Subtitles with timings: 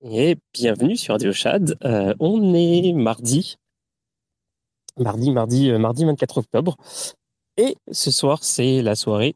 [0.00, 1.76] Et bienvenue sur Radio Chad.
[1.84, 3.56] Euh, on est mardi.
[4.96, 6.76] Mardi, mardi, euh, mardi 24 octobre.
[7.56, 9.34] Et ce soir, c'est la soirée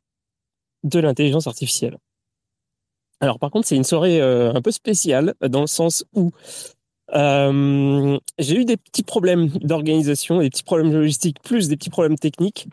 [0.85, 1.99] de l'intelligence artificielle.
[3.19, 6.31] Alors par contre, c'est une soirée euh, un peu spéciale dans le sens où
[7.13, 12.69] j'ai eu des petits problèmes d'organisation, des petits problèmes logistiques, plus des petits problèmes techniques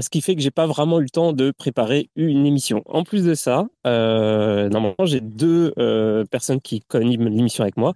[0.00, 2.82] ce qui fait que j'ai pas vraiment eu le temps de préparer une émission.
[2.86, 7.94] En plus de ça, euh, normalement, j'ai deux euh, personnes qui connaissent l'émission avec moi.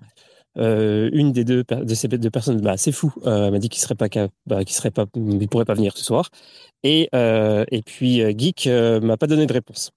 [0.59, 3.95] Euh, une des deux de ces deux personnes, bah, c'est fou, m'a dit qu'il serait
[3.95, 4.09] pas,
[4.47, 6.31] bah, qu'il serait pas, pourrait pas venir ce soir.
[6.83, 7.09] Et
[7.87, 8.69] puis Geek
[9.03, 9.93] m'a pas donné de réponse.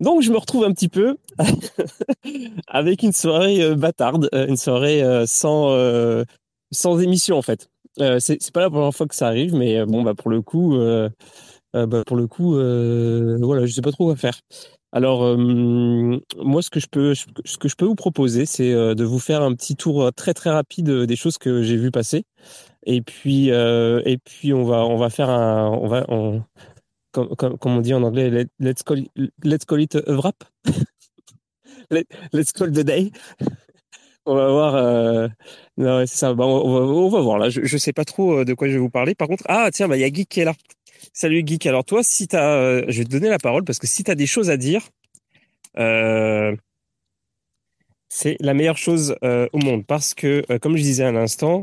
[0.00, 1.16] Donc je me retrouve un petit peu
[2.66, 7.71] avec une soirée bâtarde, une soirée sans émission en fait.
[8.00, 10.40] Euh, c'est pas la première fois que ça arrive, mais euh, bon, bah, pour le
[10.42, 11.08] coup, euh,
[11.72, 14.40] bah, pour le coup, voilà, je sais pas trop quoi faire.
[14.94, 19.18] Alors, moi, ce que je peux, ce que je peux vous proposer, c'est de vous
[19.18, 22.24] faire un petit tour très très rapide des choses que j'ai vu passer.
[22.84, 26.06] Et puis, et puis, on va, on va faire un, on va,
[27.12, 29.02] comme, comme, on dit en anglais, let's call,
[29.42, 30.44] let's call it a wrap.
[32.32, 33.12] let's call the day.
[34.24, 34.74] On va voir.
[34.76, 35.28] Euh...
[35.76, 36.34] Non, c'est ça.
[36.34, 37.50] Bah, on, va, voir là.
[37.50, 39.14] Je, je sais pas trop euh, de quoi je vais vous parler.
[39.14, 40.54] Par contre, ah tiens, bah il y a Geek qui est là.
[41.12, 41.66] Salut Geek.
[41.66, 44.14] Alors toi, si t'as, euh, je vais te donner la parole parce que si t'as
[44.14, 44.88] des choses à dire,
[48.08, 51.62] c'est la meilleure chose au monde parce que, comme je disais à l'instant,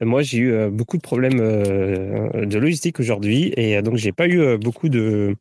[0.00, 4.88] moi j'ai eu beaucoup de problèmes de logistique aujourd'hui et donc j'ai pas eu beaucoup
[4.88, 5.36] de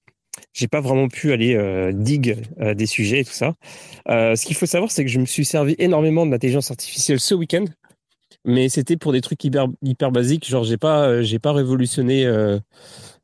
[0.54, 3.56] j'ai pas vraiment pu aller euh, dig euh, des sujets et tout ça.
[4.10, 7.20] Euh, ce qu'il faut savoir, c'est que je me suis servi énormément de l'intelligence artificielle
[7.20, 7.66] ce week-end,
[8.46, 10.48] mais c'était pour des trucs hyper hyper basiques.
[10.48, 12.26] Genre, j'ai pas j'ai pas révolutionné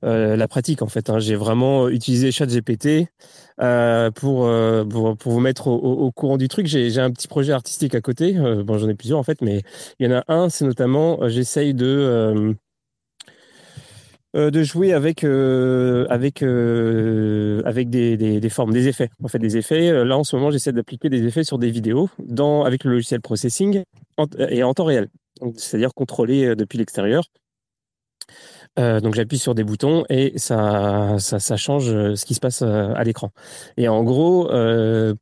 [0.02, 1.09] la pratique en fait.
[1.09, 1.19] Hein.
[1.19, 3.08] J'ai vraiment utilisé ChatGPT
[4.16, 4.49] pour,
[4.89, 6.66] pour pour vous mettre au, au, courant du truc.
[6.67, 8.33] J'ai j'ai un petit projet artistique à côté.
[8.33, 9.61] bon, j'en ai plusieurs en fait, mais
[9.99, 12.55] il y en a un, c'est notamment j'essaye de
[14.35, 19.09] euh, de jouer avec euh, avec euh, avec des, des, formes, des effets.
[19.23, 19.92] En fait, des effets.
[20.05, 23.21] Là, en ce moment, j'essaie d'appliquer des effets sur des vidéos dans avec le logiciel
[23.21, 23.83] processing
[24.37, 25.09] et en temps réel.
[25.55, 27.23] C'est-à-dire contrôler depuis l'extérieur.
[28.77, 33.04] donc j'appuie sur des boutons et ça, ça, ça, change ce qui se passe à
[33.04, 33.31] l'écran.
[33.77, 34.49] Et en gros,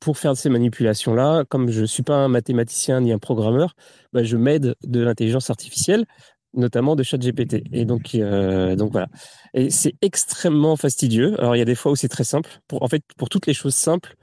[0.02, 3.74] pour faire ces manipulations-là, comme je suis pas un mathématicien ni un programmeur,
[4.12, 6.06] bah, je m'aide de l'intelligence artificielle
[6.58, 7.64] notamment de ChatGPT.
[7.72, 9.08] Et donc, euh, donc voilà.
[9.54, 11.40] Et c'est extrêmement fastidieux.
[11.40, 12.50] Alors, il y a des fois où c'est très simple.
[12.68, 14.16] Pour, en fait, pour toutes les choses simples,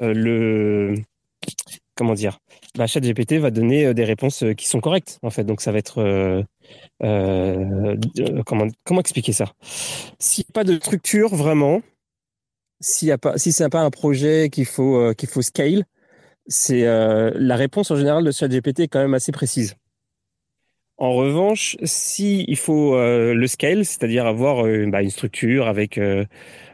[0.00, 0.94] euh, le
[1.96, 2.38] comment dire,
[2.76, 5.18] bah, ChatGPT va donner euh, des réponses qui sont correctes.
[5.22, 6.44] En fait, donc ça va être
[8.46, 9.52] comment comment expliquer ça?
[10.18, 11.82] S'il n'y a pas de structure vraiment,
[12.80, 15.84] s'il y a pas, si c'est pas un projet qu'il faut faut scale,
[16.46, 19.74] c'est la réponse en général de ChatGPT est quand même assez précise.
[21.00, 25.96] En revanche, si il faut euh, le scale, c'est-à-dire avoir euh, bah, une structure avec
[25.96, 26.26] euh,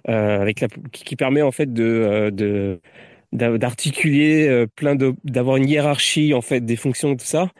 [0.08, 2.80] avec qui, permet en fait de
[3.36, 7.50] d'articuler euh, plein de d'avoir une hiérarchie en fait des fonctions tout ça.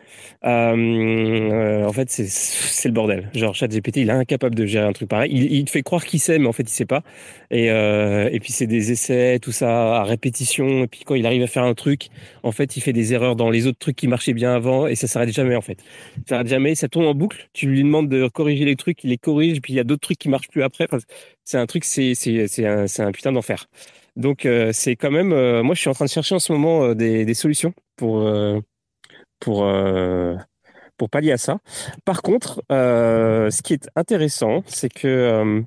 [0.45, 3.31] Euh, en fait c'est c'est le bordel.
[3.35, 5.31] Genre ChatGPT il est incapable de gérer un truc pareil.
[5.33, 7.03] Il, il te fait croire qu'il sait mais en fait il sait pas.
[7.51, 10.85] Et euh, et puis c'est des essais tout ça à répétition.
[10.85, 12.09] Et puis quand il arrive à faire un truc
[12.43, 14.95] en fait il fait des erreurs dans les autres trucs qui marchaient bien avant et
[14.95, 15.79] ça s'arrête jamais en fait.
[16.27, 16.75] Ça s'arrête jamais.
[16.75, 17.49] Ça tourne en boucle.
[17.53, 19.61] Tu lui demandes de corriger les trucs il les corrige.
[19.61, 20.87] Puis il y a d'autres trucs qui marchent plus après.
[20.91, 20.99] Enfin,
[21.45, 23.67] c'est un truc c'est c'est c'est un, c'est un putain d'enfer
[24.17, 26.53] donc euh, c'est quand même, euh, moi je suis en train de chercher en ce
[26.53, 28.29] moment euh, des, solutions pour
[29.41, 29.67] pour
[30.97, 31.59] pour pallier à ça.
[32.05, 35.63] Par contre, ce qui est intéressant, c'est que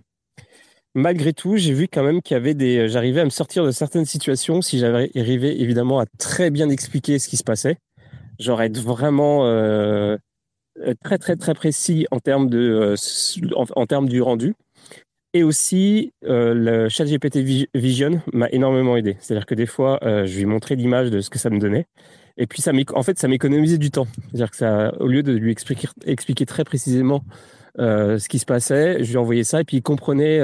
[0.95, 3.71] malgré tout, j'ai vu quand même qu'il y avait des, j'arrivais à me sortir de
[3.71, 7.77] certaines situations si j'avais arrivé évidemment à très bien expliquer ce qui se passait.
[8.39, 9.43] J'aurais être vraiment
[11.03, 12.95] très très très précis en termes de
[13.75, 14.55] en termes du rendu.
[15.33, 19.15] Et aussi, euh, le chat GPT Vision m'a énormément aidé.
[19.19, 21.85] C'est-à-dire que des fois, euh, je lui montrais l'image de ce que ça me donnait.
[22.37, 24.07] Et puis, ça en fait, ça m'économisait du temps.
[24.27, 27.23] C'est-à-dire que ça, au lieu de lui expliquer, très précisément
[27.77, 30.39] euh, ce qui se passait, je lui envoyais ça et puis il comprenait,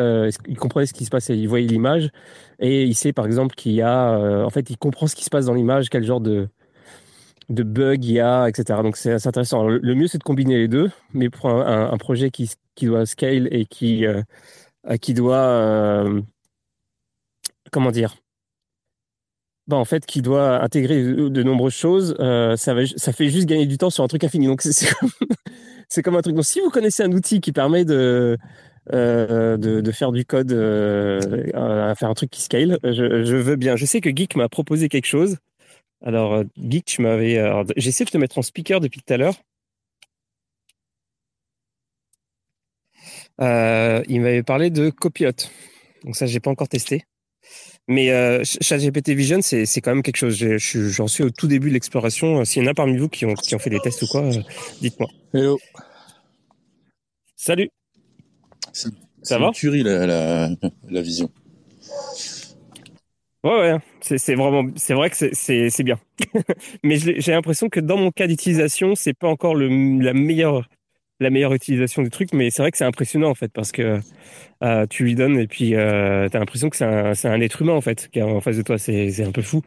[0.47, 1.35] il comprenait ce qui se passait.
[1.37, 2.11] Il voyait l'image
[2.59, 5.29] et il sait, par exemple, qu'il y a, en fait, il comprend ce qui se
[5.31, 6.47] passe dans l'image, quel genre de,
[7.49, 8.81] de bug il y a, etc.
[8.83, 9.67] Donc, c'est intéressant.
[9.67, 10.91] le, mieux, c'est de combiner les deux.
[11.13, 14.05] Mais pour un, projet qui, qui doit scale et qui,
[15.01, 16.21] qui doit euh,
[17.71, 18.15] comment dire?
[19.67, 23.79] Bah, en fait qui doit intégrer de nombreuses choses euh, ça fait juste gagner du
[23.79, 24.61] temps sur un truc infini donc
[25.89, 28.37] c'est comme, un truc donc si vous connaissez un outil qui permet de
[28.93, 32.77] euh, de, faire du code, euh, faire un truc qui scale.
[32.83, 33.75] Je, je, veux bien.
[33.75, 35.37] Je sais que Geek m'a proposé quelque chose.
[36.05, 37.41] Alors, Geek, tu m'avais.
[37.77, 39.33] J'essaie de te mettre en speaker depuis tout à l'heure.
[43.41, 45.31] Euh, il m'avait parlé de Copilot.
[46.03, 47.03] Donc ça, j'ai pas encore testé.
[47.87, 50.35] Mais euh, ChatGPT Vision, c'est quand même quelque chose.
[50.37, 52.43] J'en suis au tout début de l'exploration.
[52.43, 54.27] S'il y en a parmi vous qui ont, qui ont fait des tests ou quoi,
[54.81, 55.09] dites-moi.
[55.33, 55.59] Hello.
[57.35, 57.69] Salut.
[59.21, 60.49] Ça va tuerie la, la,
[60.89, 61.29] la vision.
[63.43, 65.99] Ouais, ouais, c'est vraiment, c'est vrai que c'est bien.
[66.83, 69.67] Mais j'ai l'impression que dans mon cas d'utilisation, c'est pas encore le,
[70.01, 70.67] la meilleure,
[71.19, 73.99] la meilleure utilisation du truc, mais c'est vrai que c'est impressionnant en fait parce que
[74.63, 77.61] euh, tu lui donnes et puis euh, tu as l'impression que c'est un, un, être
[77.61, 78.77] humain en fait qui est en face de toi.
[78.77, 79.61] C'est un peu fou.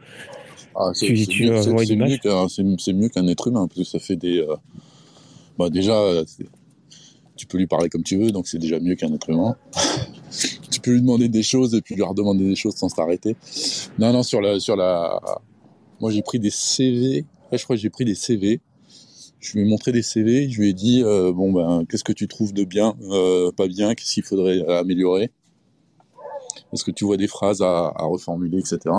[0.75, 1.07] Ah, c'est
[2.93, 4.39] mieux qu'un être humain parce que ça fait des.
[4.39, 4.55] Euh,
[5.57, 6.23] bah déjà,
[7.35, 9.55] tu peux lui parler comme tu veux, donc c'est déjà mieux qu'un être humain.
[10.71, 13.35] tu peux lui demander des choses et puis lui redemander des choses sans s'arrêter.
[13.97, 15.19] Non, non, sur la, sur la,
[15.99, 17.25] moi j'ai pris des CV.
[17.51, 18.61] je crois que j'ai pris des CV.
[19.39, 20.49] Je lui ai montré des CV.
[20.49, 23.67] Je lui ai dit, euh, bon ben, qu'est-ce que tu trouves de bien, euh, pas
[23.67, 25.31] bien, qu'est-ce qu'il faudrait améliorer?
[26.73, 28.95] Est-ce que tu vois des phrases à, reformuler, etc.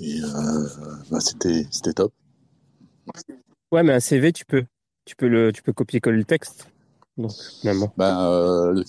[0.00, 0.66] Et euh,
[1.10, 2.12] bah, c'était, c'était top.
[3.72, 4.64] Ouais, mais un CV, tu peux
[5.04, 6.68] tu peux le, tu peux copier-coller le texte.
[7.16, 7.92] Donc, finalement.
[7.96, 8.84] Ben, euh,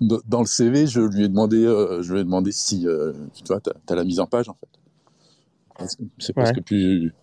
[0.00, 1.62] dans le CV, je lui ai demandé,
[2.02, 5.88] je lui ai demandé si, tu vois, t'as as la mise en page en fait.
[6.18, 7.14] C'est presque plus,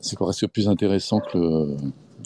[0.00, 1.76] c'est presque plus intéressant que le,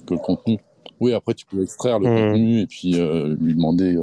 [0.06, 0.58] que le contenu.
[1.00, 2.16] Oui, après tu peux extraire le mmh.
[2.16, 3.98] contenu et puis lui demander,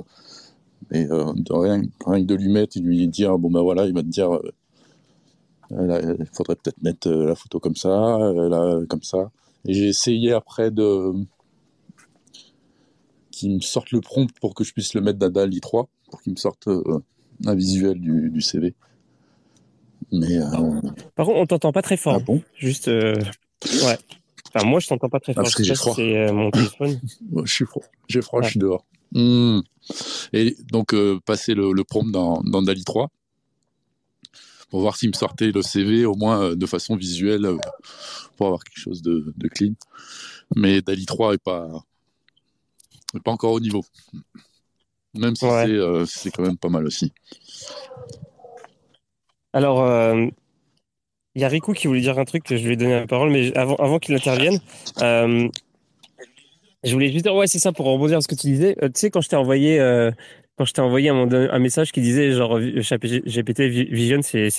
[0.91, 3.93] mais de rien, rien, que de lui mettre et lui dire, bon ben voilà, il
[3.93, 4.39] va te dire,
[5.71, 9.31] il faudrait peut-être mettre la photo comme ça, là, comme ça.
[9.65, 11.13] Et j'ai essayé après de
[13.31, 16.21] qu'il me sorte le prompt pour que je puisse le mettre dans DALI 3 pour
[16.21, 16.99] qu'il me sorte euh,
[17.45, 18.75] un visuel du, CV.
[20.11, 20.43] Mais euh,
[21.15, 22.17] par contre, on t'entend pas très fort.
[22.17, 22.41] Ah bon?
[22.55, 23.15] Juste euh,
[23.65, 23.97] ouais.
[24.53, 25.43] Enfin, moi, je t'entends pas très ah, fort.
[25.43, 25.93] parce que j'ai froid.
[25.95, 26.99] C'est mon téléphone.
[27.43, 27.83] je suis froid.
[28.07, 28.41] J'ai froid.
[28.41, 28.85] Je suis dehors.
[29.13, 29.59] Hmm.
[30.31, 33.09] Et donc passer le, le, prompt dans, dans DALI 3
[34.71, 37.45] pour voir s'il me sortait le CV au moins de façon visuelle
[38.37, 39.73] pour avoir quelque chose de, clean.
[40.55, 41.69] Mais Dali 3 est pas,
[43.23, 43.83] pas encore au niveau.
[45.13, 47.11] Même si euh, c'est quand même pas mal aussi.
[49.53, 49.83] Alors,
[51.35, 53.31] il euh, y a qui voulait dire un truc, je lui ai donné la parole,
[53.31, 54.59] mais avant, qu'il intervienne,
[55.01, 55.47] euh,
[56.83, 58.75] je voulais juste dire, ouais, c'est ça, pour rebondir à ce que tu disais.
[58.81, 59.77] tu sais, quand je t'ai envoyé,
[60.57, 64.49] quand je t'ai envoyé un, un, message qui disait, genre, GPT Vision, c'est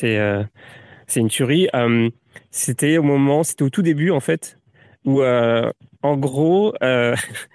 [1.13, 1.69] c'est une tuerie.
[1.75, 2.11] Euh,
[2.51, 4.59] c'était au moment, c'était au tout début en fait,
[5.05, 5.71] où euh,
[6.03, 7.15] en gros, euh,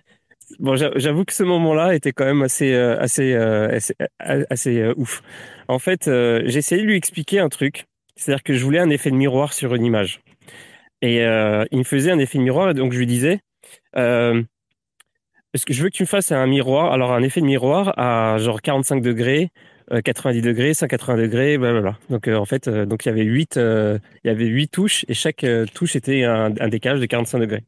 [0.59, 3.95] bon, j'avoue que ce moment-là était quand même assez, assez, assez,
[4.49, 5.21] assez ouf.
[5.67, 7.87] En fait, j'ai essayé de lui expliquer un truc,
[8.17, 10.21] c'est-à-dire que je voulais un effet de miroir sur une image,
[11.01, 13.39] et il me faisait un effet de miroir, et donc je lui disais.
[15.53, 17.97] Est-ce que je veux que tu me fasses un miroir, alors un effet de miroir
[17.97, 19.49] à genre 45 degrés,
[20.03, 21.97] 90 euh, degrés, 180 degrés, blablabla.
[22.09, 25.05] Donc euh, en fait, euh, donc il y avait huit, il y avait huit touches
[25.07, 27.63] et chaque touche était un, un, décalage de 45 degrés.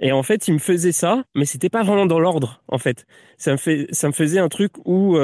[0.00, 2.62] Et en fait, il me faisait ça, mais c'était pas vraiment dans l'ordre.
[2.68, 3.06] En fait,
[3.38, 5.16] ça me fait, ça me faisait un truc où,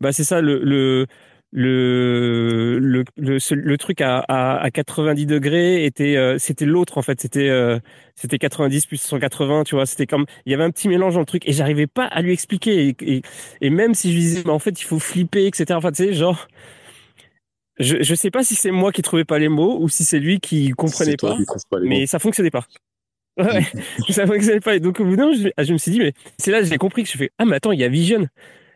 [0.00, 1.06] bah c'est ça le, le
[1.56, 7.02] le le le, le truc à, à, à 90 degrés était euh, c'était l'autre en
[7.02, 7.18] fait.
[7.18, 7.80] C'était euh,
[8.14, 9.86] c'était 90 plus 180 tu vois.
[9.86, 12.20] C'était comme il y avait un petit mélange dans le truc et j'arrivais pas à
[12.20, 12.94] lui expliquer.
[13.00, 13.22] Et,
[13.62, 16.04] et, même si je lui disais mais en fait il faut flipper etc enfin tu
[16.04, 16.46] sais genre
[17.78, 20.18] je je sais pas si c'est moi qui trouvais pas les mots ou si c'est
[20.18, 21.38] lui qui comprenait pas,
[21.82, 22.66] mais ça fonctionnait pas.
[23.38, 23.64] Ouais
[24.10, 24.76] ça fonctionnait pas.
[24.76, 27.02] Et donc au bout d'un je, je me suis dit mais c'est là j'ai compris
[27.02, 28.26] que je fais ah mais attends il y a Vision.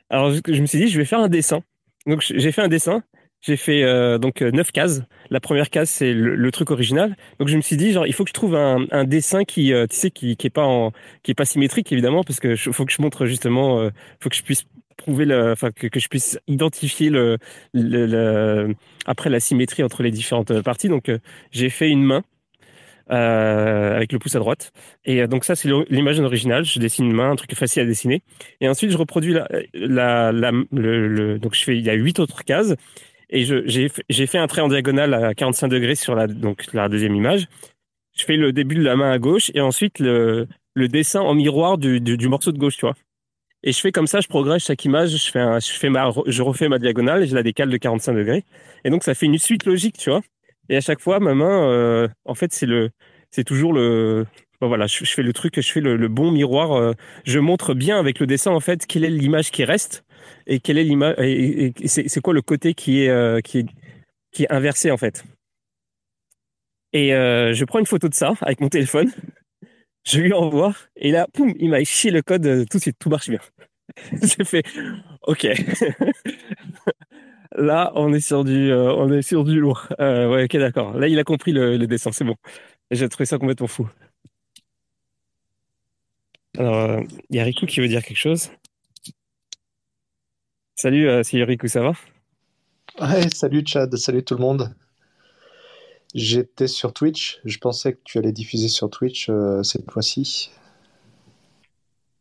[0.09, 1.63] Alors je, je me suis dit je vais faire un dessin
[2.07, 3.03] donc j'ai fait un dessin.
[3.43, 5.03] J'ai fait euh, donc euh, neuf cases.
[5.31, 7.17] La première case c'est le, truc original.
[7.39, 9.87] Donc je me suis dit genre il faut que je trouve un, dessin qui euh,
[9.87, 10.91] tu sais qui, qui est pas
[11.23, 13.91] qui est pas symétrique évidemment parce que faut que je montre justement euh,
[14.21, 14.65] faut que je puisse
[14.99, 17.39] prouver enfin que, je puisse identifier le,
[19.07, 20.89] après la symétrie entre les différentes parties.
[20.89, 21.11] Donc
[21.51, 22.23] j'ai fait une main
[23.11, 24.73] euh, avec le pouce à droite.
[25.05, 26.65] Et euh, donc ça, c'est l'image originale.
[26.65, 28.23] Je dessine une main, un truc facile à dessiner.
[28.61, 31.95] Et ensuite, je reproduis la, la, la le, le, donc je fais, il y a
[31.95, 32.75] huit autres cases.
[33.31, 37.15] Et j'ai fait un trait en diagonale à 45 degrés sur la, donc la deuxième
[37.15, 37.47] image.
[38.17, 41.35] Je fais le début de la main à gauche et ensuite le, le dessin en
[41.35, 42.97] miroir du, du, du morceau de gauche, tu vois.
[43.63, 46.11] Et je fais comme ça, je progresse chaque image, je fais un, je fais ma,
[46.27, 48.45] je refais ma diagonale et je la décale de 45 degrés.
[48.85, 50.23] Et donc ça fait une suite logique, tu vois.
[50.71, 52.91] Et à chaque fois, ma main, euh, en fait, c'est le,
[53.33, 54.25] c'est toujours le,
[54.61, 56.73] voilà, je, fais le truc, je fais le, bon miroir.
[56.73, 56.93] Euh,
[57.25, 60.05] je montre bien avec le dessin en fait quelle est l'image qui reste
[60.47, 61.17] et quelle est l'image
[61.87, 63.67] c'est quoi le côté qui est euh, qui est
[64.31, 65.25] qui est inversé en fait.
[66.93, 69.11] Et je prends une photo de ça avec mon téléphone,
[70.07, 73.09] je lui envoie, et là, poum, il m'a chié le code tout de suite, tout
[73.09, 73.41] marche bien.
[74.23, 74.65] J'ai fait,
[75.27, 75.49] ok.
[77.61, 79.87] là, on est sur du, euh, on est sur du lourd.
[79.99, 80.95] ouais, ok, d'accord.
[80.99, 82.37] Là, il a compris le, le dessin, c'est bon.
[82.91, 83.89] J'ai trouvé ça complètement fou.
[86.59, 87.01] Alors,
[87.31, 88.51] il y a Riku qui veut dire quelque chose.
[90.75, 91.93] Salut, c'est Riku, ça va?
[93.01, 94.75] Ouais, salut Chad, salut tout le monde.
[96.15, 97.41] J'étais sur Twitch.
[97.45, 100.51] Je pensais que tu allais diffuser sur Twitch euh, cette fois-ci.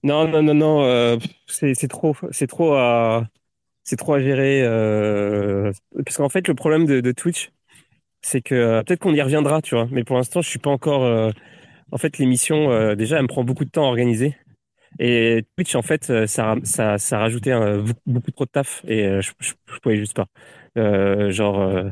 [0.03, 0.83] Non, non, non, non.
[0.83, 1.17] Euh,
[1.47, 3.27] c'est trop, c'est trop à,
[3.89, 4.61] c'est trop à gérer.
[4.63, 5.71] Euh,
[6.05, 7.51] parce qu'en fait, le problème de, Twitch,
[8.21, 9.87] c'est que peut-être qu'on y reviendra, tu vois.
[9.91, 11.33] Mais pour l'instant, je suis pas encore.
[11.91, 14.35] en fait, l'émission, déjà, elle me prend beaucoup de temps à organiser.
[14.99, 17.57] Et Twitch, en fait, ça, ça, ça a rajouté
[18.05, 20.27] beaucoup trop de taf et je, je, pouvais juste pas.
[21.31, 21.91] genre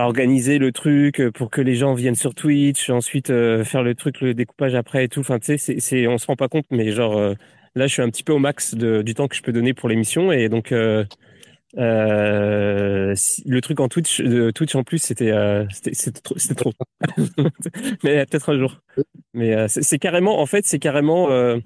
[0.00, 3.94] organiser le truc euh, pour que les gens viennent sur Twitch, ensuite euh, faire le
[3.94, 5.20] truc, le découpage après et tout.
[5.20, 7.34] Enfin, tu sais, c'est, on se rend pas compte, mais genre euh,
[7.74, 9.74] là, je suis un petit peu au max de, du temps que je peux donner
[9.74, 10.70] pour l'émission et donc
[11.74, 13.14] le
[13.60, 15.32] truc en Twitch, de Twitch en plus, c'était,
[15.92, 16.20] c'était,
[16.54, 16.72] trop,
[18.04, 18.80] mais peut-être un jour.
[19.34, 21.28] Mais c'est, carrément, en fait, c'est carrément.
[21.58, 21.62] tu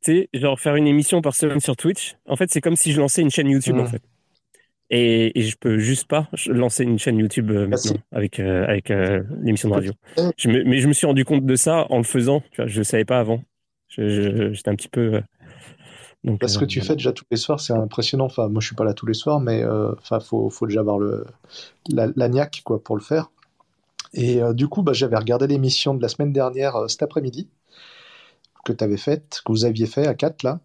[0.00, 2.16] sais, genre faire une émission par semaine sur Twitch.
[2.26, 4.02] En fait, c'est comme si je lançais une chaîne YouTube, en fait.
[4.90, 8.92] Et, et, je peux juste pas lancer une chaîne YouTube euh, maintenant avec euh, avec
[8.92, 9.92] euh, l'émission de radio.
[10.36, 12.40] Je mais je me suis rendu compte de ça en le faisant.
[12.52, 13.42] Tu vois, je savais pas avant.
[13.96, 15.22] J'étais un petit peu.
[16.24, 18.26] donc, Parce que tu fais déjà tous les soirs, c'est impressionnant.
[18.26, 20.98] Enfin, moi, je suis pas là tous les soirs, mais enfin, faut, faut déjà avoir
[20.98, 21.24] le
[21.88, 23.30] la, la niaque quoi pour le faire.
[24.12, 27.48] Et du coup, bah, j'avais regardé l'émission de la semaine dernière cet après-midi
[28.66, 30.60] que tu avais faite, que vous aviez fait à 4 là.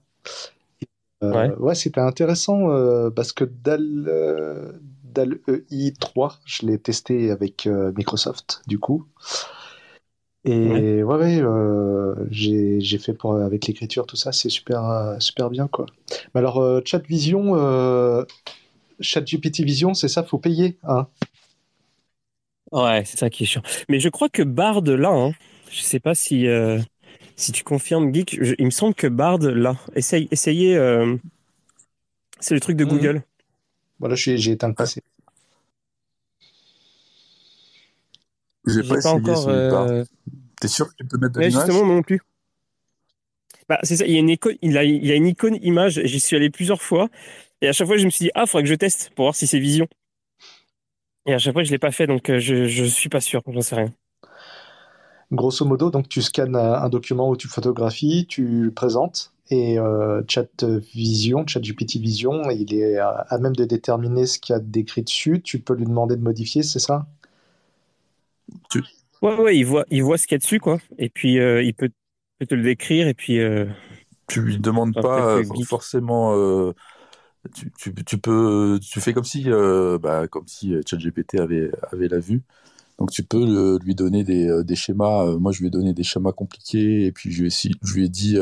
[1.24, 4.72] Euh, ouais, c'était intéressant euh, parce que DAL, euh,
[5.04, 5.40] DAL
[5.72, 9.06] EI3, je l'ai testé avec Microsoft du coup.
[10.44, 11.42] Et ouais, ouais,
[12.30, 15.86] j'ai fait pour, avec l'écriture, tout ça, c'est super, super bien quoi.
[16.34, 17.54] Mais alors, Chat Vision,
[19.00, 20.78] Chat GPT Vision, c'est ça, faut payer.
[20.84, 21.08] Hein?
[22.72, 23.62] Ouais, c'est ça qui est chiant.
[23.88, 25.32] Mais je crois que Bard, là, hein,
[25.70, 26.48] je sais pas si
[27.42, 30.78] si tu confirmes, Geek, il me semble que Bard, là, essaye, essayez.
[30.78, 31.18] Euh,
[32.40, 32.92] c'est le truc de mhm.
[32.92, 33.24] Google.
[34.00, 35.02] Voilà, j'ai éteint le passé.
[38.66, 39.48] J'ai pas, essayé encore.
[39.48, 40.04] Euh...
[40.60, 41.66] T'es sûr que tu peux mettre de l'image?
[41.66, 42.22] Justement, non plus.
[43.68, 44.06] Bah, c'est ça.
[44.06, 46.02] Il y a une icône, il a, il y a une icône image.
[46.04, 47.10] J'y suis allé plusieurs fois.
[47.62, 49.36] Et à chaque fois, je me suis dit, ah, faudrait que je teste pour voir
[49.36, 49.88] si c'est vision.
[51.26, 53.42] Et à chaque fois, je l'ai pas fait, donc euh, je, je suis pas sûr.
[53.48, 53.94] J'en sais rien.
[55.32, 60.22] Grosso modo, donc tu scannes un document où tu photographies, tu le présentes et euh,
[60.28, 64.60] Chat Vision, Chat GPT Vision, il est à, même de déterminer ce qu'il y a
[64.60, 65.42] décrit dessus.
[65.42, 67.06] Tu peux lui demander de modifier, c'est ça?
[68.70, 68.84] Tu...
[69.22, 70.80] Ouais, ouais, il voit, il voit ce qu'il y a dessus, quoi.
[70.98, 71.92] Et puis euh, il peut,
[72.48, 73.40] te le décrire et puis.
[73.40, 73.66] Euh...
[74.28, 76.34] Tu lui demandes pas euh, forcément.
[77.56, 79.46] Tu, tu, tu, peux, tu fais comme si,
[80.02, 82.42] bah, comme si ChatGPT avait avait la vue.
[82.98, 85.38] Donc tu peux lui donner des, des schémas.
[85.38, 88.06] Moi, je lui ai donné des schémas compliqués et puis je lui ai, je lui
[88.06, 88.38] ai dit,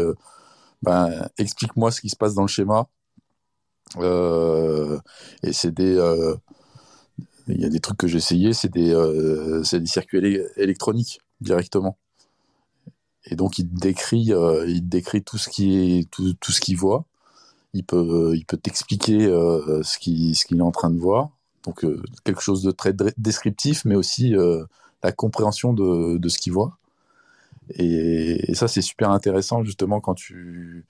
[0.83, 2.87] ben, explique-moi ce qui se passe dans le schéma.
[3.97, 5.97] et c'est des,
[7.55, 8.93] il y a des trucs que j'ai essayé, c'est des,
[9.63, 11.97] c'est des circuits électroniques directement.
[13.25, 14.31] Et donc il décrit,
[14.67, 17.05] il décrit tout ce qui tout, ce qu'il voit.
[17.73, 21.29] Il peut, il peut t'expliquer ce qu'il, ce qu'il est en train de voir.
[21.65, 24.63] Donc euh, quelque chose de très descriptif, mais aussi euh,
[25.03, 26.77] la compréhension de, de ce qu'il voit.
[27.75, 30.85] Et, ça, c'est super intéressant justement quand tu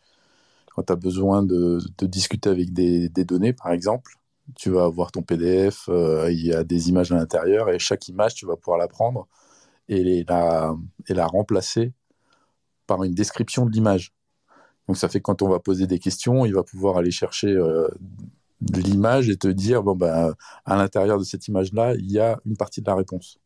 [0.76, 4.19] quand as besoin de, de discuter avec des, des, données, par exemple.
[4.56, 8.08] Tu vas avoir ton PDF, euh, il y a des images à l'intérieur, et chaque
[8.08, 9.28] image, tu vas pouvoir la prendre
[9.88, 10.76] et la,
[11.08, 11.94] et la remplacer
[12.88, 14.14] par une description de l'image.
[14.88, 17.56] Donc ça fait que quand on va poser des questions, il va pouvoir aller chercher
[18.62, 20.34] de l'image et te dire bon ben
[20.66, 23.40] à l'intérieur de cette image là il y a une partie de la réponse.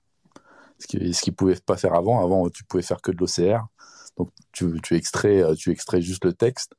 [0.79, 2.23] Ce qui ce qu'ils pouvaient pas faire avant.
[2.23, 3.67] Avant tu pouvais faire que de l'OCR
[4.17, 6.73] donc tu, tu extrais tu extrais juste le texte.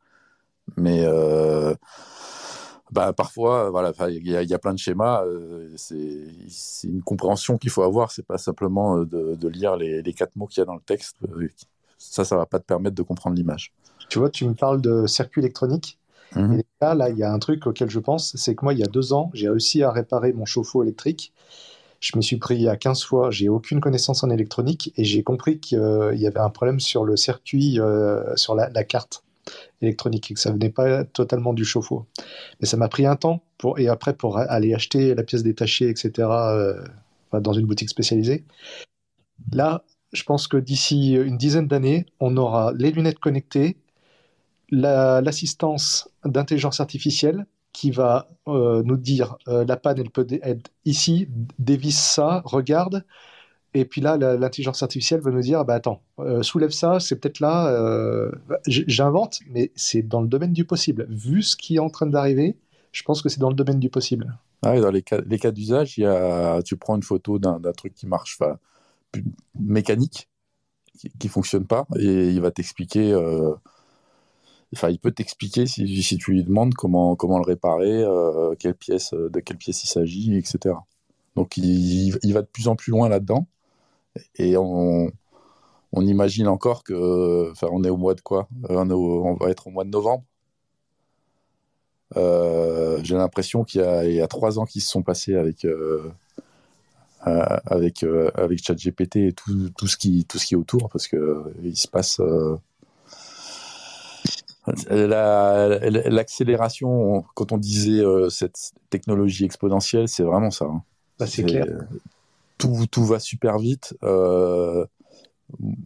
[0.76, 1.74] Mais euh,
[2.94, 7.58] bah, parfois voilà il y a, y a, plein de schémas euh, c'est une compréhension
[7.58, 10.60] qu'il faut avoir c'est pas simplement euh, de, de lire les, les, quatre mots qu'il
[10.60, 11.16] y a dans le texte
[11.98, 13.72] ça ça va pas te permettre de comprendre l'image
[14.08, 15.98] tu vois tu me parles de circuit électronique
[16.36, 16.60] Mhm.
[16.60, 18.80] Et là, là, il y a un truc auquel je pense, c'est que moi, il
[18.80, 21.32] y a deux ans, j'ai réussi à réparer mon chauffe-eau électrique.
[22.00, 25.58] Je me suis pris à 15 fois, j'ai aucune connaissance en électronique et j'ai compris
[25.58, 25.78] qu'il
[26.14, 29.24] y avait un problème sur le circuit, euh, sur la, carte.
[29.82, 32.06] Électronique et que ça venait pas totalement du chauffe-eau.
[32.60, 35.88] Mais ça m'a pris un temps pour, et après pour aller acheter la pièce détachée,
[35.88, 36.82] etc., euh,
[37.32, 38.44] dans une boutique spécialisée.
[39.52, 43.76] Là, je pense que d'ici une dizaine d'années, on aura les lunettes connectées,
[44.70, 51.28] l'assistance d'intelligence artificielle qui va euh, nous dire euh, la panne, elle peut être ici,
[51.58, 53.04] dévisse ça, regarde.
[53.74, 57.16] Et puis là, l'intelligence artificielle va nous dire ah bah attends, euh, soulève ça, c'est
[57.16, 58.30] peut-être là.
[58.66, 61.06] J'invente, mais c'est dans le domaine du possible.
[61.10, 62.56] Vu ce qui est en train d'arriver,
[62.92, 64.38] je pense que c'est dans le domaine du possible.
[64.62, 66.00] Ah dans les cas, d'usage,
[66.64, 68.38] tu prends une photo d'un truc qui marche
[69.58, 70.28] mécanique,
[70.98, 73.12] qui, ne fonctionne pas, et il va t'expliquer
[74.74, 79.14] Enfin, il peut t'expliquer si, tu lui demandes comment, comment le réparer, euh, quelle pièce,
[79.14, 80.74] euh, de quelle pièce il s'agit, etc.
[81.36, 83.46] Donc il, va de plus en plus loin là-dedans.
[84.36, 85.10] Et on,
[85.92, 87.50] on, imagine encore que.
[87.50, 88.48] Enfin, on est au mois de quoi?
[88.70, 90.24] Euh, on, on, va être au mois de novembre.
[92.14, 95.66] J'ai l'impression qu'il y, y, a trois ans qui se sont passés avec.
[97.20, 98.04] avec
[98.34, 101.76] avec ChatGPT et tout, tout, ce qui tout ce qui est autour parce que il
[101.76, 102.20] se passe
[104.88, 110.64] L'accélération, quand on disait euh, cette technologie exponentielle, c'est vraiment ça.
[110.64, 110.82] Hein.
[111.18, 111.66] Bah, c'est clair.
[112.64, 113.94] Tout, tout, va super vite.
[114.02, 114.86] Euh,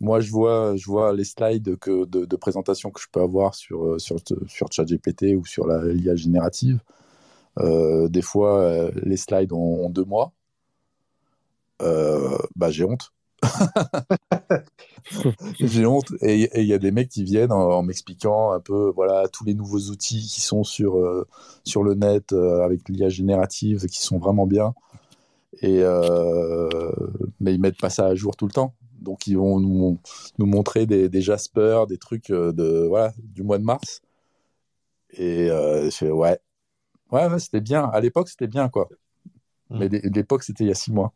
[0.00, 3.84] moi, je vois, je vois les slides que, de, présentation que je peux avoir sur,
[3.84, 4.16] euh, sur,
[4.46, 6.80] sur ChatGPT ou sur l'IA générative.
[7.58, 10.32] des fois, les slides ont, deux mois.
[11.80, 13.12] bah, j'ai honte.
[15.60, 16.12] J'ai honte.
[16.22, 19.54] Et il y a des mecs qui viennent en, m'expliquant un peu voilà tous les
[19.54, 21.26] nouveaux outils qui sont sur, euh,
[21.64, 24.74] sur le net euh, avec l'IA générative qui sont vraiment bien.
[25.60, 26.90] Et, euh,
[27.40, 28.74] mais ils mettent pas ça à jour tout le temps.
[29.00, 29.98] Donc ils vont nous,
[30.38, 34.02] nous montrer des, des Jasper, des trucs de, voilà, du mois de mars.
[35.12, 36.38] Et je fais ouais.
[37.10, 37.84] Ouais, c'était bien.
[37.84, 38.88] À l'époque, c'était bien, quoi.
[39.70, 39.78] Mmh.
[39.78, 41.14] Mais l'époque, c'était il y a six mois.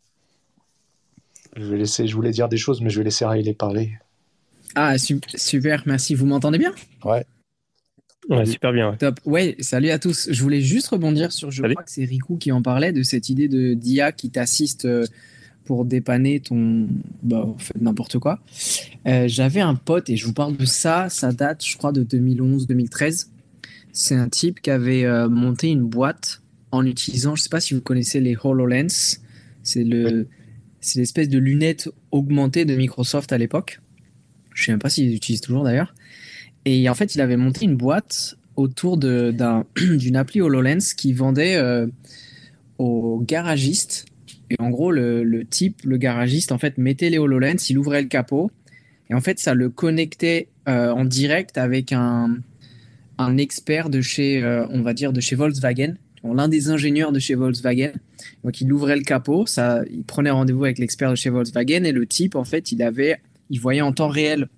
[1.54, 3.92] Je vais laisser, je voulais dire des choses, mais je vais laisser Riley parler.
[4.74, 6.14] Ah, super, merci.
[6.14, 6.74] Vous m'entendez bien?
[7.04, 7.26] Ouais.
[8.28, 8.94] Ouais, super bien.
[8.98, 9.20] Top.
[9.24, 10.28] Ouais, salut à tous.
[10.30, 13.28] Je voulais juste rebondir sur, je crois que c'est Riku qui en parlait, de cette
[13.28, 15.04] idée de d'IA qui t'assiste euh,
[15.64, 16.88] pour dépanner ton.
[17.22, 17.48] Bah,
[17.80, 18.40] n'importe quoi.
[19.06, 22.04] Euh, j'avais un pote, et je vous parle de ça, ça date, je crois, de
[22.04, 23.26] 2011-2013.
[23.92, 27.74] C'est un type qui avait euh, monté une boîte en utilisant, je sais pas si
[27.74, 29.18] vous connaissez les HoloLens.
[29.62, 30.28] C'est le.
[30.84, 33.80] C'est l'espèce de lunettes augmentées de Microsoft à l'époque.
[34.52, 35.94] Je sais même pas s'ils utilisent toujours d'ailleurs.
[36.64, 41.86] Et en fait, il avait monté une boîte autour d'une appli HoloLens qui vendait euh,
[42.78, 44.06] aux garagistes.
[44.50, 48.08] Et en gros, le, type, le garagiste, en fait, mettait les HoloLens, il ouvrait le
[48.08, 48.50] capot.
[49.10, 52.36] Et en fait, ça le connectait euh, en direct avec un,
[53.18, 55.94] un expert de chez, euh, on va dire, de chez Volkswagen
[56.24, 57.92] l'un des ingénieurs de chez Volkswagen.
[58.44, 61.92] Donc, il ouvrait le capot, ça, il prenait rendez-vous avec l'expert de chez Volkswagen et
[61.92, 63.20] le type, en fait, il avait,
[63.50, 64.48] il voyait en temps réel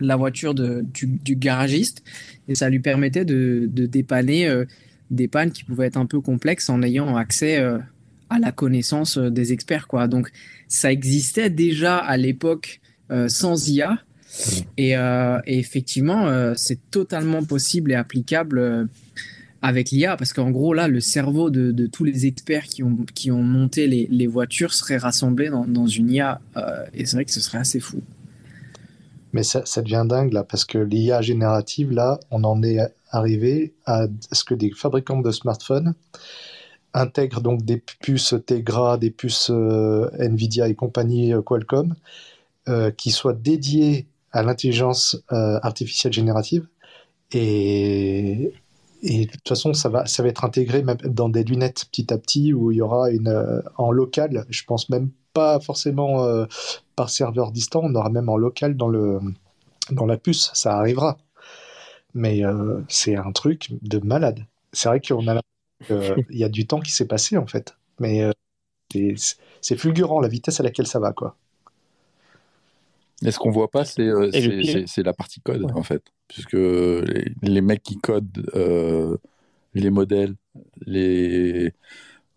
[0.00, 2.02] la voiture de, du, garagiste
[2.48, 4.64] et ça lui permettait de, de dépanner euh,
[5.10, 7.78] des pannes qui pouvaient être un peu complexes en ayant accès euh,
[8.30, 10.06] à la connaissance euh, des experts, quoi.
[10.08, 10.30] Donc,
[10.68, 12.80] ça existait déjà à l'époque
[13.28, 13.98] sans IA.
[14.76, 18.86] Et, et effectivement, c'est totalement possible et applicable
[19.62, 23.30] avec l'IA, parce qu'en gros, là, le cerveau de, tous les experts qui ont, qui
[23.30, 26.42] ont monté les, voitures serait rassemblé dans, une IA,
[26.92, 28.02] et c'est vrai que ce serait assez fou.
[29.32, 32.78] Mais ça, devient dingue, là, parce que l'IA générative, là, on en est
[33.10, 35.94] arrivé à ce que des fabricants de smartphones
[36.94, 41.94] intègrent donc des puces Tegra, des puces euh, Nvidia et compagnie euh, Qualcomm,
[42.98, 46.68] qui soient dédiées à l'intelligence artificielle générative,
[49.02, 52.12] et de toute façon, ça va, ça va être intégré même dans des lunettes petit
[52.12, 54.44] à petit où il y aura une euh, en local.
[54.48, 56.46] Je pense même pas forcément euh,
[56.98, 57.80] par serveur distant.
[57.84, 59.20] On aura même en local dans le
[59.90, 60.50] dans la puce.
[60.54, 61.16] Ça arrivera.
[62.14, 64.44] Mais euh, c'est un truc de malade.
[64.72, 65.40] C'est vrai qu'on a
[65.90, 67.76] il y a du temps qui s'est passé en fait.
[68.00, 68.30] Mais
[69.60, 71.36] c'est fulgurant la vitesse à laquelle ça va quoi.
[73.22, 76.52] Et ce qu'on voit pas, c'est la partie code en fait puisque
[77.42, 79.16] les, mecs qui codent euh,
[79.74, 80.34] les modèles,
[80.86, 81.72] les,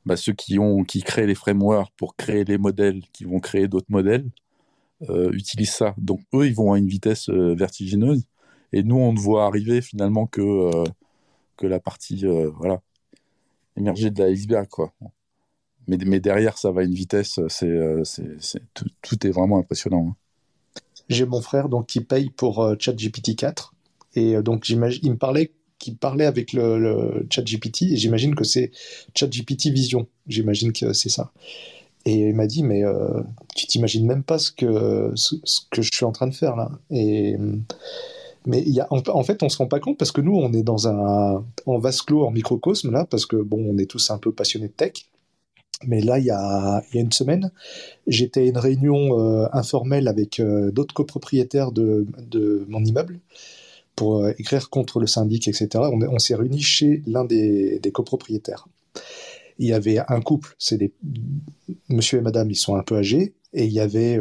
[0.05, 3.67] bah, ceux qui, ont, qui créent les frameworks pour créer les modèles, qui vont créer
[3.67, 4.29] d'autres modèles, euh,
[5.09, 5.95] utilisent ça.
[5.97, 8.23] Donc eux, ils vont à une vitesse euh, vertigineuse,
[8.73, 10.71] et nous, on ne voit arriver finalement que,
[11.57, 12.81] que la partie voilà,
[13.75, 14.67] émergée de l'iceberg.
[14.67, 14.93] Quoi.
[15.87, 17.69] Mais, mais derrière, ça va à une vitesse, c'est,
[18.73, 20.11] tout, tout, est vraiment impressionnant.
[20.11, 20.15] Hein.
[21.09, 23.73] J'ai mon frère donc, qui paye pour ChatGPT 4
[24.15, 25.51] Et donc, j'imagine, il me parlait
[25.89, 28.71] parlait avec le, le chat GPT, et j'imagine que c'est
[29.15, 30.07] chat GPT Vision.
[30.27, 31.31] J'imagine que c'est ça.
[32.05, 32.81] Et il m'a dit, mais
[33.55, 35.35] tu t'imagines même pas ce que, ce,
[35.69, 36.71] que je suis en train de faire là.
[36.89, 37.35] Et,
[38.45, 40.63] mais y a, en, fait, on se rend pas compte parce que nous, on est
[40.63, 44.17] dans un, en vase clos, en microcosme là, parce que bon, on est tous un
[44.17, 45.05] peu passionnés de tech.
[45.87, 47.51] Mais là, il y a, y a une semaine,
[48.05, 53.19] j'étais à une réunion euh, informelle avec euh, d'autres copropriétaires de, de, mon immeuble
[53.95, 55.69] pour euh, écrire contre le syndic, etc.
[55.75, 58.67] On, on s'est réunis chez l'un des, des, copropriétaires.
[59.59, 60.91] Il y avait un couple, c'est des
[61.89, 64.19] monsieur et madame, ils sont un peu âgés, et il y avait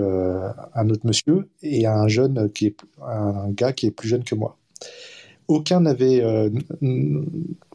[0.74, 4.34] un autre monsieur et un jeune qui est un gars qui est plus jeune que
[4.34, 4.56] moi
[5.50, 6.48] aucun n'avait euh,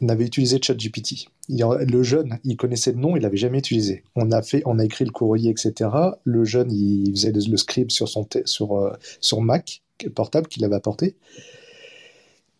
[0.01, 1.27] n'avait utilisé ChatGPT.
[1.49, 4.03] Le jeune, il connaissait le nom, il l'avait jamais utilisé.
[4.15, 5.89] On a fait, on a écrit le courrier, etc.
[6.23, 9.83] Le jeune, il faisait le, script sur son sur euh, sur Mac
[10.15, 11.15] portable qu'il avait apporté.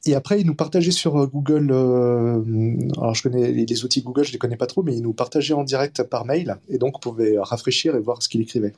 [0.05, 1.71] Et après, il nous partageait sur euh, Google.
[1.71, 5.53] alors, je connais les, outils Google, je les connais pas trop, mais il nous partageait
[5.53, 8.73] en direct par mail, et donc on pouvait rafraîchir et voir ce qu'il écrivait.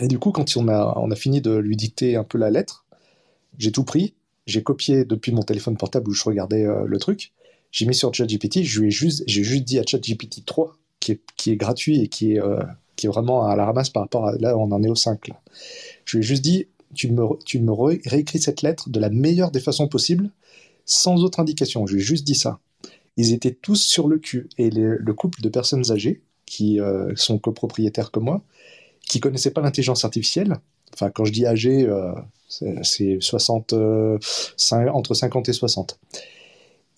[0.00, 2.50] Et du coup, quand on a on a fini de lui dicter un peu la
[2.50, 2.84] lettre,
[3.58, 4.14] j'ai tout pris
[4.46, 7.32] j'ai copié depuis mon téléphone portable où je regardais euh, le truc,
[7.70, 11.50] j'ai mis sur ChatGPT, je juste, j'ai juste dit à ChatGPT 3, qui est, qui
[11.50, 12.62] est gratuit et qui est, euh,
[12.96, 15.28] qui est vraiment à la ramasse par rapport à là, on en est au 5.
[15.28, 15.40] Là.
[16.04, 19.50] Je lui ai juste dit, tu me, tu me réécris cette lettre de la meilleure
[19.50, 20.30] des façons possibles,
[20.86, 21.86] sans autre indication.
[21.86, 22.60] Je lui ai juste dit ça.
[23.16, 24.48] Ils étaient tous sur le cul.
[24.58, 28.42] Et le couple de personnes âgées, qui euh, sont copropriétaires comme moi,
[29.06, 30.58] qui connaissaient pas l'intelligence artificielle,
[30.94, 32.12] Enfin, quand je dis âgé, euh,
[32.48, 34.18] c'est 60, euh,
[34.70, 35.98] entre 50 et 60.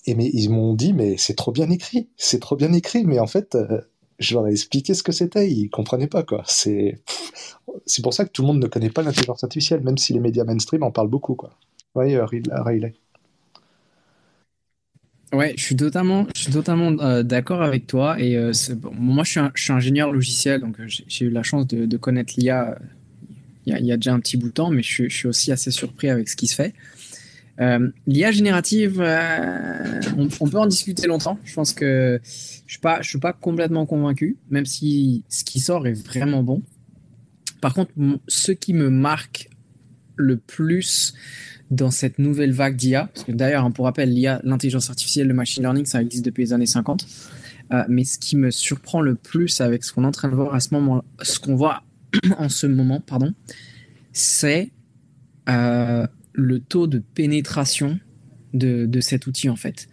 [0.05, 3.19] Et mais ils m'ont dit, mais c'est trop bien écrit, c'est trop bien écrit, mais
[3.19, 3.57] en fait,
[4.19, 6.43] je leur ai expliqué ce que c'était, ils comprenaient pas quoi.
[6.47, 6.99] C'est
[7.87, 10.21] c'est pour ça que tout le monde ne connaît pas l'intelligence artificielle, même si les
[10.21, 11.59] médias mainstream en parlent beaucoup quoi.
[11.95, 12.95] Oui, Riley.
[15.33, 18.21] Ouais, je suis totalement, je suis totalement d'accord avec toi.
[18.21, 18.39] Et
[18.93, 22.79] moi, je suis, ingénieur logiciel, donc j'ai eu la chance de connaître l'IA
[23.67, 26.09] il y, a déjà un petit bout de temps, mais je, suis aussi assez surpris
[26.09, 26.73] avec ce qui se fait.
[27.61, 31.39] Euh, L'IA générative, euh, on, peut en discuter longtemps.
[31.45, 35.87] Je pense que je suis pas, suis pas complètement convaincu, même si ce qui sort
[35.87, 36.63] est vraiment bon.
[37.61, 37.93] Par contre,
[38.29, 39.49] ce qui me marque
[40.17, 41.15] le plus
[41.71, 45.35] dans cette nouvelle vague d'IA, parce que d'ailleurs, hein, pour rappel, l'IA, l'intelligence artificielle, le
[45.35, 47.07] machine learning, ça existe depuis les années 50.
[47.73, 50.35] Euh, mais ce qui me surprend le plus avec ce qu'on est en train de
[50.35, 51.83] voir à ce moment, ce qu'on voit
[52.39, 53.33] en ce moment, pardon,
[54.13, 54.71] c'est
[56.37, 57.99] le taux de pénétration
[58.53, 59.89] de, cet outil en fait.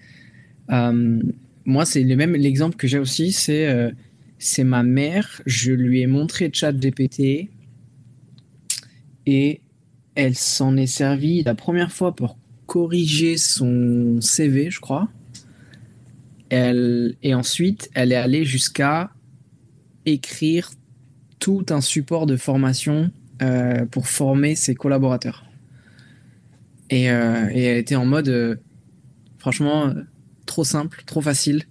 [0.70, 1.22] Euh,
[1.66, 3.92] moi, c'est le même l'exemple que j'ai aussi, c'est euh,
[4.38, 5.42] c'est ma mère.
[5.46, 7.50] Je lui ai montré ChatGPT
[9.26, 9.62] et
[10.16, 15.10] elle s'en est servie la première fois pour corriger son CV, je crois.
[16.50, 19.12] Elle, et ensuite, elle est allée jusqu'à
[20.06, 20.70] écrire
[21.40, 25.46] tout un support de formation euh, pour former ses collaborateurs.
[26.90, 28.56] Et, euh, elle était en mode, euh,
[29.38, 29.94] franchement,
[30.46, 31.64] trop simple, trop facile.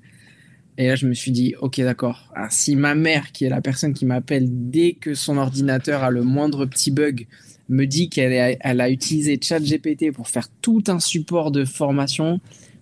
[0.78, 2.32] Et là, je me suis dit, ok, d'accord.
[2.34, 6.10] Ah, si ma mère, qui est la personne qui m'appelle dès que son ordinateur a
[6.10, 7.26] le moindre petit bug,
[7.68, 12.40] me dit qu'elle a, utilisé ChatGPT pour faire tout un support de formation,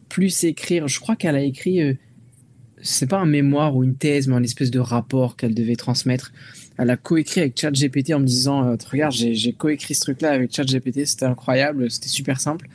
[0.09, 1.97] plus écrire, je crois qu'elle a écrit,
[2.83, 6.33] c'est pas un mémoire ou une thèse, mais un espèce de rapport qu'elle devait transmettre
[6.81, 10.55] elle a coécrit avec ChatGPT en me disant euh, Regarde, j'ai coécrit ce truc-là avec
[10.55, 12.69] ChatGPT, c'était incroyable, c'était super simple.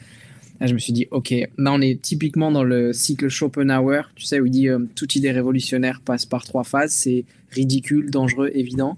[0.62, 4.40] Je me suis dit Ok, là, on est typiquement dans le cycle Schopenhauer, tu sais,
[4.40, 8.98] où il dit euh, Toute idée révolutionnaire passe par trois phases c'est ridicule, dangereux, évident.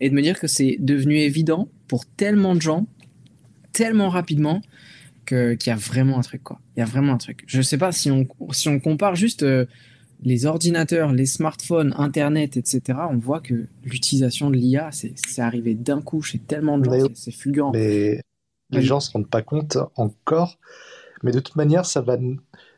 [0.00, 2.86] Et de me dire que c'est devenu évident pour tellement de gens,
[3.72, 4.62] tellement rapidement,
[5.26, 6.58] qu'il y a vraiment un truc, quoi.
[6.74, 7.44] Il y a vraiment un truc.
[7.46, 9.42] Je sais pas si on, si on compare juste.
[9.42, 9.66] Euh,
[10.22, 16.00] les ordinateurs, les smartphones, Internet, etc., on voit que l'utilisation de l'IA, c'est arrivé d'un
[16.00, 17.72] coup chez tellement de gens, c'est fulgurant.
[17.72, 18.20] Mais
[18.70, 20.58] les gens se rendent pas compte encore.
[21.22, 22.16] Mais de toute manière, ça va.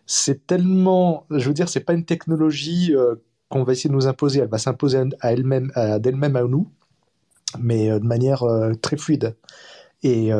[0.07, 1.27] C'est tellement.
[1.31, 3.17] Je veux dire, c'est pas une technologie euh,
[3.49, 4.41] qu'on va essayer de nous imposer.
[4.41, 6.71] Elle va s'imposer à elle-même, d'elle-même à nous,
[7.59, 9.37] mais euh, de manière euh, très fluide.
[10.03, 10.31] Et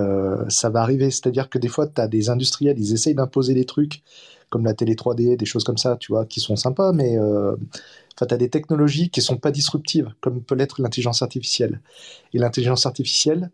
[0.49, 1.11] ça va arriver.
[1.11, 4.03] C'est-à-dire que des fois, tu as des industriels, ils essayent d'imposer des trucs
[4.51, 7.57] comme la télé 3D, des choses comme ça, tu vois, qui sont sympas, mais euh,
[8.17, 11.81] tu as des technologies qui sont pas disruptives, comme peut l'être l'intelligence artificielle.
[12.35, 13.51] Et l'intelligence artificielle,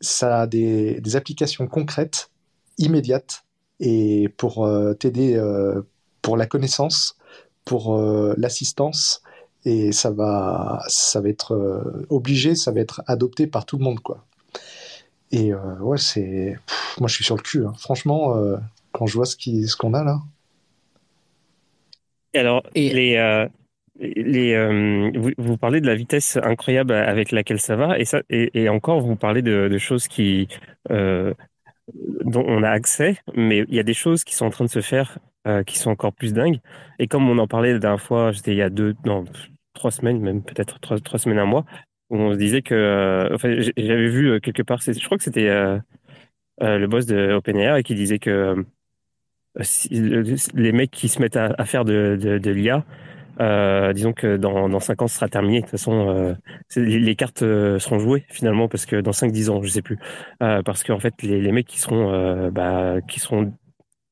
[0.00, 2.30] ça a des, applications concrètes,
[2.78, 3.44] immédiates,
[3.80, 5.82] et pour euh, t'aider euh,
[6.22, 7.16] pour la connaissance,
[7.66, 7.98] pour
[8.36, 9.22] l'assistance,
[9.64, 14.00] et ça va, ça va être obligé, ça va être adopté par tout le monde,
[14.00, 14.26] quoi.
[15.32, 16.56] Et ouais, c'est.
[16.98, 17.64] Moi, je suis sur le cul.
[17.64, 17.72] Hein.
[17.78, 18.34] Franchement,
[18.94, 20.18] quand je vois ce qu'on ce qu'on a là.
[22.34, 22.92] alors, et...
[22.94, 23.46] les,
[24.00, 28.68] les, vous, vous, parlez de la vitesse incroyable avec laquelle ça va, et, ça, et,
[28.68, 30.48] encore, vous parlez de, de choses qui,
[30.88, 34.70] dont on a accès, mais il y a des choses qui sont en train de
[34.70, 36.58] se faire euh, qui sont encore plus dingues.
[36.98, 39.24] Et comme on en parlait la dernière fois, j'étais il y a deux, non,
[39.74, 41.66] trois semaines, même peut-être trois, trois, semaines, un mois,
[42.08, 45.24] où on se disait que, euh, enfin, j'avais vu euh, quelque part, je crois que
[45.24, 45.50] c'était
[46.60, 48.64] le boss de OpenAI qui disait que
[49.56, 52.84] les mecs qui se mettent à, faire de, l'IA,
[53.40, 55.58] euh, disons que dans, dans 5 ans, ce sera terminé.
[55.58, 56.34] De toute façon, euh,
[56.76, 59.98] les, cartes euh, seront jouées finalement parce que dans 5-10 ans, je sais plus.
[60.38, 63.52] Parce qu'en fait, les, mecs qui seront, bah, qui seront,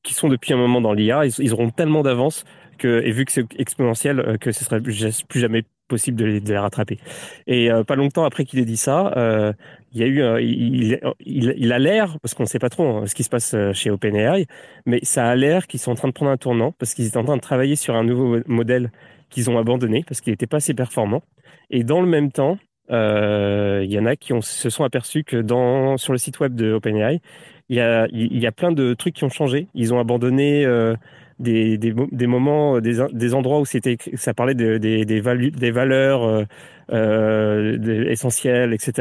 [0.03, 2.43] qui sont depuis un moment dans l'IA, ils, auront tellement d'avance
[2.77, 6.57] que, et vu que c'est exponentiel, que ce serait plus, plus jamais possible de les
[6.57, 6.99] rattraper.
[7.47, 9.53] Et pas longtemps après qu'il ait dit ça,
[9.93, 12.97] il y a eu, il, il, il, a l'air, parce qu'on ne sait pas trop
[12.97, 14.47] hein, ce qui se passe chez OpenAI,
[14.85, 17.17] mais ça a l'air qu'ils sont en train de prendre un tournant parce qu'ils étaient
[17.17, 18.91] en train de travailler sur un nouveau modèle
[19.29, 21.21] qu'ils ont abandonné parce qu'il n'était pas assez performant.
[21.69, 22.57] Et dans le même temps,
[22.91, 26.39] euh, il y en a qui ont, se sont aperçus que dans, sur le site
[26.39, 27.21] web de OpenAI,
[27.69, 29.67] il y a, il y a plein de trucs qui ont changé.
[29.73, 30.95] Ils ont abandonné euh,
[31.39, 36.23] des, des, moments, des, des endroits où c'était, ça parlait de, des, des, des valeurs
[36.23, 36.43] euh,
[36.91, 38.91] euh essentielles, etc.,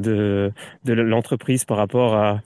[0.00, 0.52] de,
[0.84, 2.40] de l'entreprise par rapport à,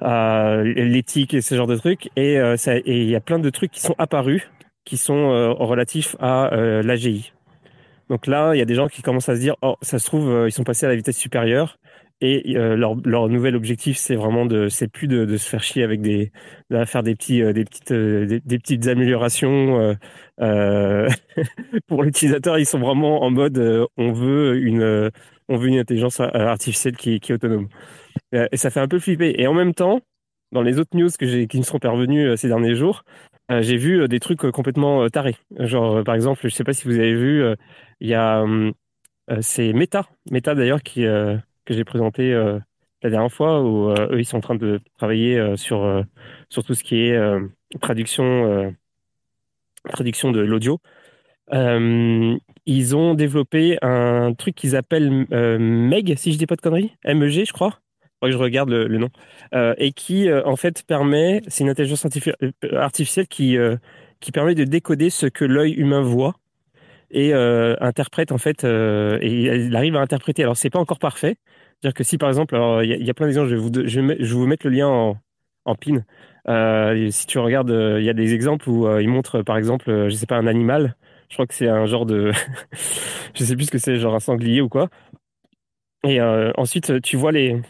[0.00, 2.10] à l'éthique et ce genre de trucs.
[2.16, 4.48] Et, euh, ça, et il y a plein de trucs qui sont apparus
[4.88, 7.32] qui sont euh, relatifs à euh, l'AGI.
[8.08, 10.06] Donc là, il y a des gens qui commencent à se dire, oh, ça se
[10.06, 11.78] trouve, euh, ils sont passés à la vitesse supérieure
[12.20, 16.00] et leur, leur nouvel objectif, c'est vraiment de, c'est plus de, se faire chier avec
[16.00, 16.32] des,
[16.70, 19.96] de faire des petits, des petites, des, petites améliorations
[20.40, 21.08] euh,
[21.86, 22.58] pour l'utilisateur.
[22.58, 25.10] Ils sont vraiment en mode, on veut une,
[25.48, 27.68] on veut une intelligence artificielle qui, qui est autonome.
[28.32, 29.34] Et ça fait un peu flipper.
[29.38, 30.00] Et en même temps,
[30.50, 33.04] dans les autres news que j'ai, qui me sont parvenues ces derniers jours,
[33.50, 35.36] euh, j'ai vu euh, des trucs euh, complètement tarés.
[35.58, 37.42] Genre, par exemple, je sais pas si vous avez vu,
[38.00, 38.44] il y a
[39.40, 41.04] c'est Meta, Meta d'ailleurs qui
[41.68, 42.32] que j'ai présenté
[43.02, 46.04] la dernière fois où eux ils sont en train de travailler sur
[46.48, 47.20] sur tout ce qui est
[47.80, 48.74] traduction
[49.90, 50.80] traduction de l'audio.
[51.52, 57.44] ils ont développé un truc qu'ils appellent MEG, si je dis pas de conneries, MEG,
[57.44, 57.78] je crois.
[58.20, 59.10] Que je regarde le, nom,
[59.54, 63.56] euh, et qui euh, en fait permet, c'est une intelligence euh, artificielle qui
[64.18, 66.34] qui permet de décoder ce que l'œil humain voit
[67.10, 70.42] et interprète en fait, et il arrive à interpréter.
[70.42, 71.36] Alors c'est pas encore parfait,
[71.80, 74.16] c'est-à-dire que si par exemple, il y, a plein d'exemples, je vais vous je vais,
[74.20, 75.16] je vais vous mettre le lien en,
[75.64, 76.04] en pin.
[77.10, 80.26] si tu regardes, il y a des exemples où il montre par exemple, je sais
[80.26, 80.96] pas un animal.
[81.28, 82.32] Je crois que c'est un genre de,
[83.34, 84.88] je sais plus ce que c'est, genre un sanglier ou quoi.
[86.04, 87.60] Et ensuite, tu vois les,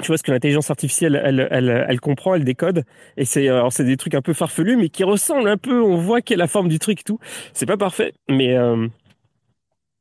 [0.00, 2.84] tu vois ce que l'intelligence artificielle elle, elle, elle, comprend, elle décode
[3.16, 5.96] et c'est alors c'est des trucs un peu farfelus mais qui ressemblent un peu, on
[5.96, 7.18] voit quelle est la forme du truc et tout.
[7.52, 8.88] C'est pas parfait mais euh,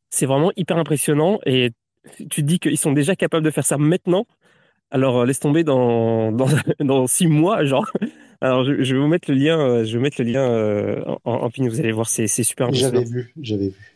[0.09, 1.71] c'est vraiment hyper impressionnant et
[2.17, 4.25] tu te dis qu'ils sont déjà capables de faire ça maintenant.
[4.89, 6.47] Alors euh, laisse tomber dans dans,
[6.79, 7.91] dans six mois genre.
[8.41, 11.31] Alors je, je, vais vous mettre le lien, euh, je vais mettre le lien en,
[11.31, 12.99] en, pin, vous allez voir c'est c'est super impressionnant.
[12.99, 13.92] J'avais vu, j'avais vu.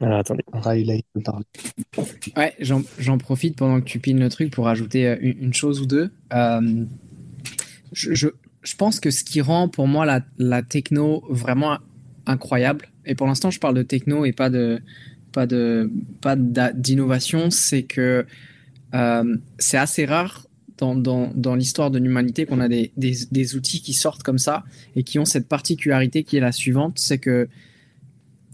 [0.00, 0.44] Alors, attendez.
[2.36, 5.86] Ouais, j'en profite pendant que tu pines le truc pour ajouter euh, une, chose ou
[5.86, 6.10] deux.
[6.34, 6.84] Euh,
[7.92, 8.28] je, je,
[8.62, 11.78] je, pense que ce qui rend pour moi la, la techno vraiment
[12.26, 14.80] incroyable, et pour l'instant je parle de techno et pas de
[15.32, 18.26] pas de pas d'innovation, c'est que
[18.94, 23.56] euh, c'est assez rare dans, dans, dans l'histoire de l'humanité qu'on a des, des, des,
[23.56, 27.18] outils qui sortent comme ça et qui ont cette particularité qui est la suivante, c'est
[27.18, 27.48] que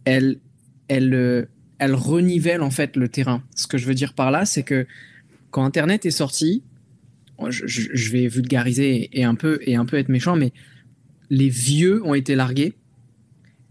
[0.04, 0.38] elles
[0.92, 1.46] elle, euh,
[1.78, 3.42] elle renivelle en fait le terrain.
[3.54, 4.86] Ce que je veux dire par là, c'est que
[5.50, 6.62] quand Internet est sorti,
[7.48, 10.52] je, vais vulgariser et un peu et un peu être méchant, mais
[11.30, 12.74] les vieux ont été largués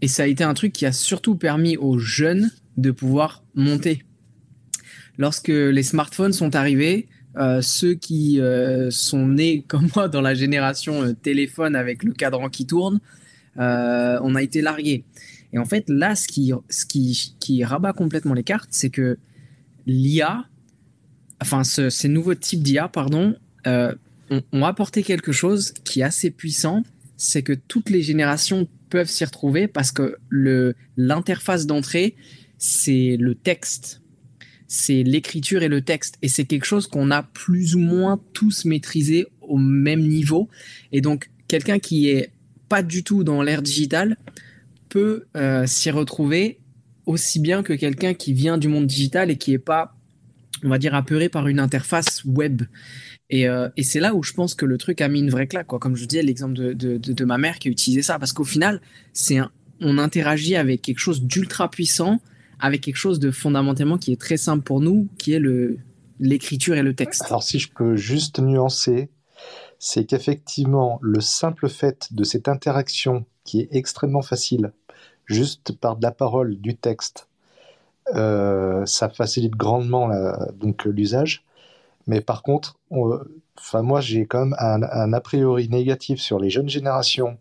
[0.00, 4.02] et ça a été un truc qui a surtout permis aux jeunes de pouvoir monter.
[5.16, 10.34] Lorsque les smartphones sont arrivés, euh, ceux qui euh, sont nés comme moi dans la
[10.34, 13.00] génération téléphone avec le cadran qui tourne,
[13.56, 15.04] on a été largués.
[15.52, 19.18] Et en fait, là, ce qui, ce qui, qui rabat complètement les cartes, c'est que
[19.86, 20.46] l'IA,
[21.40, 23.36] enfin, ce, ces nouveaux types d'IA, pardon,
[23.66, 23.94] euh,
[24.52, 26.82] ont, apporté quelque chose qui est assez puissant,
[27.16, 30.16] c'est que toutes les générations peuvent s'y retrouver parce que
[30.96, 32.16] l'interface d'entrée,
[32.58, 34.00] c'est le texte.
[34.68, 36.16] C'est l'écriture et le texte.
[36.22, 40.48] Et c'est quelque chose qu'on a plus ou moins tous maîtrisé au même niveau.
[40.92, 42.30] Et donc, quelqu'un qui est
[42.70, 44.16] pas du tout dans l'ère digitale
[44.92, 46.60] peut euh, s'y retrouver
[47.06, 49.96] aussi bien que quelqu'un qui vient du monde digital et qui est pas,
[50.62, 52.62] on va dire, apeuré par une interface web.
[53.30, 55.46] Et, euh, et c'est là où je pense que le truc a mis une vraie
[55.46, 55.78] claque, quoi.
[55.78, 58.82] Comme je disais, l'exemple de, ma mère qui a utilisé ça, parce qu'au final,
[59.14, 59.38] c'est
[59.80, 62.20] on interagit avec quelque chose d'ultra puissant,
[62.60, 65.40] avec quelque chose de fondamentalement qui est très simple pour nous, qui est
[66.20, 67.24] l'écriture et le texte.
[67.26, 69.08] Alors si je peux juste nuancer,
[69.78, 74.72] c'est qu'effectivement, le simple fait de cette interaction qui est extrêmement facile,
[75.26, 77.28] juste par de la parole, du texte,
[78.14, 80.10] euh, ça facilite grandement
[80.54, 81.44] donc l'usage.
[82.06, 82.76] Mais par contre,
[83.58, 87.38] enfin moi j'ai quand même un, a priori négatif sur les jeunes générations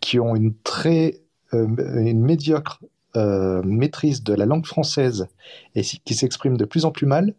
[0.00, 1.20] qui ont une très
[1.54, 1.66] euh,
[1.96, 2.80] une médiocre
[3.16, 5.28] euh, maîtrise de la langue française
[5.74, 7.34] et qui s'expriment de plus en plus mal.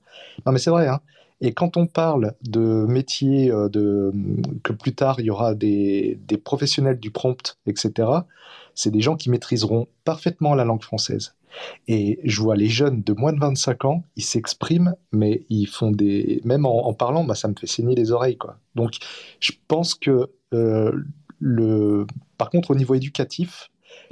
[0.45, 0.87] Non mais c'est vrai.
[0.87, 1.01] Hein.
[1.41, 4.13] Et quand on parle de métiers de
[4.63, 8.07] que plus tard il y aura des, des professionnels du prompt, etc.
[8.75, 11.35] C'est des gens qui maîtriseront parfaitement la langue française.
[11.87, 15.91] Et je vois les jeunes de moins de 25 ans, ils s'expriment, mais ils font
[15.91, 16.41] des.
[16.45, 18.37] Même en, parlant, bah, ça me fait saigner les oreilles.
[18.37, 18.57] Quoi.
[18.75, 18.97] Donc,
[19.39, 20.91] je pense que, euh,
[21.39, 22.05] le...
[22.37, 23.69] par contre, au niveau éducatif,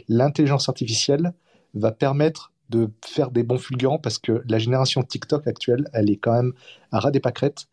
[0.08, 1.34] l'intelligence artificielle
[1.74, 6.17] va permettre de faire des bons fulgurants parce que la génération TikTok actuelle, elle est
[6.17, 6.54] quand même
[6.91, 7.67] à ras des pâquerettes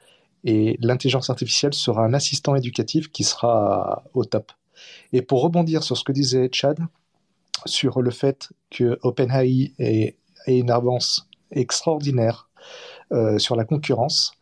[0.45, 4.53] et l'intelligence artificielle sera un assistant éducatif qui sera au top.
[5.13, 6.79] Et pour rebondir sur ce que disait Chad,
[7.65, 12.49] sur le fait que OpenAI ait, une avance extraordinaire
[13.13, 14.33] euh, sur la concurrence.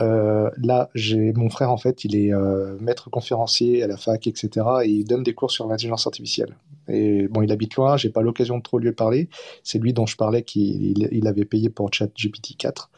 [0.00, 4.26] Euh, là, j'ai mon frère en fait, il est euh, maître conférencier à la fac,
[4.26, 4.66] etc.
[4.84, 6.56] Et il donne des cours sur l'intelligence artificielle.
[6.88, 9.28] Et bon, il habite loin, j'ai pas l'occasion de trop lui parler.
[9.62, 12.90] C'est lui dont je parlais qu'il il, avait payé pour ChatGPT 4.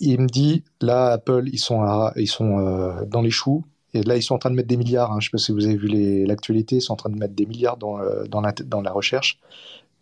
[0.00, 1.84] Il me dit, là, Apple, ils sont,
[2.16, 3.64] ils sont dans les choux.
[3.94, 5.12] Et là, ils sont en train de mettre des milliards.
[5.12, 5.20] Hein.
[5.20, 6.76] Je ne sais pas si vous avez vu l'actualité.
[6.76, 9.38] Ils sont en train de mettre des milliards dans, euh, dans, la, dans la, recherche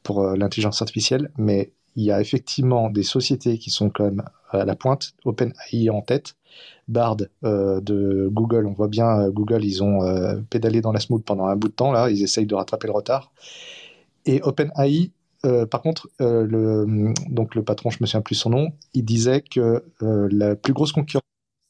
[0.03, 1.31] pour euh, l'intelligence artificielle.
[1.37, 5.13] Mais il y a effectivement des sociétés qui sont quand même à la pointe.
[5.27, 6.35] OpenAI en tête.
[6.89, 10.01] Bard euh, de Google, on voit bien Google, ils ont
[10.51, 11.93] pédalé dans la smooth pendant un bout de temps.
[11.93, 13.31] Là, ils essayent de rattraper le retard.
[14.25, 15.11] Et OpenAI,
[15.71, 19.85] par contre, le, donc le patron, je me souviens plus son nom, il disait que
[20.01, 21.23] la plus grosse concurrence.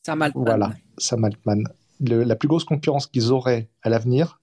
[0.04, 0.44] Sam Altman.
[0.44, 1.64] Voilà, Sam Altman
[2.02, 4.40] la plus grosse concurrence qu'ils auraient à l'avenir,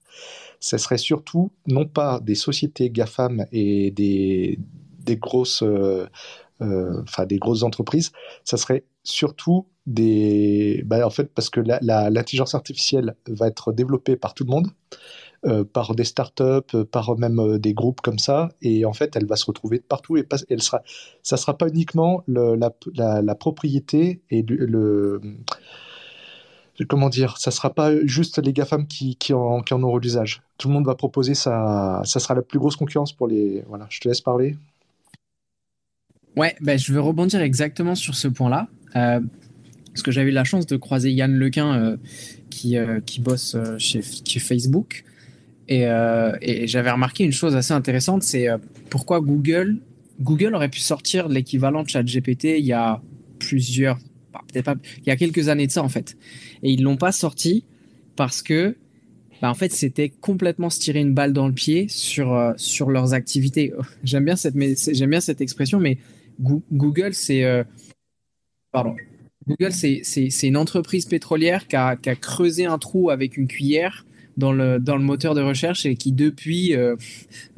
[0.60, 4.58] ce serait surtout non pas des sociétés GAFAM et des,
[5.16, 6.06] grosses, euh,
[6.60, 8.12] euh, des grosses entreprises,
[8.44, 14.34] ça serait surtout des, bah, en fait parce que l'intelligence artificielle va être développée par
[14.34, 14.68] tout le monde.
[15.46, 19.36] Euh, par des startups, par même des groupes comme ça, et en fait, elle va
[19.36, 20.82] se retrouver partout et elle sera,
[21.22, 25.18] ça sera pas uniquement la, propriété et le,
[26.88, 30.42] comment dire, ça sera pas juste les GAFAM qui, qui, en, qui auront l'usage.
[30.58, 32.02] Tout le monde va proposer ça.
[32.04, 33.62] Ça sera la plus grosse concurrence pour les.
[33.68, 34.56] Voilà, je te laisse parler.
[36.36, 38.68] Ouais, ben, je veux rebondir exactement sur ce point-là.
[38.96, 39.20] Euh,
[39.92, 41.96] parce que j'avais eu la chance de croiser Yann Lequin euh,
[42.48, 45.04] qui, euh, qui bosse chez, chez, Facebook.
[45.68, 45.82] Et,
[46.42, 48.48] et j'avais remarqué une chose assez intéressante c'est
[48.88, 49.78] pourquoi Google,
[50.20, 53.00] Google aurait pu sortir l'équivalent de ChatGPT il y a
[53.38, 53.96] plusieurs
[54.52, 56.16] peut-être pas, il y a quelques années de ça en fait.
[56.62, 57.64] Et ils l'ont pas sorti
[58.16, 58.76] parce que,
[59.40, 62.90] bah, en fait, c'était complètement se tirer une balle dans le pied sur euh, sur
[62.90, 63.72] leurs activités.
[64.04, 64.54] J'aime bien cette,
[64.94, 65.98] j'aime bien cette expression, mais
[66.40, 67.64] Google, c'est, euh,
[68.72, 68.96] pardon,
[69.46, 70.02] Google, c'est,
[70.42, 74.78] une entreprise pétrolière qui a, qui a, creusé un trou avec une cuillère dans le,
[74.78, 76.96] dans le moteur de recherche et qui depuis euh,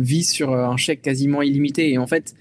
[0.00, 1.90] vit sur un chèque quasiment illimité.
[1.92, 2.34] Et en fait,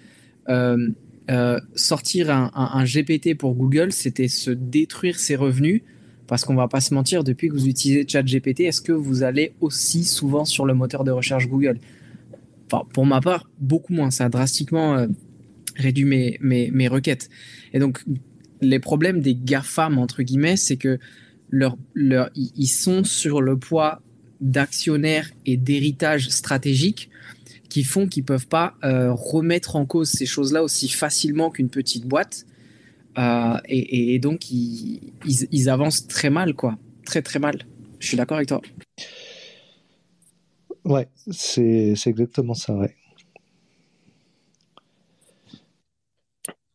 [1.32, 5.82] euh, sortir un, GPT pour Google, c'était se détruire ses revenus.
[6.28, 9.54] Parce qu'on va pas se mentir, depuis que vous utilisez ChatGPT, est-ce que vous allez
[9.60, 11.80] aussi souvent sur le moteur de recherche Google?
[12.68, 14.12] Enfin, pour ma part, beaucoup moins.
[14.12, 15.08] Ça a drastiquement euh,
[15.76, 17.30] réduit mes, mes, requêtes.
[17.74, 18.04] Et donc,
[18.62, 21.00] les problèmes des GAFAM, entre guillemets, c'est que
[21.50, 24.02] leur, leur, ils sont sur le poids
[24.40, 27.11] d'actionnaires et d'héritage stratégique
[27.72, 32.06] qui font qu'ils peuvent pas euh, remettre en cause ces choses-là aussi facilement qu'une petite
[32.06, 32.46] boîte.
[33.18, 36.78] Euh, et, donc, ils, ils, avancent très mal, quoi.
[37.06, 37.66] Très, très mal.
[38.00, 38.62] Je suis d'accord avec toi.
[40.84, 42.94] Ouais, c'est exactement ça, ouais.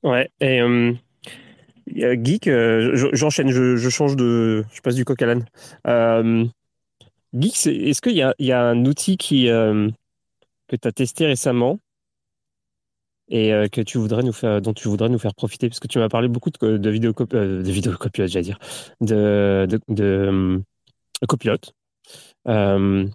[0.03, 0.94] Ouais, et euh,
[1.88, 2.49] Geek,
[3.12, 4.64] j'enchaîne, je, change de.
[4.72, 5.44] Je passe du coq à l'âne.
[7.34, 9.51] Geek, est-ce qu'il y a, y a, un outil qui
[10.68, 11.78] que tu as testé récemment
[13.28, 15.88] et euh, que tu voudrais nous faire, dont tu voudrais nous faire profiter, parce que
[15.88, 17.62] tu m'as parlé beaucoup de, de vidéo euh,
[18.14, 18.58] j'allais dire,
[19.00, 20.62] de, de, de,
[21.26, 21.72] copilote.
[22.48, 23.06] Euh,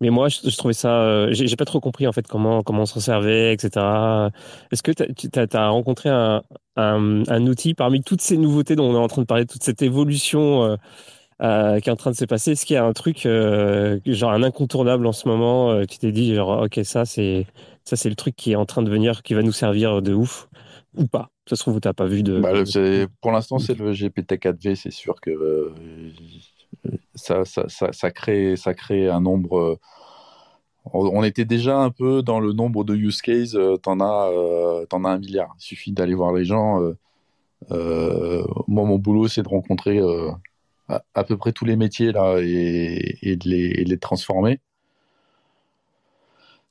[0.00, 1.00] mais moi, je, trouvais ça.
[1.02, 4.30] Euh, j'ai pas trop compris en fait comment comment on s'en servait, etc.
[4.70, 6.42] Est-ce que tu as, rencontré un,
[6.76, 9.82] un, outil parmi toutes ces nouveautés dont on est en train de parler, toute cette
[9.82, 10.76] évolution
[11.42, 13.22] euh, euh, qui est en train de se passer Est-ce qu'il y a un truc
[13.22, 17.46] genre un incontournable en ce moment Tu t'es dit genre ok ça c'est
[17.84, 20.14] ça c'est le truc qui est en train de venir, qui va nous servir de
[20.14, 20.48] ouf
[20.96, 21.30] ou pas?
[21.46, 22.40] Ça se trouve, tu n'as pas vu de.
[22.40, 22.52] Bah,
[23.20, 24.76] pour l'instant, c'est le GPT-4V.
[24.76, 25.72] C'est sûr que
[27.14, 29.58] ça, ça, ça, crée, ça crée un nombre.
[29.58, 29.78] Euh,
[30.92, 34.86] on était déjà un peu dans le nombre de use cases, euh, t'en as, euh,
[34.92, 35.54] en as un milliard.
[35.58, 36.80] Il suffit d'aller voir les gens.
[37.70, 40.00] moi, mon boulot, c'est de rencontrer
[40.88, 44.60] à, peu près tous les métiers là et, et, de, les, et de les transformer.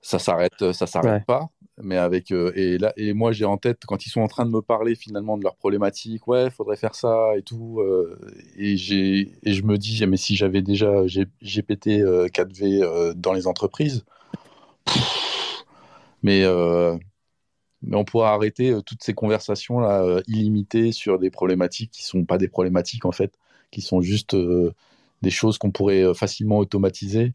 [0.01, 1.49] Ça s'arrête ça s'arrête pas
[1.82, 4.45] mais avec euh, et là et moi j'ai en tête quand ils sont en train
[4.45, 8.20] de me parler finalement de leurs problématiques ouais faudrait faire ça et tout euh,
[8.55, 10.91] et j'ai et je me dis mais si j'avais déjà
[11.41, 14.05] GPT 4V euh, dans les entreprises
[16.22, 16.43] mais
[17.86, 22.38] mais on pourrait arrêter toutes ces conversations là illimitées sur des problématiques qui sont pas
[22.38, 23.34] des problématiques en fait
[23.74, 27.34] qui sont juste des choses qu'on pourrait facilement automatiser.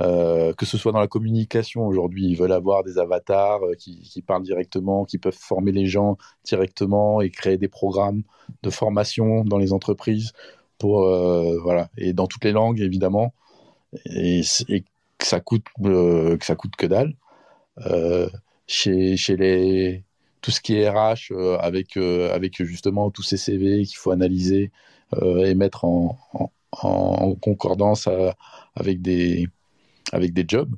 [0.00, 4.22] Euh, que ce soit dans la communication aujourd'hui, ils veulent avoir des avatars euh, qui,
[4.26, 8.22] parlent directement, qui peuvent former les gens directement et créer des programmes
[8.62, 10.32] de formation dans les entreprises
[10.78, 11.90] pour euh, voilà.
[11.98, 13.34] Et dans toutes les langues évidemment.
[14.06, 14.42] Et,
[15.18, 17.14] que ça coûte que ça coûte que dalle.
[18.66, 20.04] Chez, chez les
[20.40, 24.70] tout ce qui est RH avec avec justement tous ces CV qu'il faut analyser
[25.16, 26.18] et mettre en,
[27.40, 28.08] concordance
[28.74, 29.48] avec des
[30.12, 30.74] avec des jobs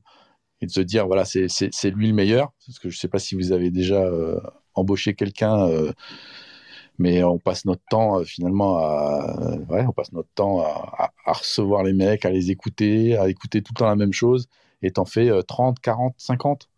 [0.62, 2.53] et de se dire voilà c'est lui le meilleur.
[2.66, 4.41] Parce que je sais pas si vous avez déjà euh,
[4.74, 5.93] embauché quelqu'un euh,
[6.99, 11.93] mais on passe notre temps euh, finalement à on passe notre temps à, recevoir les
[11.93, 14.49] mecs à les écouter à écouter tout le temps la même chose
[14.83, 16.68] et t'en fais 30 40 50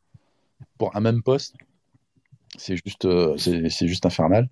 [0.78, 1.54] pour un même poste.
[2.56, 4.48] C'est juste c'est juste infernal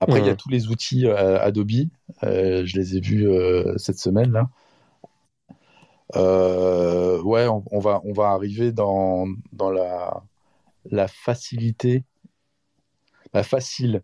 [0.00, 1.70] après il y a tous les outils Adobe
[2.22, 3.28] je les ai vus
[3.76, 4.48] cette semaine là
[6.16, 10.22] euh, ouais, on, va, on va arriver dans, dans la,
[10.90, 12.04] la facilité,
[13.34, 14.02] la facile.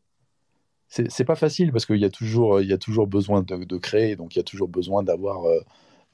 [0.88, 3.78] C'est pas facile parce qu'il y, a toujours, il y a toujours besoin de, de,
[3.78, 5.61] créer, donc il y a toujours besoin d'avoir euh,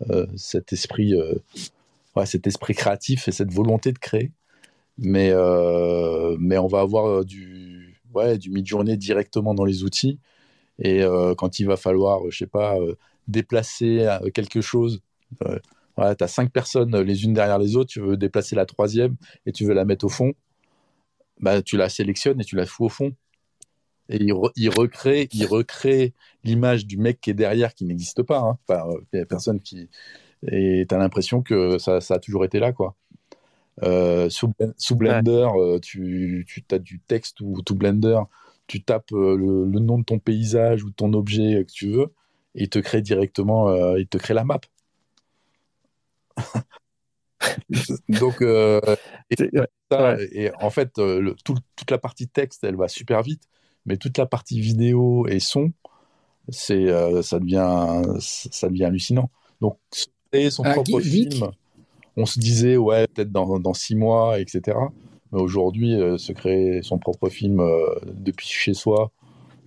[0.08, 1.14] euh, cet, esprit,
[2.16, 4.32] ouais, cet esprit créatif et cette volonté de créer.
[4.96, 5.32] Mais,
[6.38, 7.69] mais on va avoir du,
[8.14, 10.18] ouais, du mid-journée directement dans les outils.
[10.82, 11.02] Et
[11.36, 12.76] quand il va falloir, je sais pas,
[13.28, 15.02] déplacer quelque chose,
[15.38, 15.44] tu
[15.96, 19.64] as cinq personnes les unes derrière les autres, tu veux déplacer la troisième et tu
[19.66, 20.32] veux la mettre au fond,
[21.40, 23.12] bah, tu la sélectionnes et tu la fous au fond.
[24.08, 24.18] Et
[24.56, 28.40] il, recrée, l'image du mec qui est derrière qui n'existe pas.
[28.40, 28.58] Hein.
[28.68, 28.84] Enfin,
[29.28, 29.88] personne qui.
[30.50, 32.72] Et tu as l'impression que ça, ça, a toujours été là.
[32.72, 32.96] quoi.
[33.82, 38.20] Euh, sous, sous, Blender, euh, tu, tu as du texte ou tout Blender,
[38.66, 42.12] tu tapes euh, le, le, nom de ton paysage ou ton objet que tu veux,
[42.54, 44.60] et il te crée directement, il te crée la map.
[48.08, 48.80] Donc, euh,
[49.30, 53.44] et, en fait, toute la partie texte, elle va super vite,
[53.86, 55.72] mais toute la partie vidéo et son,
[56.48, 59.30] c'est, euh, ça, devient, ça devient hallucinant.
[59.60, 59.78] Donc,
[60.30, 61.50] créer son propre film,
[62.20, 64.76] on se disait, ouais, peut-être dans, dans, six mois, etc.
[65.32, 67.62] Mais aujourd'hui, se créer son propre film
[68.04, 69.12] depuis chez soi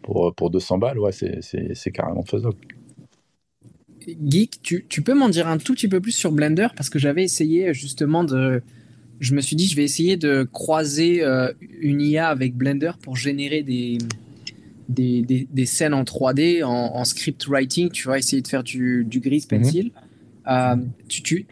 [0.01, 2.58] pour, pour 200 balles, ouais, c'est carrément faisable.
[4.08, 6.68] Geek, tu, peux m'en dire un tout petit peu plus sur Blender?
[6.76, 8.62] Parce que j'avais essayé justement de.
[9.20, 13.16] Je me suis dit, je vais essayer de croiser euh, une IA avec Blender pour
[13.16, 13.97] générer des,
[14.89, 17.89] des, scènes en 3D, en, script writing.
[17.89, 19.60] Tu vas essayer de faire du, du gris mhm.
[19.60, 19.91] pencil.
[20.48, 20.76] Euh,
[21.08, 21.46] tu,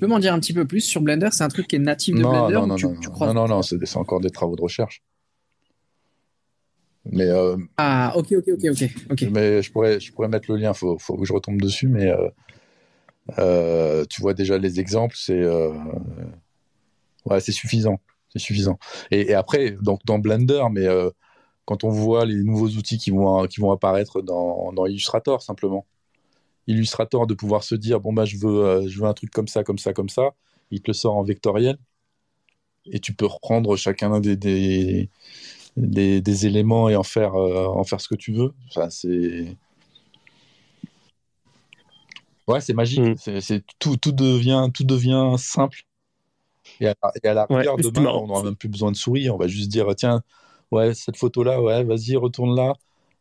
[0.00, 1.28] peux m'en dire un petit peu plus sur Blender?
[1.32, 2.94] C'est un truc qui est natif de Blender Non, non, non,
[3.26, 5.02] non, non, non, c'est encore des travaux de recherche.
[7.06, 9.22] Mais, euh, ah, ok, ok, ok, ok.
[9.30, 11.86] Mais je pourrais, je pourrais mettre le lien, il faut, faut, que je retombe dessus,
[11.86, 12.10] mais
[13.38, 15.44] euh, tu vois déjà les exemples, c'est
[17.26, 18.00] ouais, c'est suffisant.
[18.30, 18.78] C'est suffisant.
[19.12, 20.88] Et, après, donc dans Blender, mais
[21.66, 25.86] quand on voit les nouveaux outils qui vont, qui vont apparaître dans, dans Illustrator, simplement.
[26.66, 29.64] Illustrator, de pouvoir se dire, bon, bah, je veux, je veux un truc comme ça,
[29.64, 30.34] comme ça, comme ça,
[30.70, 31.76] il te le sort en vectoriel,
[32.86, 35.10] et tu peux reprendre chacun des, des
[35.76, 38.52] des, éléments et en faire, euh, en faire ce que tu veux.
[38.68, 39.56] Enfin, c'est.
[42.46, 43.00] Ouais, c'est magique.
[43.00, 43.40] Mm.
[43.40, 45.82] C'est, tout, tout, devient, tout devient simple.
[46.80, 49.34] Et à, la rigueur, demain, on n'aura même plus besoin de sourire.
[49.34, 50.22] On va juste dire tiens,
[50.70, 52.74] ouais, cette photo-là, ouais, vas-y, retourne là.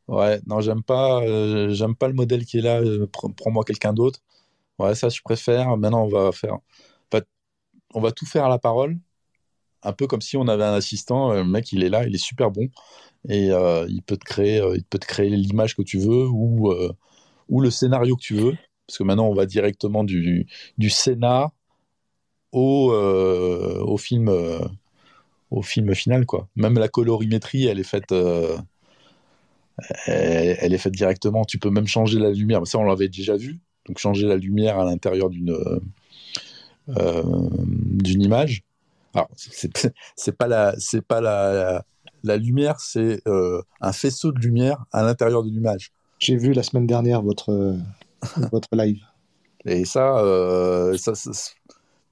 [0.08, 2.80] Ouais, non, j'aime pas, euh, pas le modèle qui est là.
[2.82, 4.20] Euh, prends-moi quelqu'un d'autre.
[4.80, 5.78] Ouais, ça, je préfère.
[5.78, 6.60] Maintenant, on va faire.
[7.94, 8.98] on va tout faire à la parole,
[9.84, 11.34] un peu comme si on avait un assistant.
[11.34, 12.70] Le mec, il est là, il est super bon
[13.30, 16.28] et euh, il peut te créer, euh, il peut te créer l'image que tu veux
[16.30, 16.94] ou euh,
[17.50, 18.56] le scénario que tu veux.
[18.88, 20.48] Parce que maintenant, on va directement du
[20.90, 21.52] scénar
[22.52, 24.30] au au film
[25.52, 26.48] au film final quoi.
[26.56, 28.14] Même la colorimétrie, elle est faite
[30.06, 31.46] elle, est faite directement.
[31.46, 32.66] Tu peux même changer la lumière.
[32.66, 33.60] Ça, on l'avait déjà vu.
[33.88, 35.58] Donc changer la lumière à l'intérieur d'une
[36.88, 38.64] d'une image.
[39.14, 41.84] Alors, c'est pas la c'est pas la,
[42.24, 45.92] la lumière, c'est euh, un faisceau de lumière à l'intérieur de l'image.
[46.20, 47.76] J'ai vu la semaine dernière votre,
[48.52, 49.04] votre live.
[49.66, 50.98] Et ça, euh,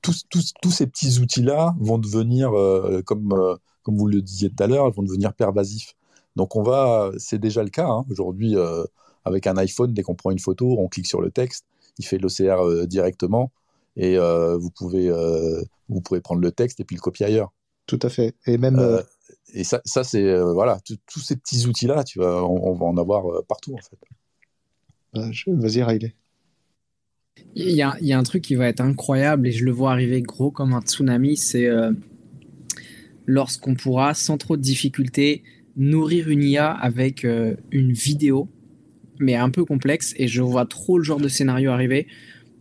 [0.01, 4.64] tous, tous, tous, ces petits outils-là vont devenir, euh, comme, comme vous le disiez tout
[4.64, 5.95] à l'heure, vont devenir pervasifs.
[6.36, 8.05] Donc on va, c'est déjà le cas hein.
[8.09, 8.55] aujourd'hui
[9.25, 11.65] avec un iPhone, dès qu'on prend une photo, on clique sur le texte,
[11.97, 13.51] il fait l'OCR directement
[13.97, 15.11] et vous pouvez
[15.89, 17.51] vous pouvez prendre le texte et puis le copier ailleurs.
[17.86, 18.36] Tout à fait.
[18.45, 18.79] Et même
[19.53, 22.86] et ça, ça c'est euh, voilà, tous ces petits outils là, tu vas, on, va
[22.86, 23.97] en avoir euh, partout en fait.
[25.13, 26.15] Bah, vas-y Riley.
[27.55, 29.71] Il y, a, il y, a, un truc qui va être incroyable et je le
[29.71, 31.91] vois arriver gros comme un tsunami, c'est euh,
[33.25, 35.43] lorsqu'on pourra sans trop de difficulté
[35.76, 38.49] nourrir une IA avec une vidéo,
[39.19, 40.13] mais un peu complexe.
[40.17, 42.07] Et je vois trop le genre de scénario arriver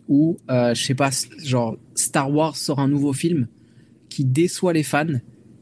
[0.08, 1.10] où, je sais pas,
[1.42, 3.46] genre Star Wars sort un nouveau film
[4.08, 5.06] qui déçoit les fans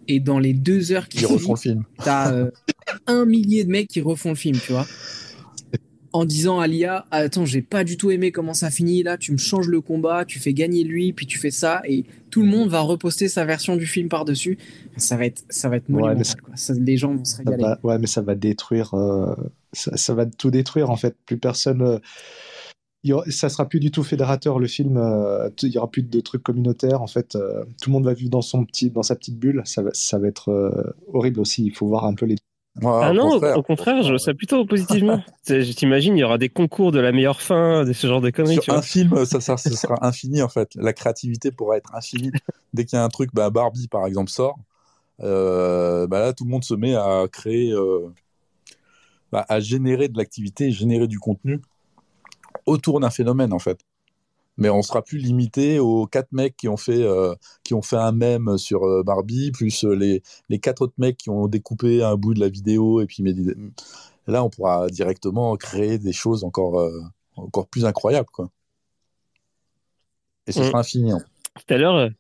[0.09, 2.51] et dans les deux heures qui refont le film, t'as euh,
[3.07, 4.86] un millier de mecs qui refont le film, tu vois.
[6.12, 9.32] En disant à l'IA, attends, j'ai pas du tout aimé comment ça finit là, tu
[9.32, 12.48] me changes le combat, tu fais gagner lui, puis tu fais ça, et tout le
[12.48, 14.59] monde va reposter sa version du film par-dessus.
[14.96, 16.54] Ça va être, ça va être monumental, quoi.
[16.74, 17.74] les gens vont se régaler.
[17.82, 19.34] ouais, mais ça va détruire, euh,
[19.72, 21.14] ça, va tout détruire en fait.
[21.26, 21.82] Plus personne.
[21.82, 21.98] Euh,
[23.28, 24.96] ça sera plus du tout fédérateur le film.
[24.96, 27.02] Euh, il y aura plus de trucs communautaires.
[27.02, 29.62] En fait, euh, tout le monde va vivre dans son petit, dans sa petite bulle.
[29.64, 31.64] Ça va, ça va être euh, horrible aussi.
[31.64, 32.36] Il faut voir un peu les.
[32.85, 35.22] Ah non, au contraire, je vois ça plutôt positivement.
[35.49, 38.31] je t'imagine, il y aura des concours de la meilleure fin, de ce genre de
[38.31, 38.61] conneries.
[38.62, 40.74] Sur un film, ça, ça, sera infini en fait.
[40.76, 42.33] La créativité pourra être infinie.
[42.74, 44.59] Dès qu'il y a un truc, bah, Barbie par exemple sort,
[45.18, 47.74] bah là tout le monde se met à créer,
[49.33, 51.61] bah, à générer de l'activité, générer du contenu
[52.66, 53.81] autour d'un phénomène en fait.
[54.59, 57.34] Mais on sera plus limité aux quatre mecs qui ont fait euh,
[57.64, 61.16] qui ont fait un mème sur euh, Barbie, plus euh, les, les quatre autres mecs
[61.16, 63.24] qui ont découpé un bout de la vidéo et puis
[64.26, 66.90] là on pourra directement créer des choses encore
[67.36, 68.50] encore plus incroyables quoi.
[70.46, 70.64] Et ce mm.
[70.64, 71.12] sera infini.
[71.12, 71.20] Hein.
[71.54, 72.11] Tout à l'heure,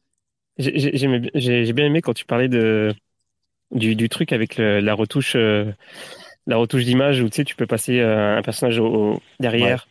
[0.58, 2.94] j'ai bien aimé quand tu parlais de
[3.70, 8.00] du, du truc avec la retouche la retouche d'image où tu sais tu peux passer
[8.00, 9.86] un personnage au, derrière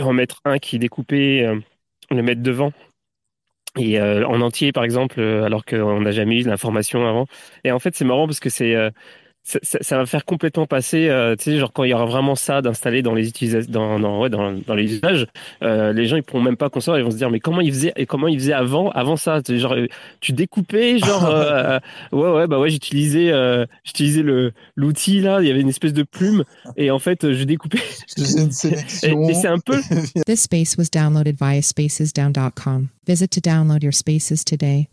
[0.00, 1.60] en mettre un qui est découpé, euh,
[2.14, 2.72] le mettre devant.
[3.78, 7.26] Et euh, en entier, par exemple, euh, alors qu'on n'a jamais eu l'information avant.
[7.64, 8.74] Et en fait, c'est marrant parce que c'est
[9.44, 12.36] ça, ça, va faire complètement passer, euh, tu sais, genre quand il y aura vraiment
[12.36, 15.26] ça d'installer dans les utilisations, dans, dans, ouais, dans, dans, les usages,
[15.62, 17.72] euh, les gens ils pourront même pas concevoir, ils vont se dire mais comment ils
[17.72, 19.88] faisaient et comment ils faisaient avant, avant ça, genre euh,
[20.20, 21.80] tu découpais, genre euh,
[22.12, 25.92] ouais ouais bah ouais j'utilisais, euh, j'utilisais le l'outil là, il y avait une espèce
[25.92, 26.44] de plume
[26.76, 27.80] et en fait je découpais.
[28.16, 29.28] une sélection.
[29.28, 29.80] et, et c'est un peu.
[30.26, 32.90] This space was downloaded via spacesdown.com.
[33.06, 34.88] Visit to download your spaces today.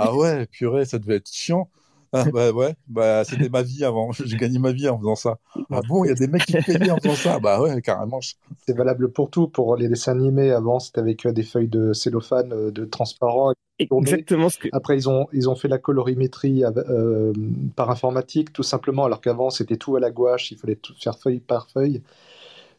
[0.00, 1.68] ah ouais, purée, ça devait être chiant.
[2.12, 4.12] Ah, bah ouais, bah, c'était ma vie avant.
[4.24, 5.38] J'ai gagné ma vie en faisant ça.
[5.70, 7.38] Ah bon, il y a des mecs qui payaient en faisant ça?
[7.38, 8.20] Bah ouais, carrément.
[8.66, 9.48] C'est valable pour tout.
[9.48, 13.52] Pour les dessins animés, avant, c'était avec euh, des feuilles de cellophane, euh, de transparent.
[13.78, 14.48] Exactement.
[14.48, 14.68] Ce que...
[14.72, 17.32] Après, ils ont, ils ont fait la colorimétrie euh,
[17.76, 20.50] par informatique, tout simplement, alors qu'avant, c'était tout à la gouache.
[20.50, 22.02] Il fallait tout faire feuille par feuille.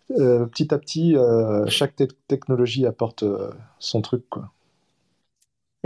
[0.07, 1.15] petit à petit,
[1.67, 1.95] chaque
[2.27, 3.23] technologie apporte
[3.77, 4.51] son truc, quoi.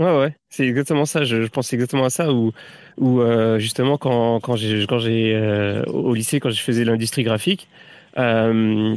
[0.00, 1.24] Ouais, ouais, c'est exactement ça.
[1.24, 2.50] Je, je, pense exactement à ça où,
[2.98, 7.22] où euh, justement quand, quand j'ai quand j'ai euh, au lycée quand je faisais l'industrie
[7.22, 7.68] graphique,
[8.18, 8.96] euh,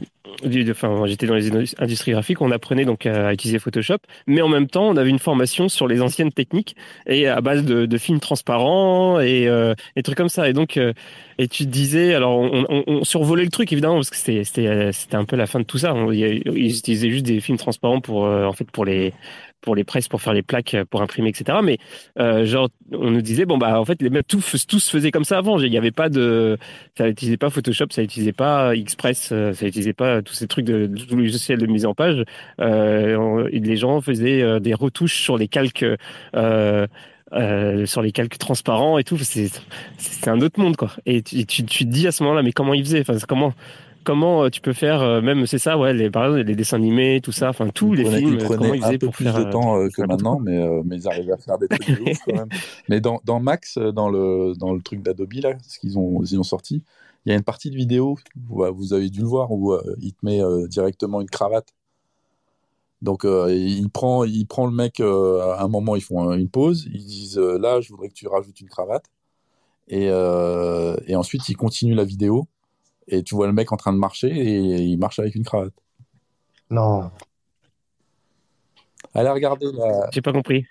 [0.72, 4.68] enfin j'étais dans les industries graphiques, on apprenait donc à utiliser Photoshop, mais en même
[4.68, 6.76] temps on avait une formation sur les anciennes techniques
[7.08, 9.74] et à base de, de films transparents et, euh,
[10.04, 10.50] trucs comme ça.
[10.50, 10.94] Et donc euh,
[11.38, 14.92] et tu disais, alors on, on, on, survolait le truc évidemment parce que c'était c'était
[14.92, 15.94] c'était un peu la fin de tout ça.
[16.12, 19.14] ils utilisaient juste des films transparents pour en fait pour les
[19.62, 21.60] pour les presses, pour faire les plaques, euh, pour imprimer, etc.
[21.64, 21.78] Mais
[22.20, 23.98] euh, genre, on nous disait bon bah en fait
[24.28, 25.60] tout, tout se faisait comme ça avant.
[25.60, 26.58] Il n'y avait pas de,
[26.98, 30.66] ça n'utilisait pas Photoshop, ça n'utilisait pas Express, euh, ça n'utilisait pas tous ces trucs
[30.66, 32.24] de, logiciels de mise en page.
[32.60, 35.86] Les gens faisaient des retouches sur les calques.
[37.34, 40.92] Sur les calques transparents et tout, c'est un autre monde quoi.
[41.06, 43.02] Et tu, tu, tu te dis à ce moment-là, mais comment ils faisaient?
[43.02, 43.54] Enfin, comment
[44.08, 47.32] comment tu peux faire, même c'est ça, ouais, les, par exemple les dessins animés, tout
[47.32, 48.40] ça, enfin tous les films.
[48.40, 51.58] Ils prenaient un peu plus de temps que maintenant, mais, mais ils arrivaient à faire
[51.58, 52.50] des trucs de ouf quand même.
[52.90, 56.40] Mais dans, dans Max, dans le, dans le truc d'Adobe là, ce qu'ils ont, ils
[56.40, 56.84] ont sorti,
[57.26, 60.26] il y a une partie de vidéo, vous avez dû le voir, où il te
[60.26, 61.74] met directement une cravate
[63.02, 66.50] donc euh, il prend, il prend le mec euh, à un moment, ils font une
[66.50, 69.06] pause, ils disent euh, là, je voudrais que tu rajoutes une cravate,
[69.88, 72.48] et, et ensuite il continue la vidéo,
[73.08, 75.74] et tu vois le mec en train de marcher et il marche avec une cravate.
[76.70, 77.10] Non.
[79.14, 80.10] Allez regarder là.
[80.12, 80.66] J'ai pas compris.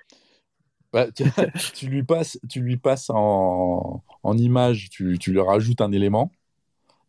[0.93, 1.07] Bah,
[1.75, 6.31] tu, lui passes, tu lui passes en, en image, tu, tu lui rajoutes un élément.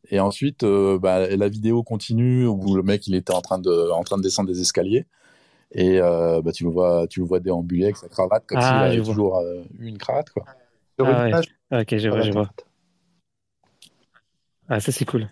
[0.09, 3.91] Et ensuite, euh, bah, la vidéo continue où le mec il était en train de,
[3.91, 5.05] en train de descendre des escaliers.
[5.71, 8.69] Et euh, bah, tu, le vois, tu le vois déambuler avec sa cravate comme s'il
[8.69, 10.29] ah, avait toujours euh, eu une cravate.
[10.29, 10.45] Quoi.
[10.99, 12.49] Ah, Ok, je vois, je vois.
[14.69, 15.29] Ah, ça c'est cool.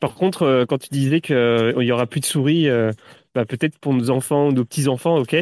[0.00, 2.68] Par contre, quand tu disais qu'il n'y aura plus de souris,
[3.36, 5.36] bah, peut-être pour nos enfants ou nos petits-enfants, ok.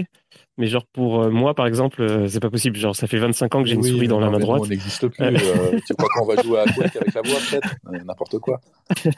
[0.59, 2.77] Mais genre pour euh, moi, par exemple, euh, c'est pas possible.
[2.77, 4.63] Genre, ça fait 25 ans que j'ai une souris dans la main droite.
[4.65, 5.25] On n'existe plus.
[5.25, 8.61] Euh, tu crois qu'on va jouer à Quake avec la voix, peut-être N'importe quoi.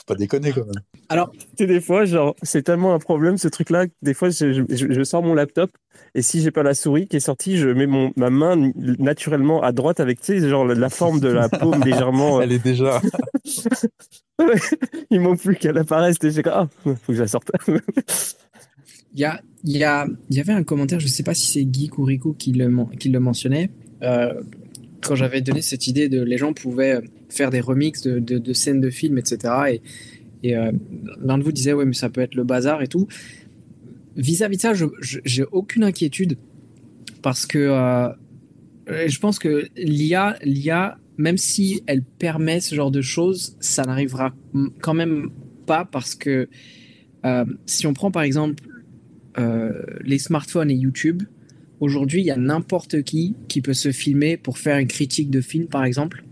[0.00, 0.82] Faut pas déconner quand même.
[1.10, 3.84] Alors, tu sais, des fois, genre, c'est tellement un problème ce truc-là.
[4.00, 5.70] Des fois, je, je, sors mon laptop
[6.14, 9.62] et si j'ai pas la souris qui est sortie, je mets mon, ma main naturellement
[9.62, 12.40] à droite avec, tu sais, genre la, forme de la paume légèrement.
[12.40, 13.02] Elle est déjà.
[15.10, 16.16] Il manque plus qu'elle apparaisse.
[16.22, 17.52] Et j'ai ah, faut que je la sorte.
[19.12, 21.34] Il y, a, il, y a, il y avait un commentaire, je ne sais pas
[21.34, 23.68] si c'est Geek ou Rico qui le, qui le mentionnait,
[24.04, 24.40] euh,
[25.02, 28.80] quand j'avais donné cette idée de les gens pouvaient faire des remixes de, de, scènes
[28.80, 29.80] de films, etc.
[30.42, 30.72] Et, euh,
[31.22, 33.06] l'un de vous disait, ouais, mais ça peut être le bazar et tout.
[34.16, 36.36] Vis-à-vis de ça, j'ai aucune inquiétude
[37.22, 38.08] parce que euh,
[39.06, 44.34] je pense que l'IA, même si elle permet ce genre de choses, ça n'arrivera
[44.80, 45.30] quand même
[45.66, 46.48] pas parce que
[47.66, 48.64] si on prend par exemple
[49.38, 51.22] euh, les smartphones et YouTube,
[51.80, 55.40] aujourd'hui, il y a n'importe qui qui peut se filmer pour faire une critique de
[55.40, 56.24] film, par exemple.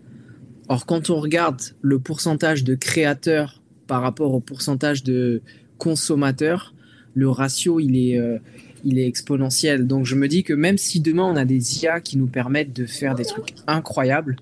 [0.69, 5.43] Or, quand on regarde le pourcentage de créateurs par rapport au pourcentage de
[5.79, 6.75] consommateurs,
[7.15, 8.39] le ratio, il est, euh,
[8.85, 9.87] il est exponentiel.
[9.87, 12.75] Donc, je me dis que même si demain, on a des IA qui nous permettent
[12.75, 14.37] de faire des trucs incroyables,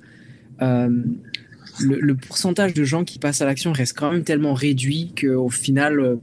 [0.63, 0.91] euh,
[1.81, 6.19] le, pourcentage de gens qui passent à l'action reste quand même tellement réduit qu'au final,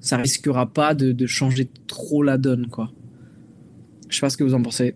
[0.00, 2.92] ça risquera pas de, changer trop la donne, quoi.
[4.10, 4.94] Je sais pas ce que vous en pensez.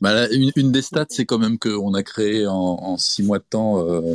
[0.00, 3.86] Bah, une, des stats, c'est quand même qu'on a créé en, six mois de temps
[3.86, 4.14] euh,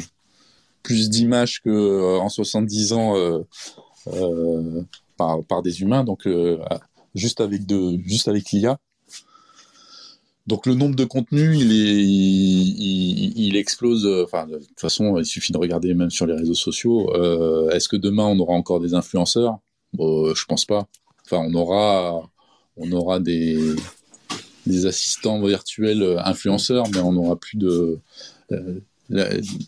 [0.84, 3.44] plus d'images qu'en euh, en 70 ans euh,
[5.18, 6.28] par, des humains, donc
[7.16, 7.62] juste avec
[8.06, 8.78] juste avec l'IA.
[10.46, 14.08] Donc le nombre de contenus, il, explose.
[14.24, 17.14] Enfin, de toute façon, il suffit de regarder même sur les réseaux sociaux.
[17.72, 19.58] Est-ce que demain on aura encore des influenceurs?
[19.94, 20.88] Bon, je pense pas.
[21.26, 22.30] Enfin, on aura,
[22.78, 23.76] on aura des,
[24.68, 28.00] des assistants virtuels euh, influenceurs, mais on n'aura plus de.
[28.52, 28.80] Euh,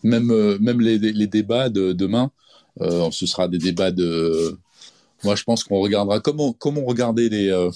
[0.04, 2.32] même, euh, même les, débats de demain,
[2.80, 4.58] ce sera des débats de.
[5.24, 7.70] Moi, je pense qu'on regardera comment comment regarder les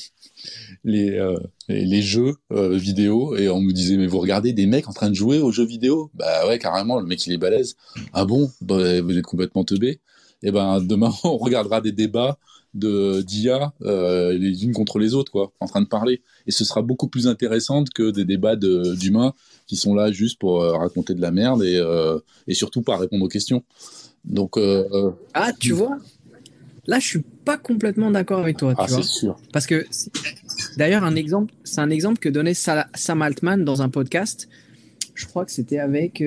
[0.83, 1.35] les,
[1.69, 5.15] les jeux vidéo et on nous disait mais vous regardez des mecs en train de
[5.15, 6.09] jouer aux jeux vidéo?
[6.13, 7.75] Bah ouais carrément le mec il est balèze
[8.13, 8.51] ah bon?
[8.61, 9.99] Bah, vous êtes complètement teubé et
[10.47, 12.37] eh ben demain on regardera des débats
[12.73, 16.21] de d'IA euh, les unes contre les autres quoi, en train de parler.
[16.47, 19.33] Et ce sera beaucoup plus intéressant que des débats d'humains
[19.67, 22.97] qui sont là juste pour euh, raconter de la merde et, euh, et surtout pas
[22.97, 23.63] répondre aux questions.
[24.25, 24.57] Donc
[25.33, 25.97] ah tu vois,
[26.87, 28.73] là je suis pas complètement d'accord avec toi.
[28.77, 29.37] Ah c'est sûr.
[29.51, 29.85] Parce que
[30.77, 34.47] d'ailleurs un exemple, c'est un exemple que donnait Sam Altman dans un podcast.
[35.13, 36.23] Je crois que c'était avec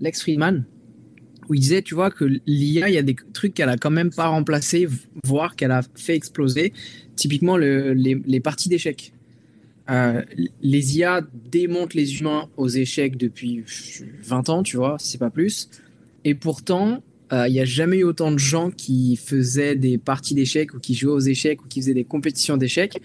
[0.00, 0.64] Lex Friedman
[1.48, 3.90] où il disait, tu vois, que l'IA, il y a des trucs qu'elle a quand
[3.90, 4.86] même pas remplacé,
[5.24, 6.72] voire qu'elle a fait exploser.
[7.16, 9.12] Typiquement, les, parties d'échecs.
[9.90, 10.22] Euh,
[10.60, 13.64] les IA démontent les humains aux échecs depuis
[14.22, 15.70] 20 ans, tu vois, si c'est pas plus.
[16.24, 20.34] Et pourtant, euh, il n'y a jamais eu autant de gens qui faisaient des parties
[20.34, 23.00] d'échecs ou qui jouaient aux échecs ou qui faisaient des compétitions d'échecs.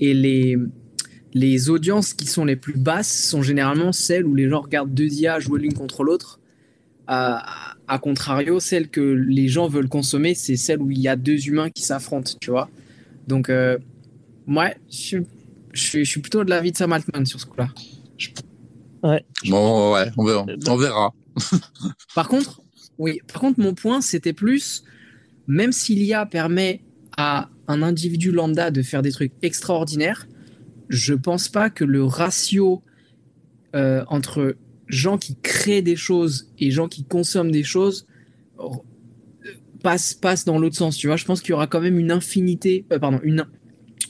[0.00, 4.92] Et les, audiences qui sont les plus basses sont généralement celles où les gens regardent
[4.92, 6.40] deux IA jouer l'une contre l'autre.
[7.06, 11.16] à a contrario, celle que les gens veulent consommer, c'est celle où il y a
[11.16, 12.68] deux humains qui s'affrontent, tu vois.
[13.26, 13.78] Donc, euh,
[14.46, 15.18] moi, je,
[15.72, 17.68] je, suis plutôt de l'avis de Sam Altman sur ce coup-là.
[19.02, 19.24] Ouais.
[19.48, 20.46] Bon, ouais, on verra.
[20.68, 21.14] On verra.
[22.14, 22.60] par contre,
[22.98, 24.84] oui, par contre, mon point, c'était plus,
[25.46, 26.82] même si l'IA permet
[27.16, 30.26] à un individu lambda de faire des trucs extraordinaires,
[30.88, 32.82] je pense pas que le ratio
[33.74, 34.56] euh, entre
[34.88, 38.06] gens qui créent des choses et gens qui consomment des choses
[39.82, 41.16] passent, passent dans l'autre sens, tu vois.
[41.16, 43.46] Je pense qu'il y aura quand même une infinité, euh, pardon, une,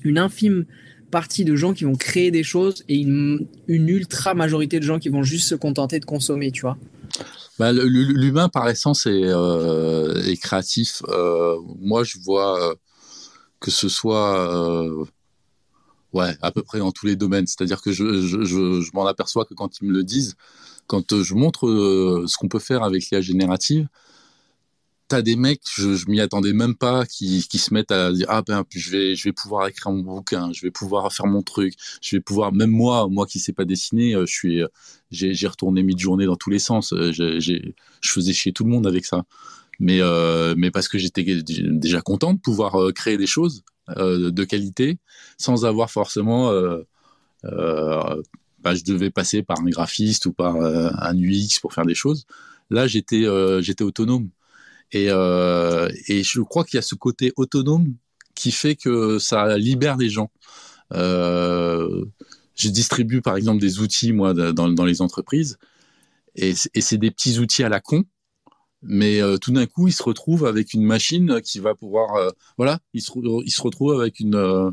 [0.05, 0.65] une infime
[1.11, 4.99] partie de gens qui vont créer des choses et une, une ultra majorité de gens
[4.99, 6.77] qui vont juste se contenter de consommer, tu vois.
[7.59, 11.03] Bah, L'humain par essence est, euh, créatif.
[11.09, 12.75] Euh, moi, je vois euh,
[13.59, 15.05] que ce soit euh,
[16.13, 17.47] ouais à peu près dans tous les domaines.
[17.47, 20.37] C'est-à-dire que je, je, je, je m'en aperçois que quand ils me le disent,
[20.89, 21.69] quand je montre
[22.27, 23.89] ce qu'on peut faire avec l'IA générative,
[25.09, 28.27] t'as des mecs, je, je m'y attendais même pas, qui, qui se mettent à dire
[28.29, 31.43] ah ben je vais je vais pouvoir écrire mon bouquin, je vais pouvoir faire mon
[31.43, 34.69] truc, je vais pouvoir même moi moi qui sais pas dessiner, euh, je suis euh,
[35.11, 37.73] j'ai retourné mid-journée dans tous les sens, euh, je
[38.03, 39.25] faisais chier tout le monde avec ça,
[39.81, 43.63] mais euh, mais parce que j'étais déjà content de pouvoir créer des choses
[43.97, 44.99] euh, de qualité
[45.39, 46.83] sans avoir forcément euh,
[48.61, 52.27] bah, je devais passer par un graphiste ou par un UX pour faire des choses.
[52.71, 53.25] Là, j'étais
[53.61, 54.31] j'étais autonome
[54.93, 57.95] et, euh, et je crois qu'il y a ce côté autonome
[58.35, 60.31] qui fait que ça libère les gens.
[60.95, 62.05] Euh,
[62.55, 65.59] je distribue par exemple des outils moi dans, les entreprises
[66.35, 68.05] et, c'est des petits outils à la con
[68.83, 72.31] mais euh, tout d'un coup, ils se retrouvent avec une machine qui va pouvoir, euh,
[72.57, 73.11] voilà, ils se,
[73.45, 74.71] ils se retrouvent avec une euh,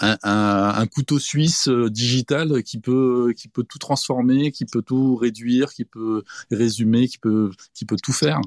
[0.00, 4.82] un, un, un, couteau suisse euh, digital qui peut qui peut tout transformer, qui peut
[4.82, 8.40] tout réduire, qui peut résumer, qui peut qui peut tout faire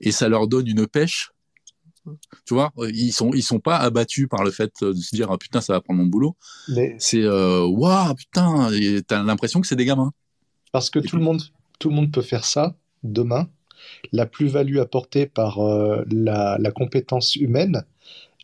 [0.00, 1.30] et ça leur donne une pêche.
[2.44, 5.38] Tu vois, ils sont ils sont pas abattus par le fait de se dire ah,
[5.38, 6.36] putain ça va prendre mon boulot.
[6.68, 6.94] Mais...
[6.98, 8.70] C'est euh, waouh putain,
[9.06, 10.12] t'as l'impression que c'est des gamins.
[10.70, 11.40] Parce que tout le monde
[11.78, 13.48] tout le monde peut faire ça demain.
[14.12, 17.84] La plus-value apportée par euh, la, la, compétence humaine,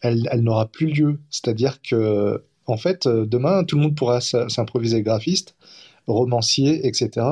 [0.01, 1.19] elle, n'aura plus lieu.
[1.31, 5.57] C'est-à-dire que en fait, demain, tout le monde pourra s'improviser graphiste,
[6.07, 7.27] romancier, etc.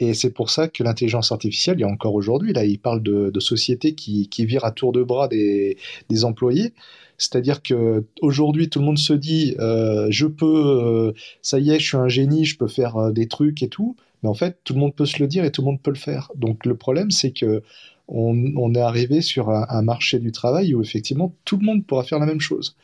[0.00, 3.02] Et c'est pour ça que l'intelligence artificielle, il y a encore aujourd'hui, là, il parle
[3.02, 5.76] de, de sociétés qui, qui virent à tour de bras des,
[6.22, 6.72] employés.
[7.16, 11.80] C'est-à-dire que aujourd'hui, tout le monde se dit, euh, je peux, euh, ça y est,
[11.80, 13.96] je suis un génie, je peux faire euh, des trucs et tout.
[14.22, 15.90] Mais en fait, tout le monde peut se le dire et tout le monde peut
[15.90, 16.30] le faire.
[16.36, 17.62] Donc le problème, c'est que
[18.08, 21.86] on, on, est arrivé sur un, un, marché du travail où effectivement tout le monde
[21.86, 22.76] pourra faire la même chose.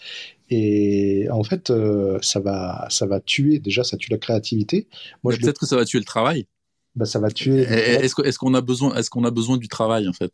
[0.51, 3.59] Et en fait, euh, ça va, ça va tuer.
[3.59, 4.87] Déjà, ça tue la créativité.
[5.23, 5.53] Moi, peut-être le...
[5.61, 6.47] que ça va tuer le travail
[6.95, 7.63] bah, ça va tuer.
[7.63, 10.33] Est-ce qu'on est qu'on a besoin, est-ce qu'on a besoin du travail en fait?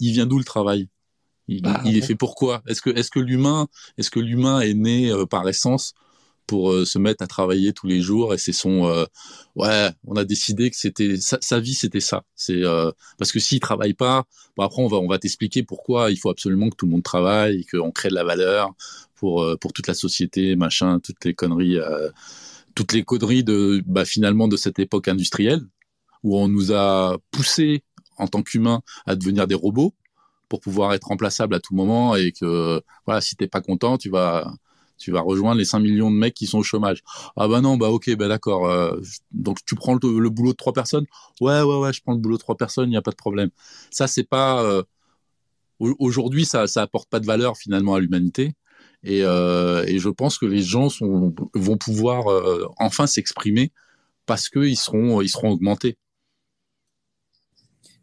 [0.00, 0.88] Il vient d'où le travail?
[1.46, 3.68] Il, bah, il, est fait pourquoi Est-ce que est-ce que l'humain
[3.98, 5.92] est-ce que l'humain est né euh, par essence?
[6.46, 9.04] Pour euh, se mettre à travailler tous les jours et c'est son euh,
[9.56, 12.24] ouais on a décidé que c'était sa, vie c'était ça.
[12.34, 14.24] C'est euh, parce que s'il travaille pas
[14.56, 17.02] bon après on va on va t'expliquer pourquoi il faut absolument que tout le monde
[17.02, 18.72] travaille et qu'on crée de la valeur
[19.14, 21.78] pour euh, pour toute la société machin toutes les conneries
[22.74, 25.62] toutes les conneries de bah, finalement de cette époque industrielle
[26.22, 27.82] où on nous a poussé
[28.18, 29.94] en tant qu'humains à devenir des robots
[30.48, 34.10] pour pouvoir être remplaçables à tout moment et que voilà si t'es pas content tu
[34.10, 34.52] vas
[34.98, 37.02] tu vas rejoindre les 5 millions de mecs qui sont au chômage.
[37.36, 38.68] Ah bah non, bah ok, bah d'accord.
[38.68, 39.00] Euh,
[39.32, 41.06] donc tu prends le, boulot de trois personnes?
[41.40, 43.16] Ouais, ouais, ouais, je prends le boulot de trois personnes, il n'y a pas de
[43.16, 43.50] problème.
[43.90, 44.62] Ça, c'est pas.
[44.62, 44.82] Euh,
[45.80, 48.54] Aujourd'hui, ça, ça apporte pas de valeur finalement à l'humanité.
[49.02, 52.26] Et, euh, je pense que les gens vont pouvoir
[52.78, 53.72] enfin s'exprimer
[54.24, 55.98] parce qu'ils seront, augmentés.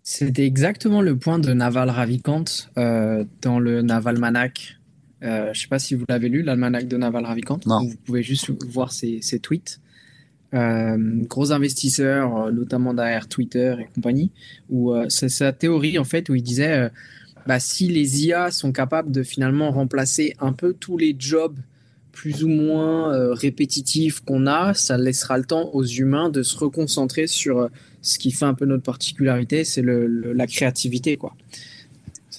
[0.03, 2.43] C'était exactement le point de Naval Ravikant
[2.75, 4.80] dans le Naval Manac.
[5.24, 7.59] Euh, je ne sais pas si vous l'avez lu, l'almanach de Naval Ravikant.
[7.65, 9.80] Vous pouvez juste voir ses, ses tweets.
[10.53, 10.97] Euh,
[11.30, 14.32] gros investisseur, notamment derrière Twitter et compagnie,
[14.69, 16.89] où c'est sa théorie en fait où il disait
[17.47, 21.57] bah, si les IA sont capables de finalement remplacer un peu tous les jobs
[22.11, 26.57] plus ou moins euh, répétitifs qu'on a, ça laissera le temps aux humains de se
[26.57, 27.67] reconcentrer sur euh,
[28.01, 31.36] ce qui fait un peu notre particularité, c'est la créativité, quoi.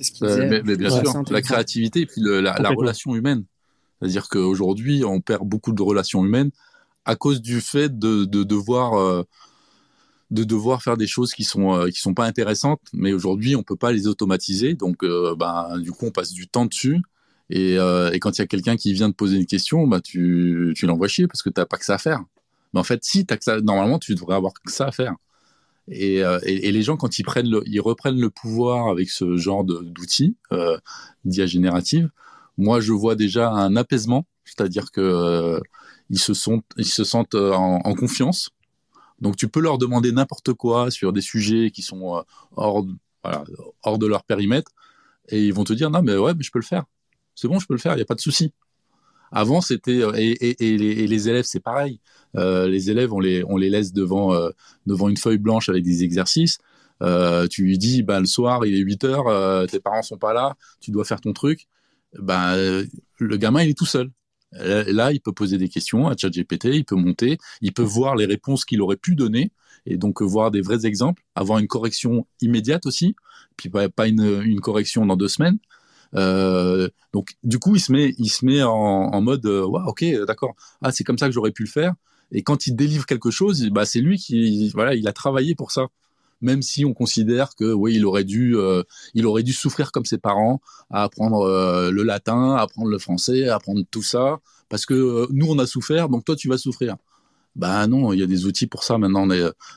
[0.03, 0.47] C'est ce qu'il disait.
[0.47, 3.45] mais, mais, bien sûr, la créativité et puis le, la, la, relation humaine.
[4.01, 6.51] C'est-à-dire qu'aujourd'hui, on perd beaucoup de relations humaines
[7.05, 9.23] à cause du fait de, de devoir euh,
[10.33, 13.63] de devoir faire des choses qui sont euh, qui sont pas intéressantes, mais aujourd'hui on
[13.63, 17.03] peut pas les automatiser, donc euh, ben du coup on passe du temps dessus.
[17.51, 20.01] Et, euh, et quand il y a quelqu'un qui vient te poser une question, bah
[20.01, 22.21] tu tu l'envoies chier parce que t'as pas que ça à faire.
[22.73, 25.15] Mais en fait, si t'as que ça, normalement tu devrais avoir que ça à faire.
[25.89, 29.11] Et, euh, et, et, les gens quand ils prennent le, ils reprennent le pouvoir avec
[29.11, 30.79] ce genre d'outils euh,
[31.25, 32.09] d'IA générative,
[32.57, 35.61] moi je vois déjà un apaisement, c'est-à-dire que euh,
[36.09, 38.51] ils se sont, ils se sentent en, en confiance
[39.23, 42.23] donc tu peux leur demander n'importe quoi sur des sujets qui sont euh,
[42.57, 42.85] hors,
[43.23, 43.45] voilà,
[43.85, 44.73] hors de leur périmètre
[45.29, 46.85] et ils vont te dire non mais ouais mais je peux le faire.
[47.37, 48.53] C'est bon, je peux le faire, il n'y a pas de souci.
[49.33, 52.01] Avant, c'était et, les, élèves, c'est pareil.
[52.35, 54.33] les élèves, on les on les laisse devant
[54.87, 56.59] devant une feuille blanche avec des exercices.
[57.51, 60.55] tu lui dis, bah, le soir, il est 8 heures, tes parents sont pas là,
[60.81, 61.67] tu dois faire ton truc.
[62.19, 62.85] Ben,
[63.19, 64.11] le gamin, il est tout seul.
[64.53, 68.27] Là, il peut poser des questions à ChatGPT, il peut monter, il peut voir les
[68.27, 69.51] réponses qu'il aurait pu donner
[69.87, 73.17] et donc voir des vrais exemples, avoir une correction immédiate aussi,
[73.57, 75.59] puis pas, une, correction dans deux semaines.
[76.15, 80.55] Euh, donc du coup, il se met, il se met en, mode, euh, ok, d'accord,
[80.83, 81.95] ah c'est comme ça que j'aurais pu le faire.
[82.33, 85.71] Et quand il délivre quelque chose, bah c'est lui qui, voilà, il a travaillé pour
[85.71, 85.89] ça
[86.43, 88.83] même si on considère que oui, il aurait dû, euh,
[89.15, 90.61] il aurait dû souffrir comme ses parents
[90.91, 94.95] à apprendre euh, le latin, à apprendre le français, à apprendre tout ça, parce que
[94.95, 96.97] euh, nous on a souffert, donc toi tu vas souffrir.
[97.55, 99.27] Ben non, il y a des outils pour ça maintenant.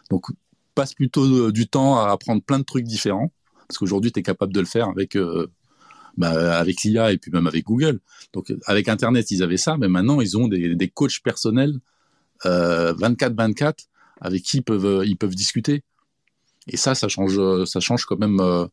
[0.10, 0.26] donc
[0.74, 3.32] passe plutôt du temps à apprendre plein de trucs différents,
[3.68, 5.18] parce qu'aujourd'hui tu es capable de le faire avec
[6.18, 8.00] bah, avec l'IA et puis même avec Google.
[8.34, 11.80] Donc avec Internet, ils avaient ça, mais maintenant ils ont des, des coachs personnels
[12.44, 13.88] 24-24
[14.22, 15.84] avec qui ils peuvent, ils peuvent discuter.
[16.68, 18.66] Et ça, ça change, ça change quand même euh,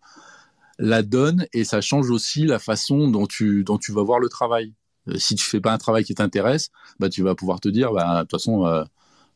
[0.79, 4.29] la donne et ça change aussi la façon dont tu, dont tu vas voir le
[4.29, 4.75] travail.
[5.09, 7.93] Euh, si tu fais pas un travail qui t'intéresse, bah, tu vas pouvoir te dire,
[7.93, 8.85] bah, de toute façon, euh,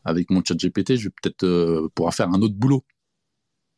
[0.04, 2.84] avec mon chat GPT, je vais peut-être pouvoir faire un autre boulot.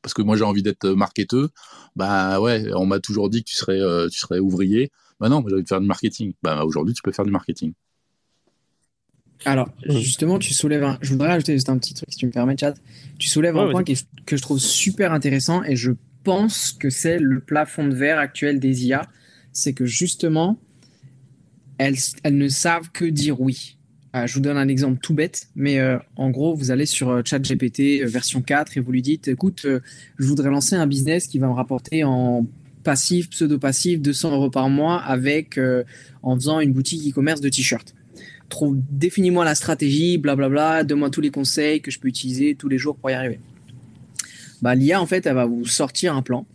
[0.03, 1.49] Parce que moi, j'ai envie d'être marketeur.
[1.97, 3.81] Bah ouais, on m'a toujours dit que tu serais,
[4.11, 4.91] tu serais ouvrier.
[5.21, 6.33] Bah non, j'ai envie de faire du marketing.
[6.43, 7.73] Bah aujourd'hui, tu peux faire du marketing.
[9.45, 10.99] Alors, justement, tu soulèves un.
[11.01, 12.75] Je voudrais ajouter juste un petit truc, si tu me permets, chat.
[13.19, 15.93] Tu soulèves un point que je trouve super intéressant et je
[16.25, 19.07] pense que c'est le plafond de verre actuel des IA.
[19.53, 20.59] C'est que justement,
[21.79, 23.78] elles, elles, ne savent que dire oui.
[24.17, 27.11] Euh, je vous donne un exemple tout bête, mais euh, en gros, vous allez sur
[27.11, 31.39] euh, ChatGPT version 4 et vous lui dites écoute, je voudrais lancer un business qui
[31.39, 32.47] va me rapporter en
[32.85, 35.61] passif, pseudo-passif, 200 euros par mois avec
[36.23, 37.95] en faisant une boutique e-commerce de t-shirts
[38.91, 42.97] définis-moi la stratégie, blablabla, donne-moi tous les conseils que je peux utiliser tous les jours
[42.97, 43.41] pour y arriver.
[44.63, 46.47] Bah, l'IA, en fait, elle va vous sortir un plan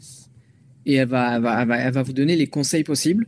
[0.85, 3.27] et elle va, elle va, vous donner les conseils possibles,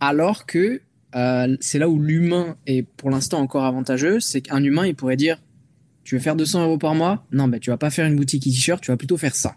[0.00, 0.80] alors que
[1.16, 5.16] euh, c'est là où l'humain est pour l'instant encore avantageux, c'est qu'un humain, il pourrait
[5.16, 5.38] dire,
[6.04, 7.26] tu veux faire 200 euros par mois?
[7.32, 9.56] Non, mais tu vas pas faire une boutique t-shirt, tu vas plutôt faire ça.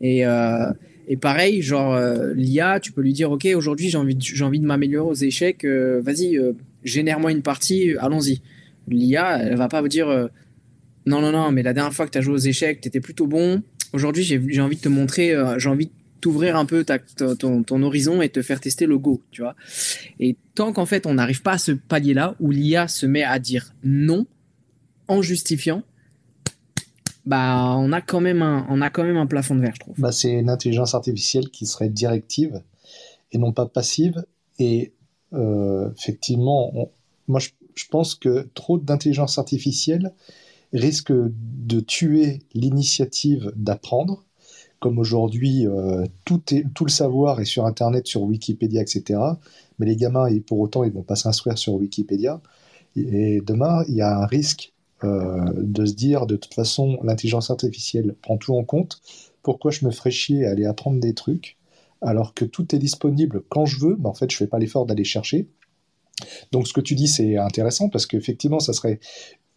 [0.00, 0.70] Et, euh,
[1.08, 4.60] et pareil, genre euh, l'IA, tu peux lui dire, ok, aujourd'hui j'ai envie, j'ai envie
[4.60, 6.38] de m'améliorer aux échecs, vas-y,
[6.84, 8.40] génère-moi une partie, allons-y.
[8.88, 10.08] L'IA, elle va pas vous dire
[11.06, 13.00] non, non, non, mais la dernière fois que tu as joué aux échecs, tu étais
[13.00, 13.62] plutôt bon.
[13.92, 18.22] Aujourd'hui, j'ai envie de te montrer, j'ai envie de t'ouvrir un peu ta, ton, horizon
[18.22, 19.54] et te faire tester le go, tu vois.
[20.18, 23.38] Et tant qu'en fait, on n'arrive pas à ce palier-là où l'IA se met à
[23.38, 24.26] dire non
[25.08, 25.82] en justifiant,
[27.26, 29.80] bah, on a quand même un, on a quand même un plafond de verre, je
[29.80, 29.94] trouve.
[29.98, 32.62] Bah, c'est une intelligence artificielle qui serait directive
[33.32, 34.24] et non pas passive.
[34.58, 34.92] Et
[35.32, 36.90] euh, effectivement,
[37.28, 37.50] moi je,
[37.90, 40.12] pense que trop d'intelligence artificielle
[40.72, 44.24] risque de tuer l'initiative d'apprendre.
[44.80, 46.42] Comme aujourd'hui, euh, tout,
[46.74, 49.20] tout le savoir est sur Internet, sur Wikipédia, etc.
[49.78, 52.40] Mais les gamins, pour autant, ils vont pas s'instruire sur Wikipédia.
[52.96, 54.72] Et demain, il y a un risque
[55.04, 59.00] euh, de se dire, de toute façon, l'intelligence artificielle prend tout en compte.
[59.42, 61.56] Pourquoi je me ferais chier à aller apprendre des trucs
[62.02, 64.86] alors que tout est disponible quand je veux, mais en fait, je fais pas l'effort
[64.86, 65.48] d'aller chercher.
[66.52, 69.00] Donc, ce que tu dis, c'est intéressant parce qu'effectivement, ça serait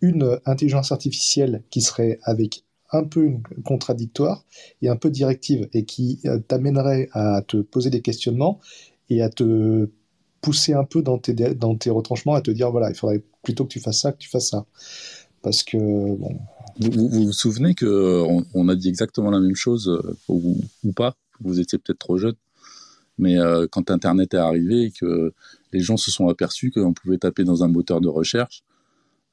[0.01, 2.63] une intelligence artificielle qui serait avec
[2.93, 3.31] un peu
[3.65, 4.45] contradictoire
[4.81, 8.61] et un peu directive et qui euh, t'amènerait à te poser des questionnements
[9.09, 9.89] et à te
[10.41, 13.65] pousser un peu dans tes, dans tes retranchements, à te dire voilà, il faudrait plutôt
[13.65, 14.65] que tu fasses ça, que tu fasses ça.
[15.41, 16.37] Parce que, bon.
[16.79, 20.57] Vous vous, souvenez qu'on on a dit exactement la même chose, euh, ou,
[20.95, 22.35] pas vous étiez peut-être trop jeune.
[23.17, 25.33] Mais euh, quand Internet est arrivé et que
[25.71, 28.63] les gens se sont aperçus qu'on pouvait taper dans un moteur de recherche,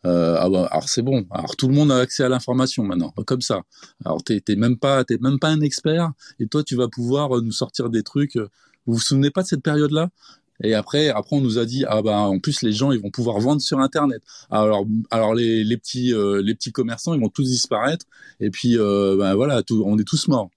[0.07, 1.27] euh, ah bah, alors c'est bon.
[1.31, 3.63] Alors tout le monde a accès à l'information maintenant, comme ça.
[4.05, 7.41] Alors t'es même pas, t'es même pas un expert, et toi tu vas pouvoir euh,
[7.43, 8.37] nous sortir des trucs.
[8.37, 10.11] Vous vous souvenez pas de cette période-là?
[10.63, 13.11] Et après, après on nous a dit ah bah en plus les gens ils vont
[13.11, 14.23] pouvoir vendre sur Internet.
[14.51, 18.07] Alors alors les, les petits les petits commerçants ils vont tous disparaître,
[18.41, 20.51] et puis ben voilà, tout, on est tous morts.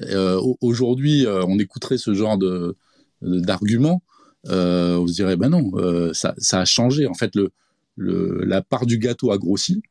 [0.00, 2.76] Euh, aujourd'hui, euh, on écouterait ce genre de
[3.20, 4.02] d'arguments,
[4.48, 5.70] euh, on se dirait ben non,
[6.12, 7.06] ça, ça, a changé.
[7.06, 7.52] En fait, le,
[7.96, 9.82] la part du gâteau a grossi.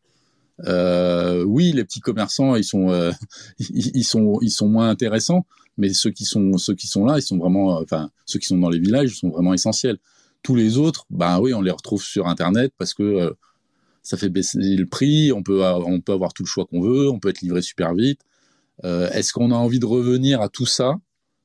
[0.66, 3.12] Euh, oui, les petits commerçants, ils sont, euh,
[3.60, 5.46] ils, sont, ils sont moins intéressants,
[5.78, 8.58] mais ceux qui sont, ceux qui sont là, ils sont vraiment, enfin, ceux qui sont
[8.58, 9.98] dans les villages, ils sont vraiment essentiels.
[10.44, 13.32] Tous les autres, ben oui, on les retrouve sur Internet parce que euh,
[14.04, 17.10] ça fait baisser le prix, on peut, on peut avoir tout le choix qu'on veut,
[17.10, 18.22] on peut être livré super vite.
[18.84, 20.96] Euh, est-ce qu'on a envie de revenir à tout ça?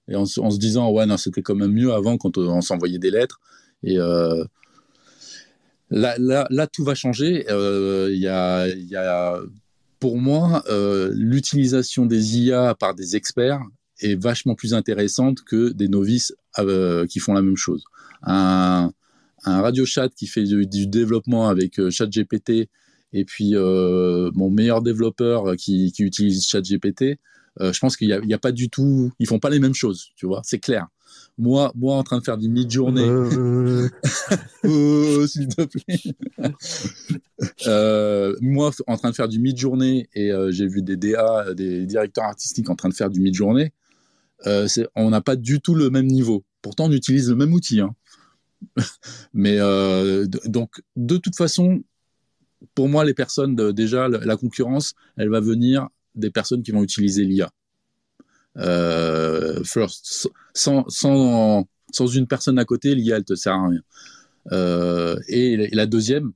[0.08, 3.10] Et en, se disant ouais non c'était quand même mieux avant quand on, s'envoyait des
[3.10, 3.40] lettres
[3.82, 4.44] et euh,
[5.90, 7.44] là, là, là, tout va changer.
[7.48, 9.40] Il y a, y a,
[9.98, 10.64] pour moi,
[11.12, 13.62] l'utilisation des IA par des experts
[14.00, 16.34] est vachement plus intéressante que des novices
[17.08, 17.84] qui font la même chose.
[18.22, 18.90] Un,
[19.46, 22.68] un radio chat qui fait du, développement avec euh, ChatGPT
[23.12, 27.18] et puis euh, mon meilleur développeur qui, qui utilise ChatGPT,
[27.60, 30.08] euh, je pense qu'il n'y a, pas du tout, ils font pas les mêmes choses,
[30.16, 30.86] tu vois, c'est clair.
[31.38, 33.02] Moi, moi en train de faire du mid-journée,
[34.64, 36.00] s'il te plaît.
[38.40, 42.70] moi en train de faire du mid-journée et j'ai vu des DA, des directeurs artistiques
[42.70, 43.72] en train de faire du mid-journée.
[44.44, 46.44] on n'a pas du tout le même niveau.
[46.62, 47.80] Pourtant, on utilise le même outil.
[47.80, 47.94] Hein.
[49.34, 51.82] Mais euh, donc, de toute façon,
[52.74, 57.24] pour moi, les personnes, déjà, la concurrence, elle va venir des personnes qui vont utiliser
[57.24, 57.50] l'IA.
[58.58, 63.80] Euh, sans, sans, sans, une personne à côté, l'IA, elle te sert à rien.
[64.52, 66.32] Euh, et, la deuxième,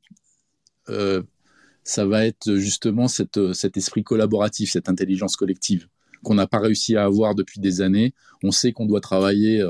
[1.85, 5.87] ça va être justement cette, cet esprit collaboratif, cette intelligence collective
[6.23, 8.13] qu'on n'a pas réussi à avoir depuis des années.
[8.43, 9.65] On sait qu'on doit travailler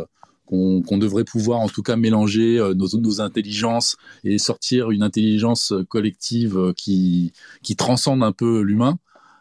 [0.51, 5.73] qu'on devrait pouvoir en tout cas mélanger euh, nos, nos intelligences et sortir une intelligence
[5.89, 7.33] collective euh, qui,
[7.63, 8.99] qui transcende un peu l'humain,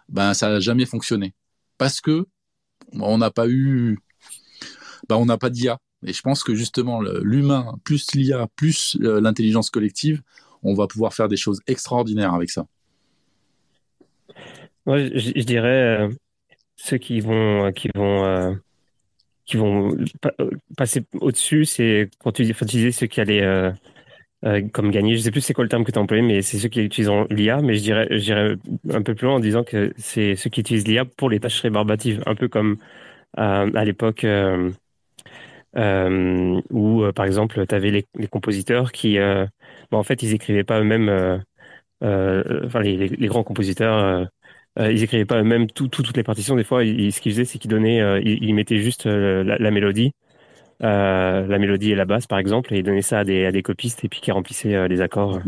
[0.10, 1.34] ben ça n'a jamais fonctionné.
[1.78, 2.28] Parce que
[2.94, 4.00] on n'a pas eu,
[5.08, 5.80] ben on n'a pas d'IA.
[6.06, 10.22] Et je pense que justement l'humain plus l'IA plus euh, l'intelligence collective,
[10.64, 12.66] on va pouvoir faire des choses extraordinaires avec ça.
[14.88, 16.10] Je, dirais
[16.76, 18.58] ceux qui vont qui vont
[19.50, 19.98] qui vont
[20.40, 23.72] euh, passer au-dessus, c'est quand tu, disais ceux qui allaient euh,
[24.46, 25.16] euh, comme gagner.
[25.16, 26.82] Je sais plus c'est quoi le terme que tu as employé, mais c'est ceux qui
[26.82, 27.62] utilisent l'IA.
[27.62, 28.56] Mais je dirais, je dirais
[28.92, 31.62] un peu plus loin en disant que c'est ceux qui utilisent l'IA pour les tâches
[31.62, 32.78] rébarbatives, un peu comme
[33.38, 34.26] à l'époque
[35.76, 41.42] où, par exemple, tu avais les, compositeurs qui, en fait, ils écrivaient pas eux-mêmes.
[42.02, 44.28] enfin, les, grands compositeurs
[44.80, 46.56] euh, ils écrivaient pas eux-mêmes toutes les partitions.
[46.56, 50.14] Des fois, ce qu'ils faisaient, c'est qu'ils donnaient, euh, ils, mettaient juste euh, la, mélodie,
[50.80, 53.62] la mélodie et la basse, par exemple, et ils donnaient ça à des, à des
[53.62, 55.40] copistes et puis qui remplissaient les accords.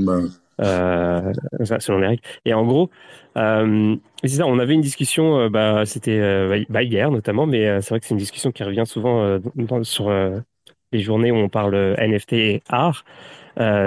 [0.59, 2.21] selon les règles.
[2.45, 2.89] Et en gros,
[3.35, 8.05] c'est ça, on avait une discussion, bah, c'était bah, hier notamment, mais c'est vrai que
[8.05, 9.39] c'est une discussion qui revient souvent
[9.83, 10.11] sur
[10.91, 13.05] les journées où on parle NFT et art.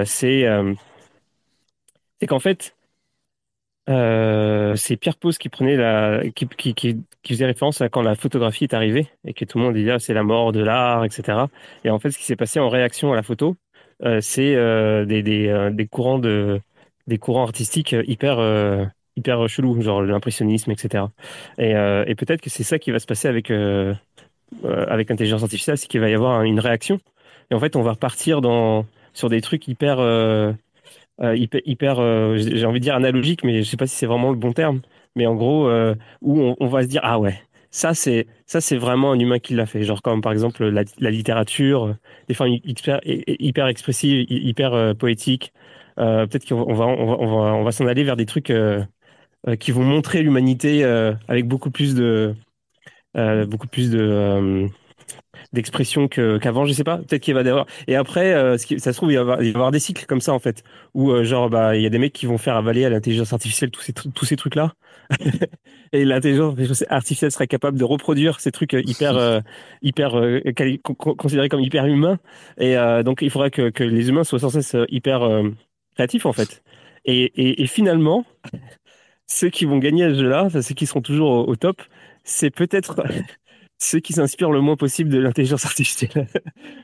[0.05, 0.45] c'est
[2.19, 2.74] c'est qu'en fait,
[3.87, 8.15] euh, c'est Pierre Pose qui prenait la, qui, qui, qui, faisait référence à quand la
[8.15, 11.05] photographie est arrivée et que tout le monde disait ah, c'est la mort de l'art,
[11.05, 11.45] etc.
[11.83, 13.55] Et en fait, ce qui s'est passé en réaction à la photo,
[14.03, 16.61] euh, c'est euh, des, des, euh, des, courants de,
[17.07, 21.05] des courants artistiques hyper, euh, hyper chelous, genre l'impressionnisme, etc.
[21.57, 25.87] Et, et peut-être que c'est ça qui va se passer avec, avec l'intelligence artificielle, c'est
[25.87, 26.99] qu'il va y avoir une réaction.
[27.51, 29.97] Et en fait, on va repartir dans, sur des trucs hyper
[31.21, 34.05] euh, hyper, hyper euh, j'ai envie de dire analogique, mais je sais pas si c'est
[34.05, 34.81] vraiment le bon terme.
[35.15, 37.41] Mais en gros, euh, où on, va se dire ah ouais,
[37.71, 39.83] ça c'est ça c'est vraiment un humain qui l'a fait.
[39.83, 41.95] Genre comme par exemple la, la littérature,
[42.27, 45.53] des formes hyper, hyper expressives, hyper poétiques.
[45.97, 48.51] Peut-être qu'on va on va on va on va s'en aller vers des trucs
[49.59, 50.83] qui vont montrer l'humanité
[51.27, 52.35] avec beaucoup plus de
[53.15, 54.69] beaucoup plus de
[55.55, 56.97] d'expression qu'avant, je sais pas.
[56.97, 57.65] Peut-être qu'il va avoir.
[57.87, 60.39] Et après, euh, ça se trouve, il va, y avoir, des cycles comme ça en
[60.39, 62.89] fait, où euh, genre bah il y a des mecs qui vont faire avaler à
[62.89, 64.73] l'intelligence artificielle tous ces tous ces trucs là,
[65.93, 69.41] et l'intelligence artificielle serait capable de reproduire ces trucs euh, hyper
[69.81, 70.21] hyper
[71.17, 72.19] considérés comme hyper humains.
[72.59, 75.27] Et donc il faudrait que, les humains soient sans cesse hyper
[75.95, 76.63] créatifs en fait.
[77.05, 78.25] Et, finalement,
[79.27, 81.81] ceux qui vont gagner à ce jeu-là, ceux qui seront toujours au top,
[82.23, 83.03] c'est peut-être
[83.77, 86.27] ceux qui s'inspirent le moins possible de l'intelligence artificielle.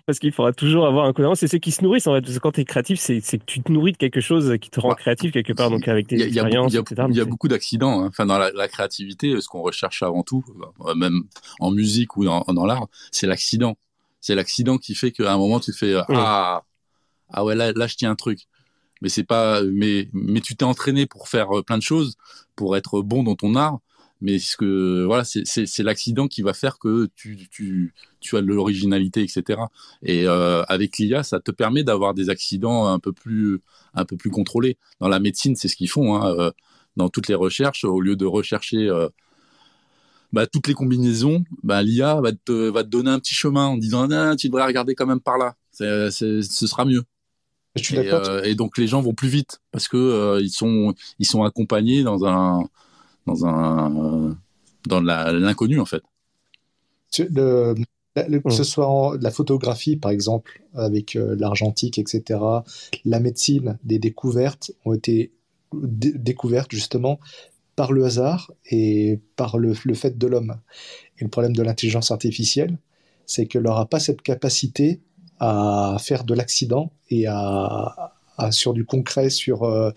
[0.06, 1.40] Parce qu'il faudra toujours avoir un cohérence.
[1.40, 2.22] C'est ceux qui se nourrissent, en fait.
[2.22, 4.70] Parce que quand tu es créatif, c'est que tu te nourris de quelque chose qui
[4.70, 7.04] te rend créatif quelque part, donc avec tes expériences, etc.
[7.10, 8.02] Il y a beaucoup d'accidents.
[8.02, 8.08] Hein.
[8.08, 10.44] Enfin, dans la, créativité, ce qu'on recherche avant tout,
[10.86, 11.24] euh, même
[11.60, 13.78] en musique ou dans, dans l'art, c'est l'accident.
[14.20, 16.64] C'est l'accident qui fait qu'à un moment, tu fais Ah,
[17.34, 18.48] ah ouais, là, là, je tiens un truc
[19.02, 22.18] mais c'est pas mais mais tu t'es entraîné pour faire euh, plein de choses
[22.56, 23.80] pour être bon dans ton art
[24.22, 28.46] mais ce que voilà c'est l'accident qui va faire que tu tu tu as de
[28.46, 29.62] l'originalité etc
[30.04, 33.62] et euh, avec l'IA ça te permet d'avoir des accidents un peu plus
[33.94, 34.78] un peu plus contrôlés.
[35.00, 36.52] Dans la médecine c'est ce qu'ils font hein, euh,
[36.96, 39.10] dans toutes les recherches au lieu de rechercher euh,
[40.32, 43.78] bah, toutes les combinaisons bah, l'IA va te va te donner un petit chemin en
[43.78, 45.56] disant ah, tu devrais regarder quand même par là.
[45.72, 47.04] Ce sera mieux.
[47.78, 51.44] Et, euh, et, donc les gens vont plus vite parce que ils sont ils sont
[51.44, 52.66] accompagnés dans un
[53.32, 54.38] dans un
[54.88, 56.04] dans l'inconnu en fait.
[57.18, 57.76] Le,
[58.16, 62.40] que ce soit la photographie, par exemple, avec euh, l'argentique, etc.,
[63.06, 65.32] la médecine, des découvertes ont été
[65.74, 67.20] découvertes justement
[67.78, 70.58] par le hasard et par le, fait de l'homme.
[71.18, 72.78] Et le problème de l'intelligence artificielle,
[73.26, 75.00] c'est qu'elle n'aura pas cette capacité
[75.40, 78.14] à faire de l'accident et à,
[78.50, 79.92] sur du concret, sur euh,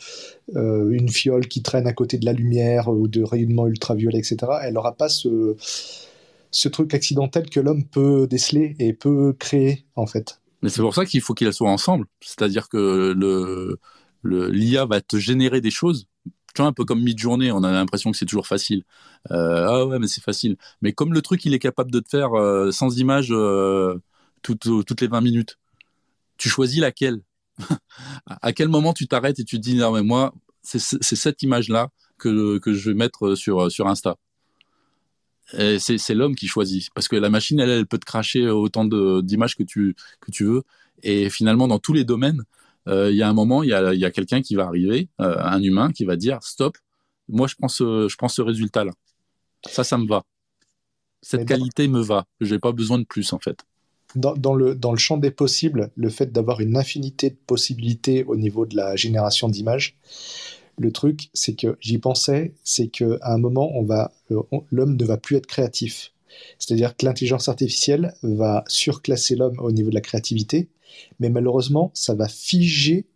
[0.56, 4.36] euh, une fiole qui traîne à côté de la lumière ou de rayonnement ultraviolet, etc.
[4.62, 5.56] Elle n'aura pas ce,
[6.50, 10.40] ce truc accidentel que l'homme peut déceler et peut créer, en fait.
[10.62, 12.06] Mais c'est pour ça qu'il faut qu'ils soient ensemble.
[12.20, 13.78] C'est-à-dire que le,
[14.50, 16.06] l'IA va te générer des choses.
[16.54, 18.84] Tu vois, un peu comme mid-journée, on a l'impression que c'est toujours facile.
[19.30, 20.56] Euh, ah ouais, mais c'est facile.
[20.82, 23.98] Mais comme le truc, il est capable de te faire euh, sans image euh,
[24.42, 25.58] toutes les 20 minutes,
[26.36, 27.20] tu choisis laquelle?
[28.26, 31.90] À quel moment tu t'arrêtes et tu te dis, non, mais moi, c'est cette image-là
[32.18, 34.16] que, que je vais mettre sur, sur Insta.
[35.78, 36.88] C'est l'homme qui choisit.
[36.94, 40.44] Parce que la machine elle, elle peut te cracher autant d'images que tu que tu
[40.44, 40.62] veux.
[41.02, 42.42] Et finalement dans tous les domaines
[42.88, 45.08] euh, il y a un moment il y a, y a quelqu'un qui va arriver
[45.20, 46.76] euh, un humain qui va dire stop
[47.28, 48.92] moi je prends ce je prends ce résultat là
[49.68, 50.24] ça ça me va.
[51.22, 52.26] Cette qualité me va.
[52.40, 53.64] J'ai pas besoin de plus en fait
[54.16, 58.36] dans, le, dans le champ des possibles, le fait d'avoir une infinité de possibilités au
[58.36, 59.96] niveau de la génération d'images,
[60.78, 65.04] le truc, c'est que j'y pensais, c'est qu'à un moment, on va, euh, l'homme ne
[65.04, 66.12] va plus être créatif.
[66.58, 70.68] C'est-à-dire que l'intelligence artificielle va surclasser l'homme au niveau de la créativité,
[71.20, 73.06] mais malheureusement, ça va figer,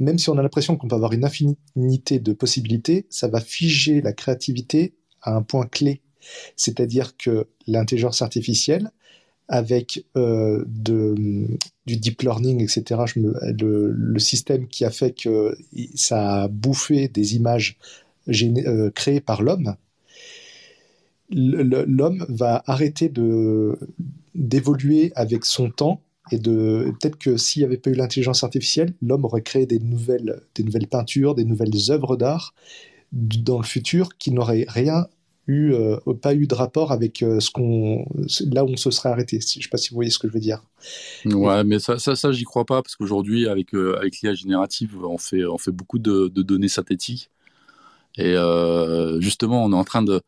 [0.00, 4.00] même si on a l'impression qu'on peut avoir une infinité de possibilités, ça va figer
[4.00, 6.02] la créativité à un point clé.
[6.56, 8.90] C'est-à-dire que l'intelligence artificielle,
[9.50, 15.58] avec euh, du deep learning, etc., le, système qui a fait que
[15.94, 17.76] ça a bouffé des images
[18.28, 19.74] euh, créées par l'homme,
[21.30, 23.12] l'homme va arrêter
[24.34, 26.00] d'évoluer avec son temps
[26.32, 30.42] et peut-être que s'il n'y avait pas eu l'intelligence artificielle, l'homme aurait créé des nouvelles
[30.54, 32.54] des nouvelles peintures, des nouvelles œuvres d'art
[33.12, 35.08] dans le futur qui n'auraient rien
[35.50, 38.04] eu, euh, pas eu de rapport avec euh, ce qu'on,
[38.50, 39.40] là où on se serait arrêté.
[39.40, 40.62] Je ne sais pas si vous voyez ce que je veux dire.
[41.24, 44.96] Ouais, mais ça, ça, ça j'y crois pas parce qu'aujourd'hui, avec, euh, avec l'IA générative,
[45.04, 47.30] on fait, on fait beaucoup de, données synthétiques.
[48.16, 48.34] Et
[49.20, 50.20] justement, on est en train de.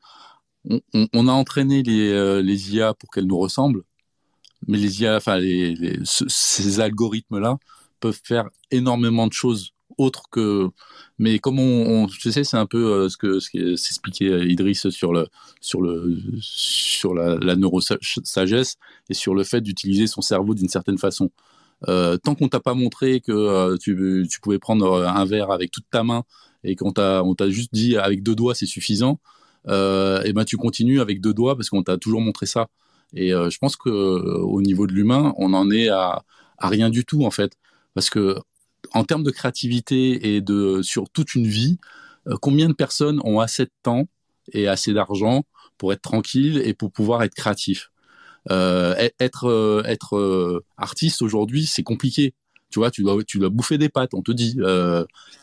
[1.12, 3.82] On, a entraîné les, les IA pour qu'elles nous ressemblent,
[4.68, 7.58] mais les IA, enfin, les, ces algorithmes-là
[7.98, 10.68] peuvent faire énormément de choses autres que
[11.18, 13.38] mais comme on, je sais, c'est un peu euh, ce que
[13.76, 15.28] s'expliquait euh, Idriss sur le
[15.60, 18.76] sur le sur la, la neurosagesse
[19.08, 21.30] et sur le fait d'utiliser son cerveau d'une certaine façon.
[21.88, 25.86] Euh, tant qu'on t'a pas montré que tu, tu, pouvais prendre un verre avec toute
[25.90, 26.24] ta main
[26.64, 29.20] et qu'on t'a on t'a juste dit avec deux doigts c'est suffisant,
[29.68, 32.68] et ben tu continues avec deux doigts parce qu'on t'a toujours montré ça.
[33.14, 36.24] Et je pense que au niveau de l'humain, on en est à,
[36.58, 37.52] à rien du tout en fait,
[37.94, 38.36] parce que
[38.94, 41.78] en termes de créativité et de sur toute une vie,
[42.28, 44.06] euh, combien de personnes ont assez de temps
[44.52, 45.44] et assez d'argent
[45.78, 47.90] pour être tranquille et pour pouvoir être créatif
[48.50, 52.34] euh, Être euh, être artiste aujourd'hui, c'est compliqué.
[52.70, 54.56] Tu vois, tu dois tu dois bouffer des pâtes, on te dit.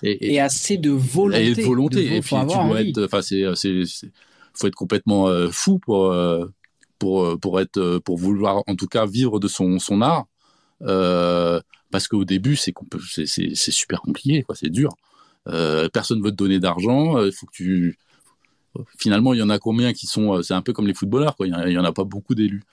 [0.03, 1.47] et, assez de volonté.
[1.47, 2.15] Et de volonté.
[2.15, 4.11] et puis tu dois être, enfin c'est c'est
[4.53, 6.13] faut être complètement fou pour
[6.97, 10.25] pour pour être pour vouloir en tout cas vivre de son son art.
[10.83, 11.59] Euh,
[11.91, 12.73] parce qu'au début c'est
[13.71, 14.91] super compliqué quoi c'est dur.
[15.47, 17.97] Euh, personne veut te donner d'argent il euh, faut que tu
[18.97, 21.35] finalement il y en a combien qui sont euh, c'est un peu comme les footballeurs
[21.35, 22.63] quoi il y, en a pas beaucoup d'élus.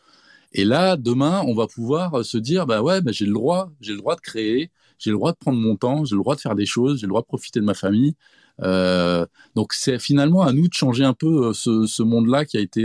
[0.52, 3.92] Et là demain on va pouvoir se dire bah ouais bah, j'ai le droit j'ai
[3.92, 6.40] le droit de créer j'ai le droit de prendre mon temps j'ai le droit de
[6.40, 8.14] faire des choses j'ai le droit de profiter de ma famille.
[8.62, 12.56] Euh, donc c'est finalement à nous de changer un peu ce, ce monde là qui
[12.56, 12.84] a été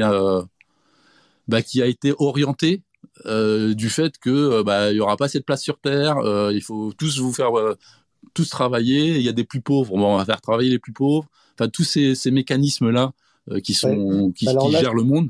[1.47, 2.83] bah, qui a été orienté
[3.25, 6.17] euh, du fait que euh, bah il y aura pas assez de place sur terre,
[6.17, 7.51] euh, il faut tous vous faire
[8.33, 11.27] tous travailler, il y a des plus pauvres, on va faire travailler les plus pauvres.
[11.53, 13.13] Enfin tous ces, ces mécanismes là
[13.63, 15.29] qui sont qui, gèrent le monde.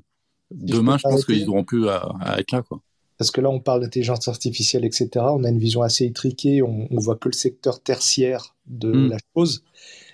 [0.52, 2.81] Demain, je, pense qu'ils auront plus à, être là quoi.
[3.18, 5.10] Parce que là, on parle d'intelligence artificielle, etc.
[5.18, 6.64] On a une vision assez étriquée.
[6.64, 9.10] On, on voit que le secteur tertiaire de hmm.
[9.10, 9.64] la chose.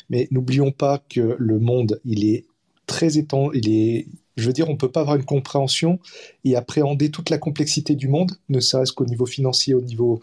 [0.10, 2.46] Mais n'oublions pas que le monde, il est
[2.86, 4.08] très étendu, il est
[4.38, 6.00] je veux dire, on ne peut pas avoir une compréhension
[6.44, 10.22] et appréhender toute la complexité du monde, ne serait-ce qu'au niveau financier, au niveau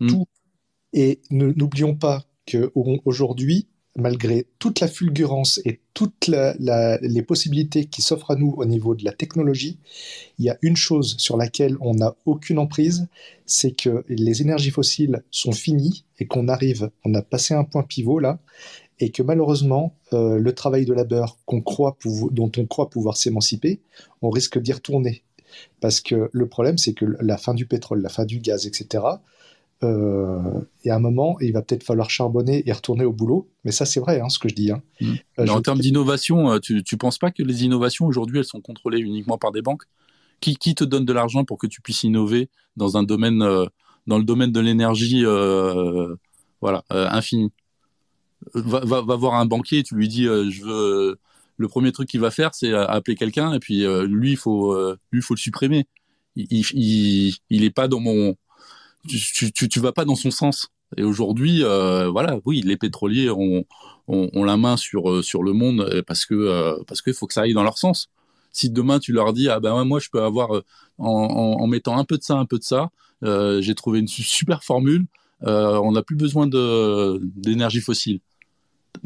[0.00, 0.08] hmm.
[0.08, 0.26] tout.
[0.92, 3.66] Et n'oublions pas qu'aujourd'hui,
[3.98, 9.04] malgré toute la fulgurance et toutes les possibilités qui s'offrent à nous au niveau de
[9.04, 9.78] la technologie,
[10.38, 13.08] il y a une chose sur laquelle on n'a aucune emprise,
[13.44, 17.82] c'est que les énergies fossiles sont finies et qu'on arrive, on a passé un point
[17.82, 18.38] pivot là,
[19.00, 21.96] et que malheureusement, euh, le travail de labeur qu'on croit
[22.30, 23.80] dont on croit pouvoir s'émanciper,
[24.22, 25.22] on risque d'y retourner.
[25.80, 29.04] Parce que le problème, c'est que la fin du pétrole, la fin du gaz, etc.,
[29.84, 33.48] euh, et à un moment, il va peut-être falloir charbonner et retourner au boulot.
[33.64, 34.72] Mais ça, c'est vrai, hein, ce que je dis.
[34.72, 34.82] Hein.
[35.00, 35.12] Mmh.
[35.38, 38.98] Euh, en termes d'innovation, tu ne penses pas que les innovations aujourd'hui, elles sont contrôlées
[38.98, 39.84] uniquement par des banques?
[40.40, 44.18] Qui, qui, te donne de l'argent pour que tu puisses innover dans un domaine, dans
[44.18, 45.24] le domaine de l'énergie,
[46.60, 47.50] voilà, infini?
[48.54, 51.18] Va, voir un banquier, tu lui dis, je veux.
[51.60, 54.78] Le premier truc qu'il va faire, c'est appeler quelqu'un et puis lui, il faut,
[55.10, 55.86] lui, faut le supprimer.
[56.36, 58.36] Il, il, est pas dans mon
[59.08, 60.68] tu, tu, tu, vas pas dans son sens.
[60.96, 63.64] Et aujourd'hui, euh, voilà, oui, les pétroliers ont,
[64.08, 67.34] la main sur euh, sur le monde euh, parce que euh, parce qu'il faut que
[67.34, 68.08] ça aille dans leur sens.
[68.52, 70.50] Si demain tu leur dis ah ben moi je peux avoir
[70.96, 72.90] en, mettant un peu de ça, un peu de ça,
[73.22, 75.06] j'ai trouvé une super formule,
[75.42, 78.20] on n'a plus besoin d'énergie fossile.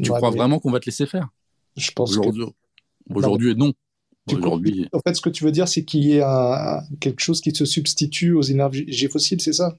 [0.01, 1.29] Tu crois vraiment qu'on va te laisser faire?
[1.75, 2.45] Je pense aujourd'hui,
[3.09, 3.73] aujourd'hui non.
[4.31, 4.87] Aujourd'hui.
[4.93, 7.53] En fait, ce que tu veux dire, c'est qu'il y ait un, quelque chose qui
[7.53, 9.77] se substitue aux énergies fossiles, c'est ça?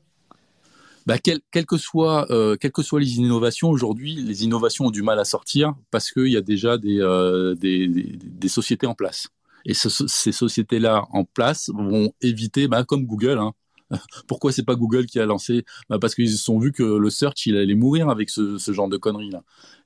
[1.06, 4.90] Bah, quel, quel, que soit, euh, quelles que soient les innovations, aujourd'hui, les innovations ont
[4.90, 8.86] du mal à sortir parce qu'il y a déjà des, euh, des, des, des, sociétés
[8.86, 9.28] en place.
[9.66, 13.52] Et ce, ces sociétés-là en place vont éviter, bah, comme Google, hein.
[14.26, 15.64] Pourquoi c'est pas Google qui a lancé?
[15.88, 18.72] Bah Parce qu'ils se sont vus que le search, il allait mourir avec ce, ce
[18.72, 19.42] genre de conneries là.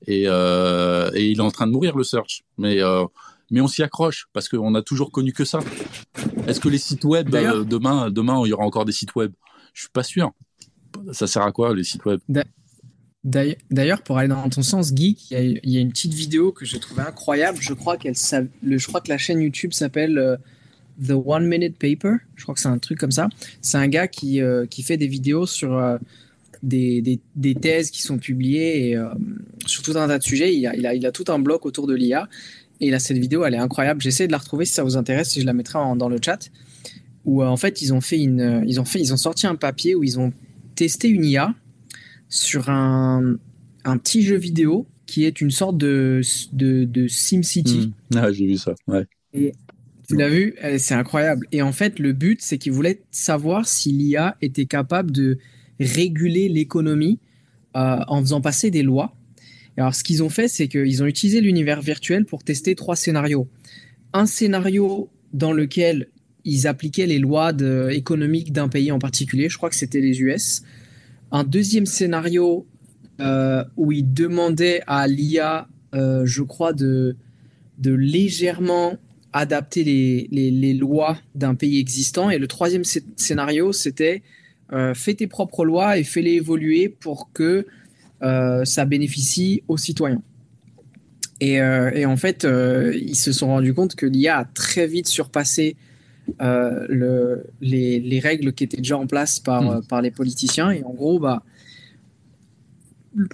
[0.07, 2.43] Et, euh, et, il est en train de mourir le search.
[2.57, 3.05] Mais euh,
[3.51, 5.59] mais on s'y accroche parce qu'on a toujours connu que ça.
[6.47, 9.31] Est-ce que les sites web euh, demain, demain, il y aura encore des sites web?
[9.73, 10.31] Je suis pas sûr
[11.11, 12.19] ça sert à quoi les sites web?
[13.23, 16.79] D'ailleurs, pour aller dans ton sens, Geek, il y, a une petite vidéo que j'ai
[16.79, 17.57] trouvée incroyable.
[17.61, 20.39] Je crois, qu'elle, je crois que la chaîne YouTube s'appelle
[21.05, 22.17] The One Minute Paper.
[22.35, 23.29] Je crois que c'est un truc comme ça.
[23.61, 25.97] C'est un gars qui, euh, qui fait des vidéos sur euh,
[26.63, 29.01] des, des, des, thèses qui sont publiées et,
[29.65, 30.55] sur tout un tas de sujets.
[30.55, 32.27] Il a, il, a, il a tout un bloc autour de l'IA.
[32.81, 34.01] Et là, cette vidéo, elle est incroyable.
[34.01, 36.49] J'essaie de la retrouver si ça vous intéresse, si je la mettrai dans le chat.
[37.25, 39.95] Où en fait, ils ont fait une, ils ont fait, ils ont sorti un papier
[39.95, 40.31] où ils ont
[40.75, 41.53] testé une IA
[42.29, 43.35] sur un,
[43.83, 46.21] un, petit jeu vidéo qui est une sorte de,
[46.53, 47.91] de, de SimCity.
[48.11, 48.17] Hmm.
[48.17, 49.05] Ah, j'ai vu ça, ouais.
[49.33, 49.51] Et
[50.09, 51.47] tu l'as vu C'est incroyable.
[51.51, 55.37] Et en fait, le but, c'est qu'ils voulaient savoir si l'IA était capable de
[55.79, 57.19] réguler l'économie
[57.77, 59.15] euh, en faisant passer des lois.
[59.77, 62.95] Et alors, ce qu'ils ont fait, c'est qu'ils ont utilisé l'univers virtuel pour tester trois
[62.95, 63.47] scénarios.
[64.13, 66.07] Un scénario dans lequel
[66.43, 69.47] ils appliquaient les lois de, économiques d'un pays en particulier.
[69.47, 70.63] Je crois que c'était les US.
[71.31, 72.65] Un deuxième scénario
[73.21, 77.15] euh, où ils demandaient à l'IA, euh, je crois, de,
[77.77, 78.97] de légèrement
[79.33, 82.29] adapter les, les, les lois d'un pays existant.
[82.29, 84.21] Et le troisième scénario, c'était
[84.71, 87.65] euh, fais tes propres lois et fais-les évoluer pour que
[88.21, 90.21] euh, ça bénéficie aux citoyens.
[91.41, 95.07] Et, euh, et en fait, ils se sont rendus compte que l'IA a très vite
[95.07, 95.77] surpassé
[96.41, 99.85] euh, le, les, les, règles qui étaient déjà en place par, hmm.
[99.87, 100.71] par les politiciens.
[100.71, 101.43] Et en gros, bah,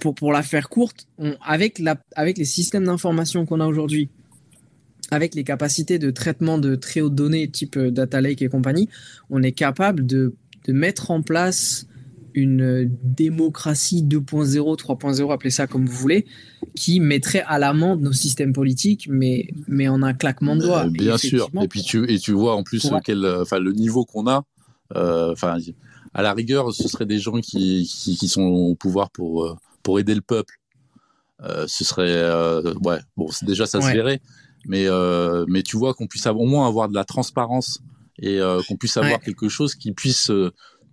[0.00, 4.08] pour, pour la faire courte, on, avec, la, avec les systèmes d'information qu'on a aujourd'hui,
[5.10, 8.88] avec les capacités de traitement de très hautes données type data lake et compagnie,
[9.30, 10.34] on est capable de,
[10.66, 11.86] de mettre en place
[12.36, 16.26] une démocratie 2.0, 3.0, appelez ça comme vous voulez,
[16.74, 20.84] qui mettrait à l'amende nos systèmes politiques, mais, mais en un claquement de doigts.
[20.84, 21.48] Euh, bien sûr.
[21.62, 24.44] Et puis tu, et tu vois en plus quel, enfin, le niveau qu'on a.
[24.94, 25.56] Euh, enfin,
[26.12, 29.56] à la rigueur, ce seraient des gens qui, qui, qui sont au pouvoir pour, euh,
[29.82, 30.60] pour aider le peuple.
[31.42, 32.22] ce serait,
[32.84, 34.20] ouais, bon, déjà ça se verrait,
[34.66, 34.86] mais,
[35.48, 37.80] mais tu vois qu'on puisse au moins avoir de la transparence
[38.20, 40.30] et qu'on puisse avoir quelque chose qui puisse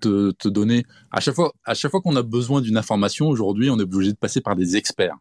[0.03, 3.69] te, te, donner à chaque fois à chaque fois qu'on a besoin d'une information aujourd'hui
[3.69, 5.15] on est obligé de passer par des experts.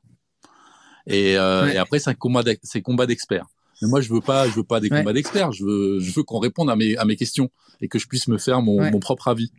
[1.06, 3.46] Et, euh, et après c'est un combat c'est combat d'experts.
[3.80, 5.52] Mais moi je veux pas je veux pas des combats d'experts.
[5.52, 7.50] Je veux je veux qu'on réponde à mes à mes questions
[7.80, 9.50] et que je puisse me faire mon, mon propre avis.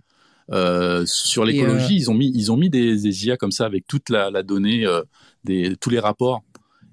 [0.51, 1.99] Euh, sur l'écologie, euh...
[1.99, 4.43] ils ont mis ils ont mis des, des, IA comme ça avec toute la, la
[4.43, 5.01] donnée, euh,
[5.45, 6.43] des tous les rapports,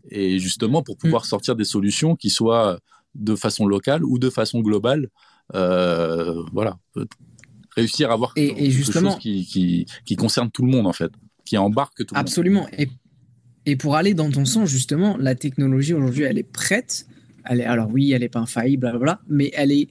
[0.09, 1.27] et justement pour pouvoir mm.
[1.27, 2.79] sortir des solutions qui soient
[3.15, 5.09] de façon locale ou de façon globale.
[5.55, 6.79] Euh, voilà,
[7.75, 10.93] réussir à avoir et, quelque justement, chose qui, qui, qui, concerne tout le monde en
[10.93, 11.11] fait,
[11.45, 12.61] qui embarque tout le absolument.
[12.61, 12.69] monde.
[12.73, 12.95] Absolument.
[13.67, 17.07] Et, et pour aller dans ton sens justement, la technologie aujourd'hui elle est prête.
[17.45, 19.89] Elle est, alors oui, elle n'est pas infaillible, blablabla, mais elle est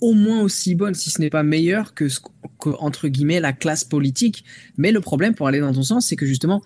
[0.00, 2.20] au moins aussi bonne, si ce n'est pas meilleure que, ce,
[2.58, 4.44] que, entre guillemets la classe politique.
[4.76, 6.62] Mais le problème pour aller dans ton sens, c'est que justement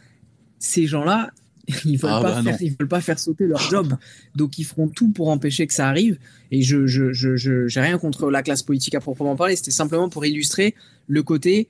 [0.58, 1.30] ces gens-là,
[1.84, 3.96] ils veulent ah pas bah faire, ils veulent pas faire sauter leur job.
[4.34, 6.18] Donc ils feront tout pour empêcher que ça arrive.
[6.50, 9.56] Et je je je je j'ai rien contre la classe politique à proprement parler.
[9.56, 10.74] C'était simplement pour illustrer
[11.06, 11.68] le côté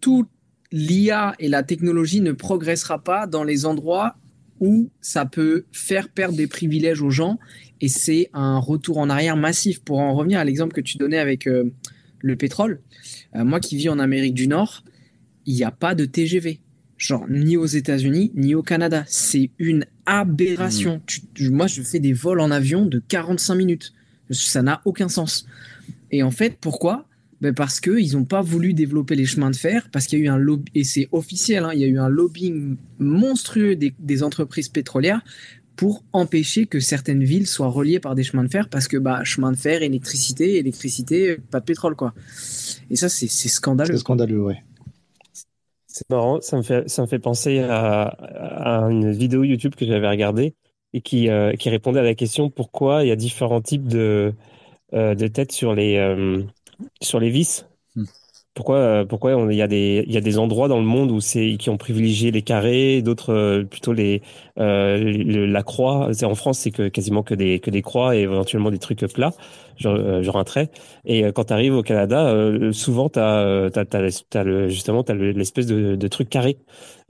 [0.00, 0.26] tout
[0.70, 4.16] l'IA et la technologie ne progressera pas dans les endroits
[4.60, 7.38] ou ça peut faire perdre des privilèges aux gens
[7.80, 9.80] et c'est un retour en arrière massif.
[9.80, 11.72] Pour en revenir à l'exemple que tu donnais avec euh,
[12.20, 12.80] le pétrole,
[13.36, 14.84] euh, moi qui vis en Amérique du Nord,
[15.46, 16.60] il n'y a pas de TGV.
[16.98, 19.04] Genre, ni aux États-Unis, ni au Canada.
[19.06, 21.00] C'est une aberration.
[21.38, 21.50] Mmh.
[21.50, 23.94] moi, je fais des vols en avion de 45 minutes.
[24.30, 25.46] Ça n'a aucun sens.
[26.10, 27.06] Et en fait, pourquoi?
[27.40, 30.24] Ben Parce qu'ils n'ont pas voulu développer les chemins de fer, parce qu'il y a
[30.24, 33.94] eu un lobby, et c'est officiel, hein, il y a eu un lobbying monstrueux des,
[34.00, 35.22] des, entreprises pétrolières
[35.76, 39.22] pour empêcher que certaines villes soient reliées par des chemins de fer, parce que bah,
[39.22, 41.94] chemin de fer, électricité, électricité, pas de pétrole.
[41.94, 42.12] quoi.
[42.90, 43.92] Et ça, c'est scandaleux.
[43.92, 44.64] C'est scandaleux, ouais.
[45.90, 49.86] C'est marrant, ça me fait, ça me fait penser à, à une vidéo YouTube que
[49.86, 50.54] j'avais regardée
[50.92, 54.34] et qui, euh, qui répondait à la question pourquoi il y a différents types de,
[54.94, 56.44] euh, de têtes sur les, euh,
[57.02, 57.66] sur les vis?
[57.96, 58.04] Hmm.
[58.54, 61.20] Pourquoi, pourquoi il y a des, il y a des endroits dans le monde où
[61.20, 64.22] c'est qui ont privilégié les carrés, d'autres plutôt les,
[64.56, 66.10] la croix.
[66.24, 69.32] En France, c'est que quasiment que des que des croix et éventuellement des trucs plats.
[69.84, 70.70] Euh, genre, un trait.
[71.04, 73.44] Et euh, quand tu arrives au Canada, euh, souvent, tu as,
[74.44, 76.58] le, justement l'espèce de, de, truc carré.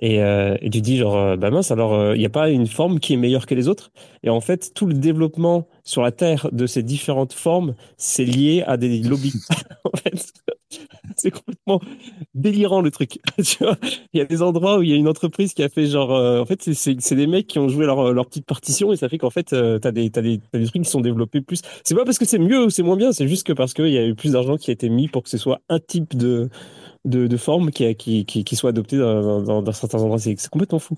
[0.00, 3.14] Et, et tu dis genre, bah mince, alors il n'y a pas une forme qui
[3.14, 3.90] est meilleure que les autres.
[4.22, 8.62] Et en fait, tout le développement sur la Terre de ces différentes formes, c'est lié
[8.64, 9.34] à des lobbies.
[9.84, 10.32] en fait,
[11.16, 11.80] c'est complètement
[12.32, 13.18] délirant le truc.
[13.44, 13.76] tu vois,
[14.12, 16.10] il y a des endroits où il y a une entreprise qui a fait genre,
[16.10, 19.18] en fait, c'est des mecs qui ont joué leur, leur petite partition et ça fait
[19.18, 21.60] qu'en fait, euh, t'as des, as des, des trucs qui sont développés plus.
[21.84, 23.88] C'est pas parce que c'est mieux ou c'est moins bien, c'est juste que parce qu'il
[23.88, 26.16] y a eu plus d'argent qui a été mis pour que ce soit un type
[26.16, 26.48] de,
[27.04, 30.18] de, forme qui, qui, qui, soit adopté dans, certains endroits.
[30.18, 30.96] C'est complètement fou,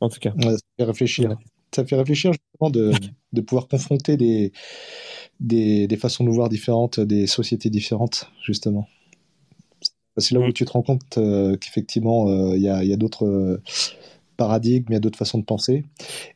[0.00, 0.32] en tout cas.
[0.40, 1.36] ça fait réfléchir.
[1.74, 2.92] Ça fait réfléchir justement de,
[3.32, 4.52] de pouvoir confronter des,
[5.38, 8.88] des, des, façons de voir différentes, des sociétés différentes, justement.
[10.16, 10.52] C'est là où mm.
[10.52, 13.60] tu te rends compte euh, qu'effectivement, euh, il y a, y a d'autres
[14.40, 15.84] paradigme, il y a d'autres façons de penser.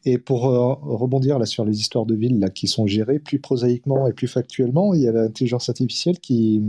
[0.05, 3.39] Et pour euh, rebondir là sur les histoires de villes là, qui sont gérées plus
[3.39, 6.63] prosaïquement et plus factuellement, il y a l'intelligence artificielle qui,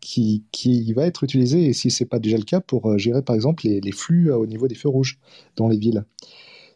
[0.00, 2.98] qui, qui, va être utilisée, et si ce n'est pas déjà le cas, pour euh,
[2.98, 5.18] gérer par exemple les, les flux euh, au niveau des feux rouges
[5.56, 6.04] dans les villes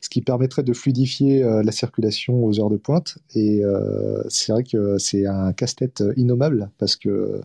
[0.00, 3.18] ce qui permettrait de fluidifier euh, la circulation aux heures de pointe.
[3.34, 7.40] Et euh, c'est vrai que c'est un casse-tête innommable parce que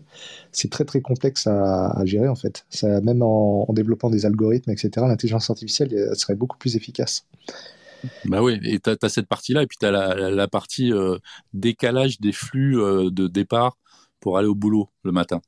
[0.52, 2.65] c'est très très complexe à, gérer en fait.
[2.69, 7.26] Ça, même en, développant des algorithmes, etc., l'intelligence artificielle serait beaucoup plus efficace.
[8.26, 11.18] Bah oui, et tu as, cette partie-là, et puis tu as la, partie euh,
[11.53, 13.77] décalage des flux de départ
[14.19, 15.41] pour aller au boulot le matin.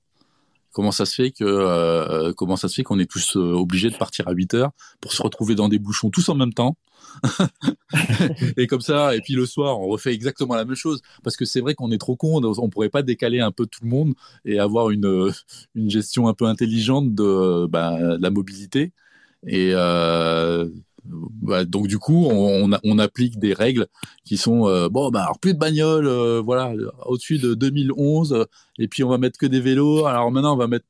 [0.77, 4.27] Comment ça se fait que comment ça se fait qu'on est tous obligés de partir
[4.27, 4.69] à 8 heures
[5.01, 6.77] pour se retrouver dans des bouchons tous en même temps?
[8.57, 11.01] Et comme ça, et puis le soir, on refait exactement la même chose.
[11.23, 13.79] Parce que c'est vrai qu'on est trop con, on pourrait pas décaler un peu tout
[13.81, 14.13] le monde
[14.45, 15.33] et avoir une,
[15.73, 18.93] une gestion un peu intelligente de, bah, la mobilité.
[19.47, 20.69] Et euh,
[21.09, 23.87] bah, donc du coup, on, on, applique des règles
[24.25, 26.73] qui sont euh, bon, bah alors plus de bagnoles, euh, voilà,
[27.05, 28.45] au-dessus de 2011,
[28.79, 30.05] et puis on va mettre que des vélos.
[30.05, 30.85] Alors maintenant, on va mettre,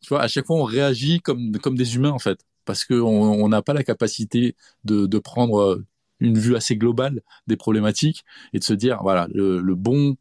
[0.00, 3.48] tu vois, à chaque fois, on réagit comme comme des humains en fait parce qu'on
[3.48, 4.54] n'a pas la capacité
[4.84, 5.84] de, prendre euh,
[6.20, 10.16] une vue assez globale des problématiques et de se dire voilà le, bon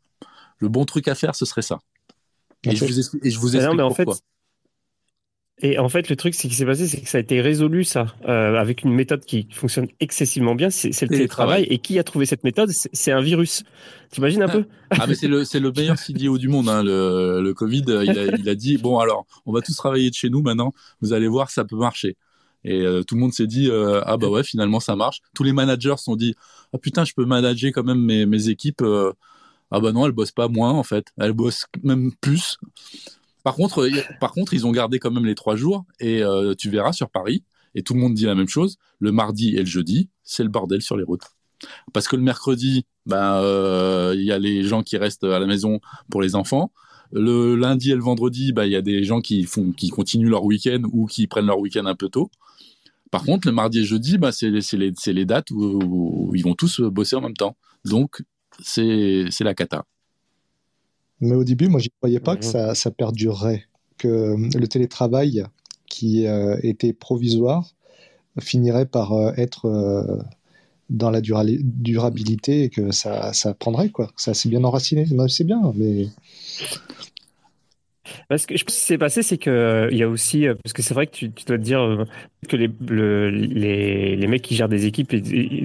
[0.57, 1.79] le bon truc à faire ce serait ça
[2.63, 4.15] et, je vous explique, et je vous explique en pourquoi.
[4.15, 4.21] Fait,
[5.61, 7.83] et en fait, le truc, ce qui s'est passé, c'est que ça a été résolu,
[7.83, 10.69] ça, euh, avec une méthode qui fonctionne excessivement bien.
[10.69, 11.63] C'est le télétravail.
[11.69, 12.71] Et qui a trouvé cette méthode?
[12.93, 13.63] C'est un virus.
[14.09, 14.65] T'imagines un peu?
[14.91, 17.83] Ah, mais c'est le, le meilleur CDO du monde, hein, le, le Covid.
[17.87, 20.73] Il a, il a dit bon, alors, on va tous travailler de chez nous maintenant.
[21.01, 22.15] Vous allez voir, ça peut marcher.
[22.63, 25.21] Et euh, tout le monde s'est dit euh, ah bah ouais finalement ça marche.
[25.33, 26.35] Tous les managers se sont dit
[26.73, 28.81] ah putain je peux manager quand même mes, mes équipes.
[28.81, 29.13] Euh.
[29.71, 32.57] ah bah non elles bossent pas moins en fait, elles bossent même plus.
[33.43, 33.89] Par contre
[34.19, 36.21] par contre ils ont gardé quand même les trois jours et
[36.57, 37.43] tu verras sur Paris
[37.75, 38.77] et tout le monde dit la même chose.
[38.99, 41.23] Le mardi et le jeudi c'est le bordel sur les routes.
[41.93, 43.41] Parce que le mercredi, ben
[44.13, 45.79] il y a les gens qui restent à la maison
[46.09, 46.71] pour les enfants.
[47.11, 50.29] Le lundi et le vendredi, bah, il y a des gens qui font, qui continuent
[50.29, 52.29] leur week-end ou qui prennent leur week-end un peu tôt.
[53.09, 56.81] Par contre, le mardi et jeudi, bah, c'est les, les, dates où, ils vont tous
[56.81, 57.57] bosser en même temps.
[57.85, 58.21] Donc,
[58.61, 59.85] c'est la cata.
[61.21, 63.65] Mais au début, moi, je croyais pas que ça, ça, perdurerait,
[63.97, 65.43] que le télétravail
[65.87, 67.75] qui euh, était provisoire
[68.39, 70.21] finirait par euh, être euh,
[70.89, 74.11] dans la durabilité et que ça, ça prendrait, quoi.
[74.15, 76.07] Ça s'est bien enraciné, c'est bien, mais
[78.27, 80.09] parce que je pense que ce qui s'est passé, c'est que euh, il y a
[80.09, 82.05] aussi, euh, parce que c'est vrai que tu, dois te dire euh,
[82.47, 82.69] que les,
[83.31, 85.09] les, les, mecs qui gèrent des équipes,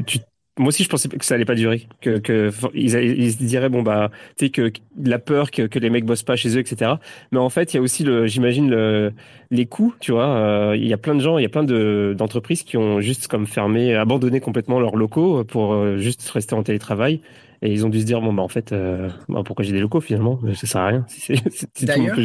[0.07, 0.19] tu
[0.57, 3.69] moi aussi, je pensais que ça allait pas durer, que, que ils, ils, se diraient
[3.69, 4.73] bon bah, tu sais que
[5.03, 6.93] la peur que, que les mecs bossent pas chez eux, etc.
[7.33, 9.13] Mais en fait, il y a aussi le, j'imagine le,
[9.51, 10.29] les coûts, tu vois.
[10.29, 13.01] Euh, il y a plein de gens, il y a plein de d'entreprises qui ont
[13.01, 17.21] juste comme fermé, abandonné complètement leurs locaux pour euh, juste rester en télétravail.
[17.63, 19.81] Et ils ont dû se dire bon bah en fait, euh, bah, pourquoi j'ai des
[19.81, 20.39] locaux finalement?
[20.55, 21.07] Ça sert à rien.
[21.83, 22.17] D'ailleurs,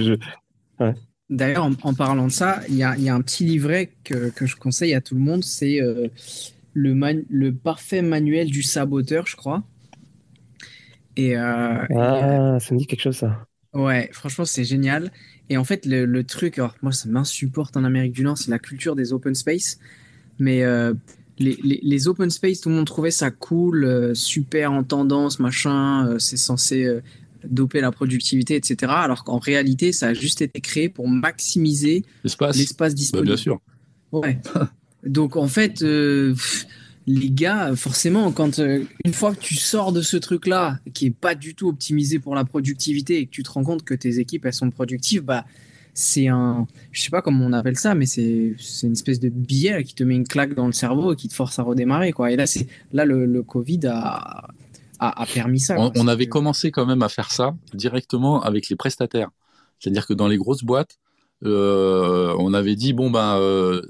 [0.79, 0.93] ouais.
[1.31, 4.29] D'ailleurs, en, en, parlant de ça, il y a, y a, un petit livret que,
[4.29, 5.79] que je conseille à tout le monde, c'est
[6.79, 9.63] le, le parfait manuel du saboteur, je crois.
[11.17, 13.45] Et, euh, ah, ça me dit quelque chose, ça.
[13.73, 15.11] Ouais, franchement, c'est génial.
[15.49, 18.59] Et en fait, le, truc, alors moi, ça m'insupporte en Amérique du Nord, c'est la
[18.59, 19.79] culture des open space.
[20.39, 20.93] Mais euh,
[21.37, 26.17] les, les, open space, tout le monde trouvait ça cool, euh, super en tendance, machin,
[26.19, 26.87] c'est censé
[27.43, 28.91] doper la productivité, etc.
[28.95, 33.27] Alors qu'en réalité, ça a juste été créé pour maximiser l'espace bah, disponible.
[33.27, 33.59] bien sûr.
[34.11, 34.39] Ouais.
[35.05, 36.35] Donc en fait, euh,
[37.07, 41.11] les gars, forcément, quand euh, une fois que tu sors de ce truc-là, qui est
[41.15, 44.19] pas du tout optimisé pour la productivité, et que tu te rends compte que tes
[44.19, 45.45] équipes elles sont productives, bah
[45.93, 49.83] c'est un, je sais pas comment on appelle ça, mais c'est une espèce de billet
[49.83, 52.31] qui te met une claque dans le cerveau et qui te force à redémarrer quoi.
[52.31, 54.47] Et là c'est là le, le Covid a,
[54.99, 55.75] a, a permis ça.
[55.77, 59.29] On, on avait commencé quand même à faire ça directement avec les prestataires.
[59.79, 60.99] C'est-à-dire que dans les grosses boîtes,
[61.45, 63.81] euh, on avait dit bon ben euh,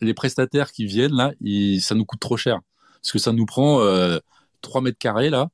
[0.00, 1.32] les prestataires qui viennent là,
[1.80, 2.60] ça nous coûte trop cher
[3.02, 4.18] parce que ça nous prend euh,
[4.62, 5.48] 3 mètres carrés là,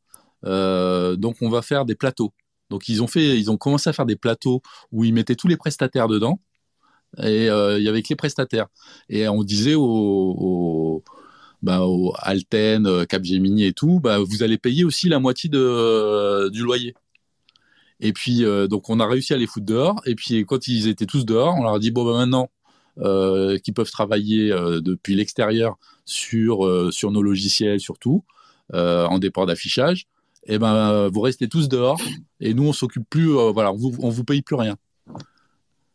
[0.45, 2.33] euh, donc on va faire des plateaux.
[2.71, 4.63] Donc ils ont fait, ils ont commencé à faire des plateaux
[4.93, 6.41] où ils mettaient tous les prestataires dedans
[7.19, 8.69] et il y avait que les prestataires
[9.09, 11.03] et on disait aux,
[11.63, 16.95] ben, au Alten, Capgemini et tout, bah, vous allez payer aussi la moitié du loyer.
[18.01, 20.01] Et puis, euh, donc, on a réussi à les foutre dehors.
[20.07, 22.51] Et puis, quand ils étaient tous dehors, on leur a dit bon, ben maintenant,
[22.99, 28.25] euh, qu'ils peuvent travailler euh, depuis l'extérieur sur sur nos logiciels, surtout
[28.73, 30.07] en départ d'affichage.
[30.47, 32.01] Et eh ben, vous restez tous dehors.
[32.41, 33.29] Et nous, on s'occupe plus.
[33.53, 34.77] voilà, on vous, vous paye plus rien.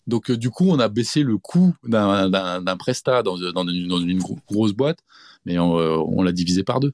[0.08, 5.00] Donc, du coup, on a baissé le coût d'un prestat dans, une, grosse boîte,
[5.46, 6.94] mais on, l'a divisé par deux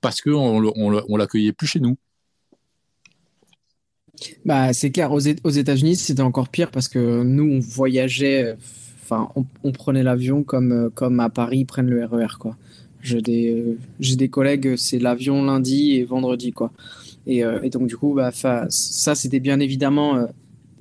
[0.00, 1.96] parce que on, on l'accueillait plus chez nous.
[4.44, 5.12] Bah, c'est clair.
[5.12, 8.56] Aux, États-Unis, c'était encore pire parce que nous, on voyageait,
[9.02, 9.28] enfin,
[9.62, 12.56] on, prenait l'avion comme, comme à Paris, ils prennent le RER, e quoi.
[13.02, 16.72] J'ai des, j'ai des collègues, c'est l'avion lundi et vendredi, quoi.
[17.26, 20.26] Et, euh, et donc, du coup, bah, ça, c'était bien évidemment euh,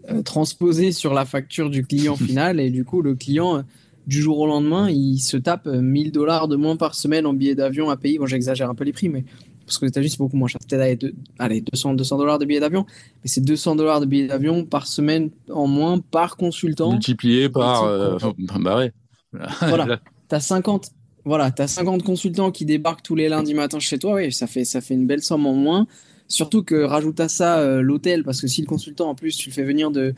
[0.10, 2.60] euh, transposé sur la facture du client final.
[2.60, 3.64] Et du coup, le client,
[4.08, 7.56] du jour au lendemain, il se tape 1000 dollars de moins par semaine en billets
[7.56, 8.18] d'avion à payer.
[8.18, 9.24] Bon, j'exagère un peu les prix, mais
[9.66, 10.60] parce que les États-Unis, c'est beaucoup moins cher.
[10.68, 11.06] Peut-être
[11.40, 12.86] allez, 200, 200 dollars de billets d'avion,
[13.24, 16.92] mais c'est 200 dollars de billets d'avion par semaine en moins par consultant.
[16.92, 17.84] Multiplié par.
[17.84, 18.18] Euh,
[18.60, 18.92] bah ouais.
[19.62, 20.00] voilà.
[20.28, 20.92] T'as 50.
[21.28, 24.64] Voilà, as 50 consultants qui débarquent tous les lundis matin chez toi, oui, ça fait,
[24.64, 25.88] ça fait une belle somme en moins.
[26.28, 29.50] Surtout que rajoute à ça euh, l'hôtel, parce que si le consultant, en plus, tu
[29.50, 30.14] le fais venir de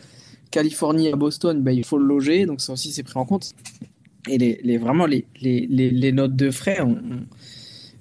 [0.52, 3.52] Californie à Boston, bah, il faut le loger, donc ça aussi, c'est pris en compte.
[4.30, 6.98] Et les, les vraiment, les, les, les, notes de frais, on,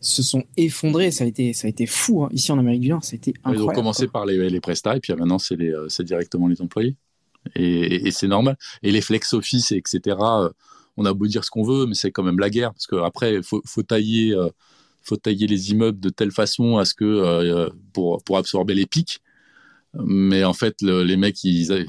[0.06, 1.10] se sont effondrés.
[1.10, 2.28] Ça a été, ça a été fou hein.
[2.32, 3.04] ici en Amérique du Nord.
[3.04, 3.64] Ça a été incroyable.
[3.64, 6.96] Ils ont commencé par les, les prestats et puis maintenant c'est euh, directement les employés.
[7.54, 8.56] Et, c'est normal.
[8.82, 10.16] Et les flex office, etc.
[10.20, 10.50] Euh,
[10.96, 13.42] on a beau dire ce qu'on veut, mais c'est quand même la guerre parce qu'après
[13.42, 14.48] faut, faut tailler, euh,
[15.02, 19.20] faut tailler les immeubles de telle façon à ce que pour pour absorber les pics.
[19.94, 21.86] Mais en fait, les mecs, ils,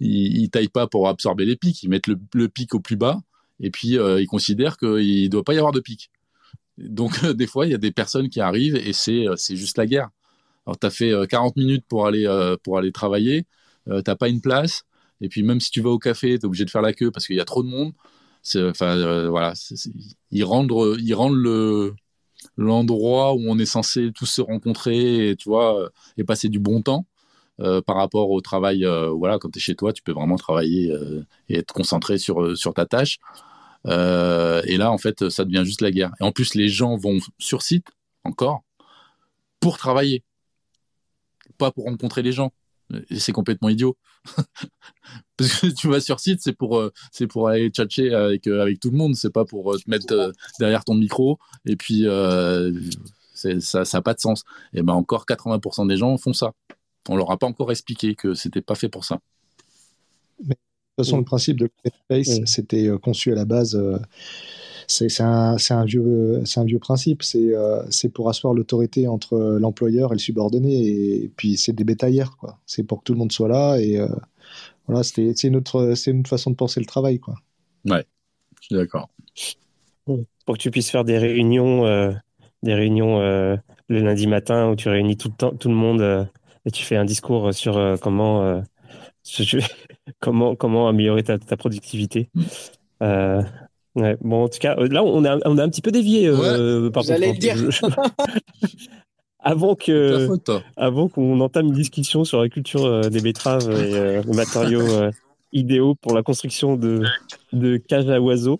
[0.00, 1.82] ils, taillent pas pour absorber les pics.
[1.82, 3.20] Ils mettent le, le pic au plus bas
[3.60, 6.10] et puis ils considèrent qu'il ne doit pas y avoir de pic.
[6.78, 9.86] Donc des fois, il y a des personnes qui arrivent et c'est euh, juste la
[9.86, 10.10] guerre.
[10.66, 13.46] Alors tu as fait 40 euh, minutes pour aller euh, pour aller travailler,
[14.04, 14.84] t'as pas une place
[15.20, 17.10] et puis même si tu vas au café, tu es obligé de faire la queue
[17.10, 17.92] parce qu'il y a trop de monde.
[18.56, 19.52] Enfin voilà,
[20.30, 21.94] ils rendent ils rendent le
[22.56, 26.82] l'endroit où on est censé tous se rencontrer et tu vois et passer du bon
[26.82, 27.06] temps.
[27.58, 28.86] par rapport au travail,
[29.16, 30.94] voilà, quand tu es chez toi, tu peux vraiment travailler
[31.50, 33.18] et être concentré sur, sur ta tâche.
[33.86, 36.12] Euh, et là, en fait, ça devient juste la guerre.
[36.20, 37.86] Et en plus, les gens vont sur site,
[38.24, 38.62] encore,
[39.60, 40.24] pour travailler,
[41.58, 42.52] pas pour rencontrer les gens.
[43.16, 43.96] C'est complètement idiot.
[45.36, 46.92] Parce que tu vas sur site, c'est pour, euh,
[47.28, 50.84] pour aller tchatcher avec, euh, avec tout le monde, c'est pas pour te mettre derrière
[50.84, 51.38] ton micro.
[51.64, 52.04] Et puis,
[53.34, 54.44] ça n'a pas de sens.
[54.72, 56.52] Et ben encore 80% des gens font ça.
[57.08, 59.18] On leur a pas encore expliqué que c'était pas fait pour ça.
[60.96, 61.68] De toute façon, le principe de
[62.04, 63.74] Space, c'était euh, conçu à la base.
[63.74, 63.98] Euh,
[64.86, 67.22] c'est un, un, vieux, un vieux principe.
[67.34, 70.86] Euh, c'est pour asseoir l'autorité entre l'employeur et le subordonné.
[70.86, 72.36] Et, puis, c'est des bétaillères.
[72.64, 73.78] C'est pour que tout le monde soit là.
[73.80, 73.98] Et
[74.86, 77.18] voilà, c'est une, autre, une façon de penser le travail.
[77.18, 77.34] Quoi.
[77.86, 78.04] Ouais,
[78.60, 79.08] je suis d'accord.
[80.04, 82.12] Pour que tu puisses faire des réunions
[82.62, 83.58] des réunions le
[83.88, 86.28] lundi matin où tu réunis tout le temps, tout le monde
[86.66, 88.62] et tu fais un discours sur comment
[90.20, 92.28] comment comment améliorer ta, ta productivité.
[93.96, 96.26] Ouais, bon, en tout cas, là, on a, on a un petit peu dévié.
[96.26, 97.56] Euh, par J'allais le dire.
[99.44, 100.28] avant que,
[100.76, 104.80] avant qu'on entame une discussion sur la culture euh, des betteraves et euh, les matériaux
[104.80, 105.10] euh,
[105.52, 107.02] idéaux pour la construction de,
[107.52, 108.58] de cages à oiseaux.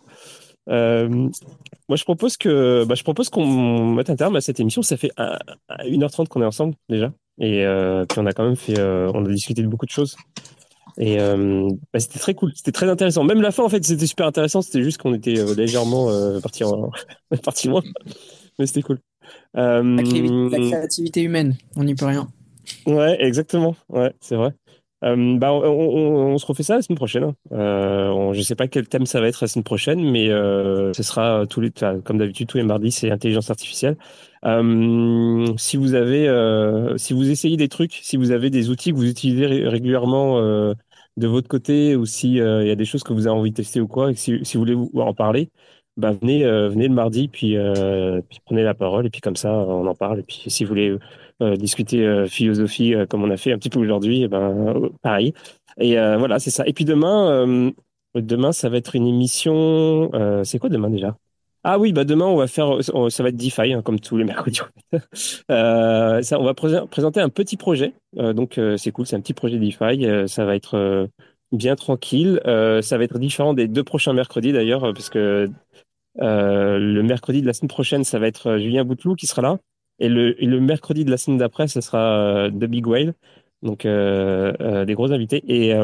[0.68, 4.82] moi, je propose que, bah, je propose qu'on mette un terme à cette émission.
[4.82, 7.64] Ça fait 1h30 qu'on est ensemble déjà, et
[8.08, 10.16] puis on a quand même fait, on a discuté de beaucoup de choses.
[10.98, 13.24] Et euh, bah, c'était très cool, c'était très intéressant.
[13.24, 14.62] Même la fin, en fait, c'était super intéressant.
[14.62, 16.62] C'était juste qu'on était euh, légèrement euh, parti,
[17.42, 17.82] parti loin,
[18.58, 19.00] mais c'était cool.
[19.54, 22.28] La, créativité humaine, on n'y peut rien.
[22.86, 23.74] Ouais, exactement.
[23.88, 24.52] Ouais, c'est vrai.
[25.04, 27.24] Bah, on, se refait ça la semaine prochaine.
[27.24, 27.34] Hein.
[27.52, 31.44] Euh, je sais pas quel thème ça va être la semaine prochaine, mais ce sera
[31.48, 31.70] tous les,
[32.04, 33.96] comme d'habitude tous les mardis, c'est intelligence artificielle.
[34.44, 38.90] Euh, si vous avez, euh, si vous essayez des trucs, si vous avez des outils
[38.92, 40.74] que vous utilisez régulièrement euh,
[41.16, 43.56] de votre côté, ou si il y a des choses que vous avez envie de
[43.56, 45.50] tester ou quoi, et si, si vous voulez en parler,
[45.96, 47.56] bah venez, venez le mardi, puis,
[48.28, 50.20] puis prenez la parole, et puis comme ça, on en parle.
[50.20, 50.96] Et puis si vous voulez
[51.40, 55.34] discuter philosophie comme on a fait un petit peu aujourd'hui, eh ben pareil.
[55.78, 56.66] Et voilà, c'est ça.
[56.66, 57.72] Et puis demain,
[58.14, 60.10] demain, ça va être une émission.
[60.44, 61.16] c'est quoi demain déjà?
[61.66, 62.78] Ah oui, bah demain on va faire,
[63.08, 64.60] ça va être DeFi hein, comme tous les mercredis.
[65.50, 69.32] euh, on va présenter un petit projet, euh, donc euh, c'est cool, c'est un petit
[69.32, 70.04] projet DeFi.
[70.04, 71.08] Euh, ça va être
[71.52, 72.38] bien tranquille.
[72.44, 75.48] ça va être différent des deux prochains mercredis d'ailleurs, parce que
[76.18, 79.58] le mercredi de la semaine prochaine, ça va être Julien Bouteloup qui sera là,
[79.98, 83.14] et le, mercredi de la semaine d'après, ce sera The Big Whale,
[83.62, 85.42] donc des gros invités.
[85.48, 85.74] Et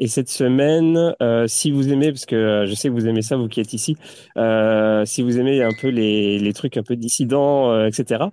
[0.00, 3.20] et cette semaine, euh, si vous aimez, parce que euh, je sais que vous aimez
[3.20, 3.96] ça, vous qui êtes ici,
[4.38, 8.24] euh, si vous aimez un peu les, trucs un peu dissidents, euh, etc.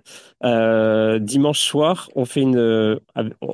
[0.44, 2.98] Euh, dimanche soir, on fait une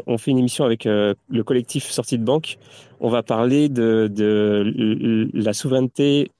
[0.07, 2.59] on fait une émission avec le collectif Sortie de Banque.
[3.01, 4.09] On va parler de
[5.35, 6.31] la souveraineté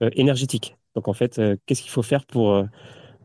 [0.00, 0.76] énergétique.
[0.94, 2.62] Donc en fait, qu'est-ce qu'il faut faire pour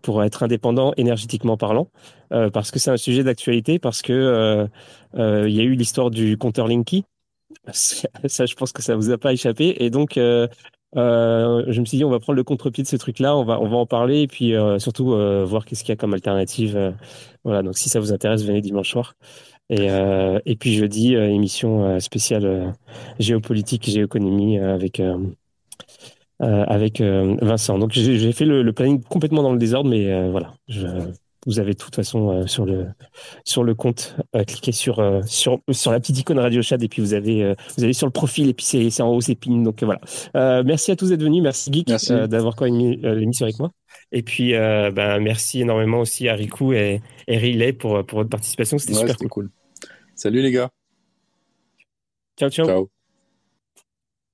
[0.01, 1.87] pour être indépendant énergétiquement parlant,
[2.29, 4.67] parce que c'est un sujet d'actualité, parce que
[5.15, 7.05] il y a eu l'histoire du compteur Linky
[7.73, 9.75] ça, je pense que ça vous a pas échappé.
[9.83, 10.47] Et donc, euh,
[10.97, 13.59] euh, je me suis dit, on va prendre le contre-pied de ce truc-là, on va,
[13.59, 16.13] on va en parler et puis euh, surtout euh, voir qu'est-ce qu'il y a comme
[16.13, 16.75] alternative.
[16.75, 16.91] Euh,
[17.43, 19.13] voilà, donc si ça vous intéresse, venez dimanche soir.
[19.69, 19.87] Et,
[20.45, 22.75] et puis jeudi, émission spéciale
[23.19, 25.01] géopolitique, géoéconomie avec
[26.41, 27.77] avec Vincent.
[27.77, 30.87] Donc j'ai fait le, le, planning complètement dans le désordre, mais voilà, je,
[31.45, 32.87] vous avez de toute façon euh, sur le
[33.43, 36.87] sur le compte euh, cliquez sur euh, sur sur la petite icône Radio Chat et
[36.87, 39.61] puis vous avez vous allez sur le profil et puis c'est en haut c'est pin
[39.61, 40.01] donc voilà.
[40.63, 41.87] merci à tous d'être venus, merci Geek
[42.27, 43.71] d'avoir quand l'émission avec moi.
[44.11, 48.77] Et puis ben merci énormément aussi à Riku et, et Riley pour pour votre participation,
[48.77, 49.49] c'était super cool.
[50.15, 50.69] Salut les gars.
[52.37, 52.65] Ciao ciao.
[52.65, 53.00] Ciao.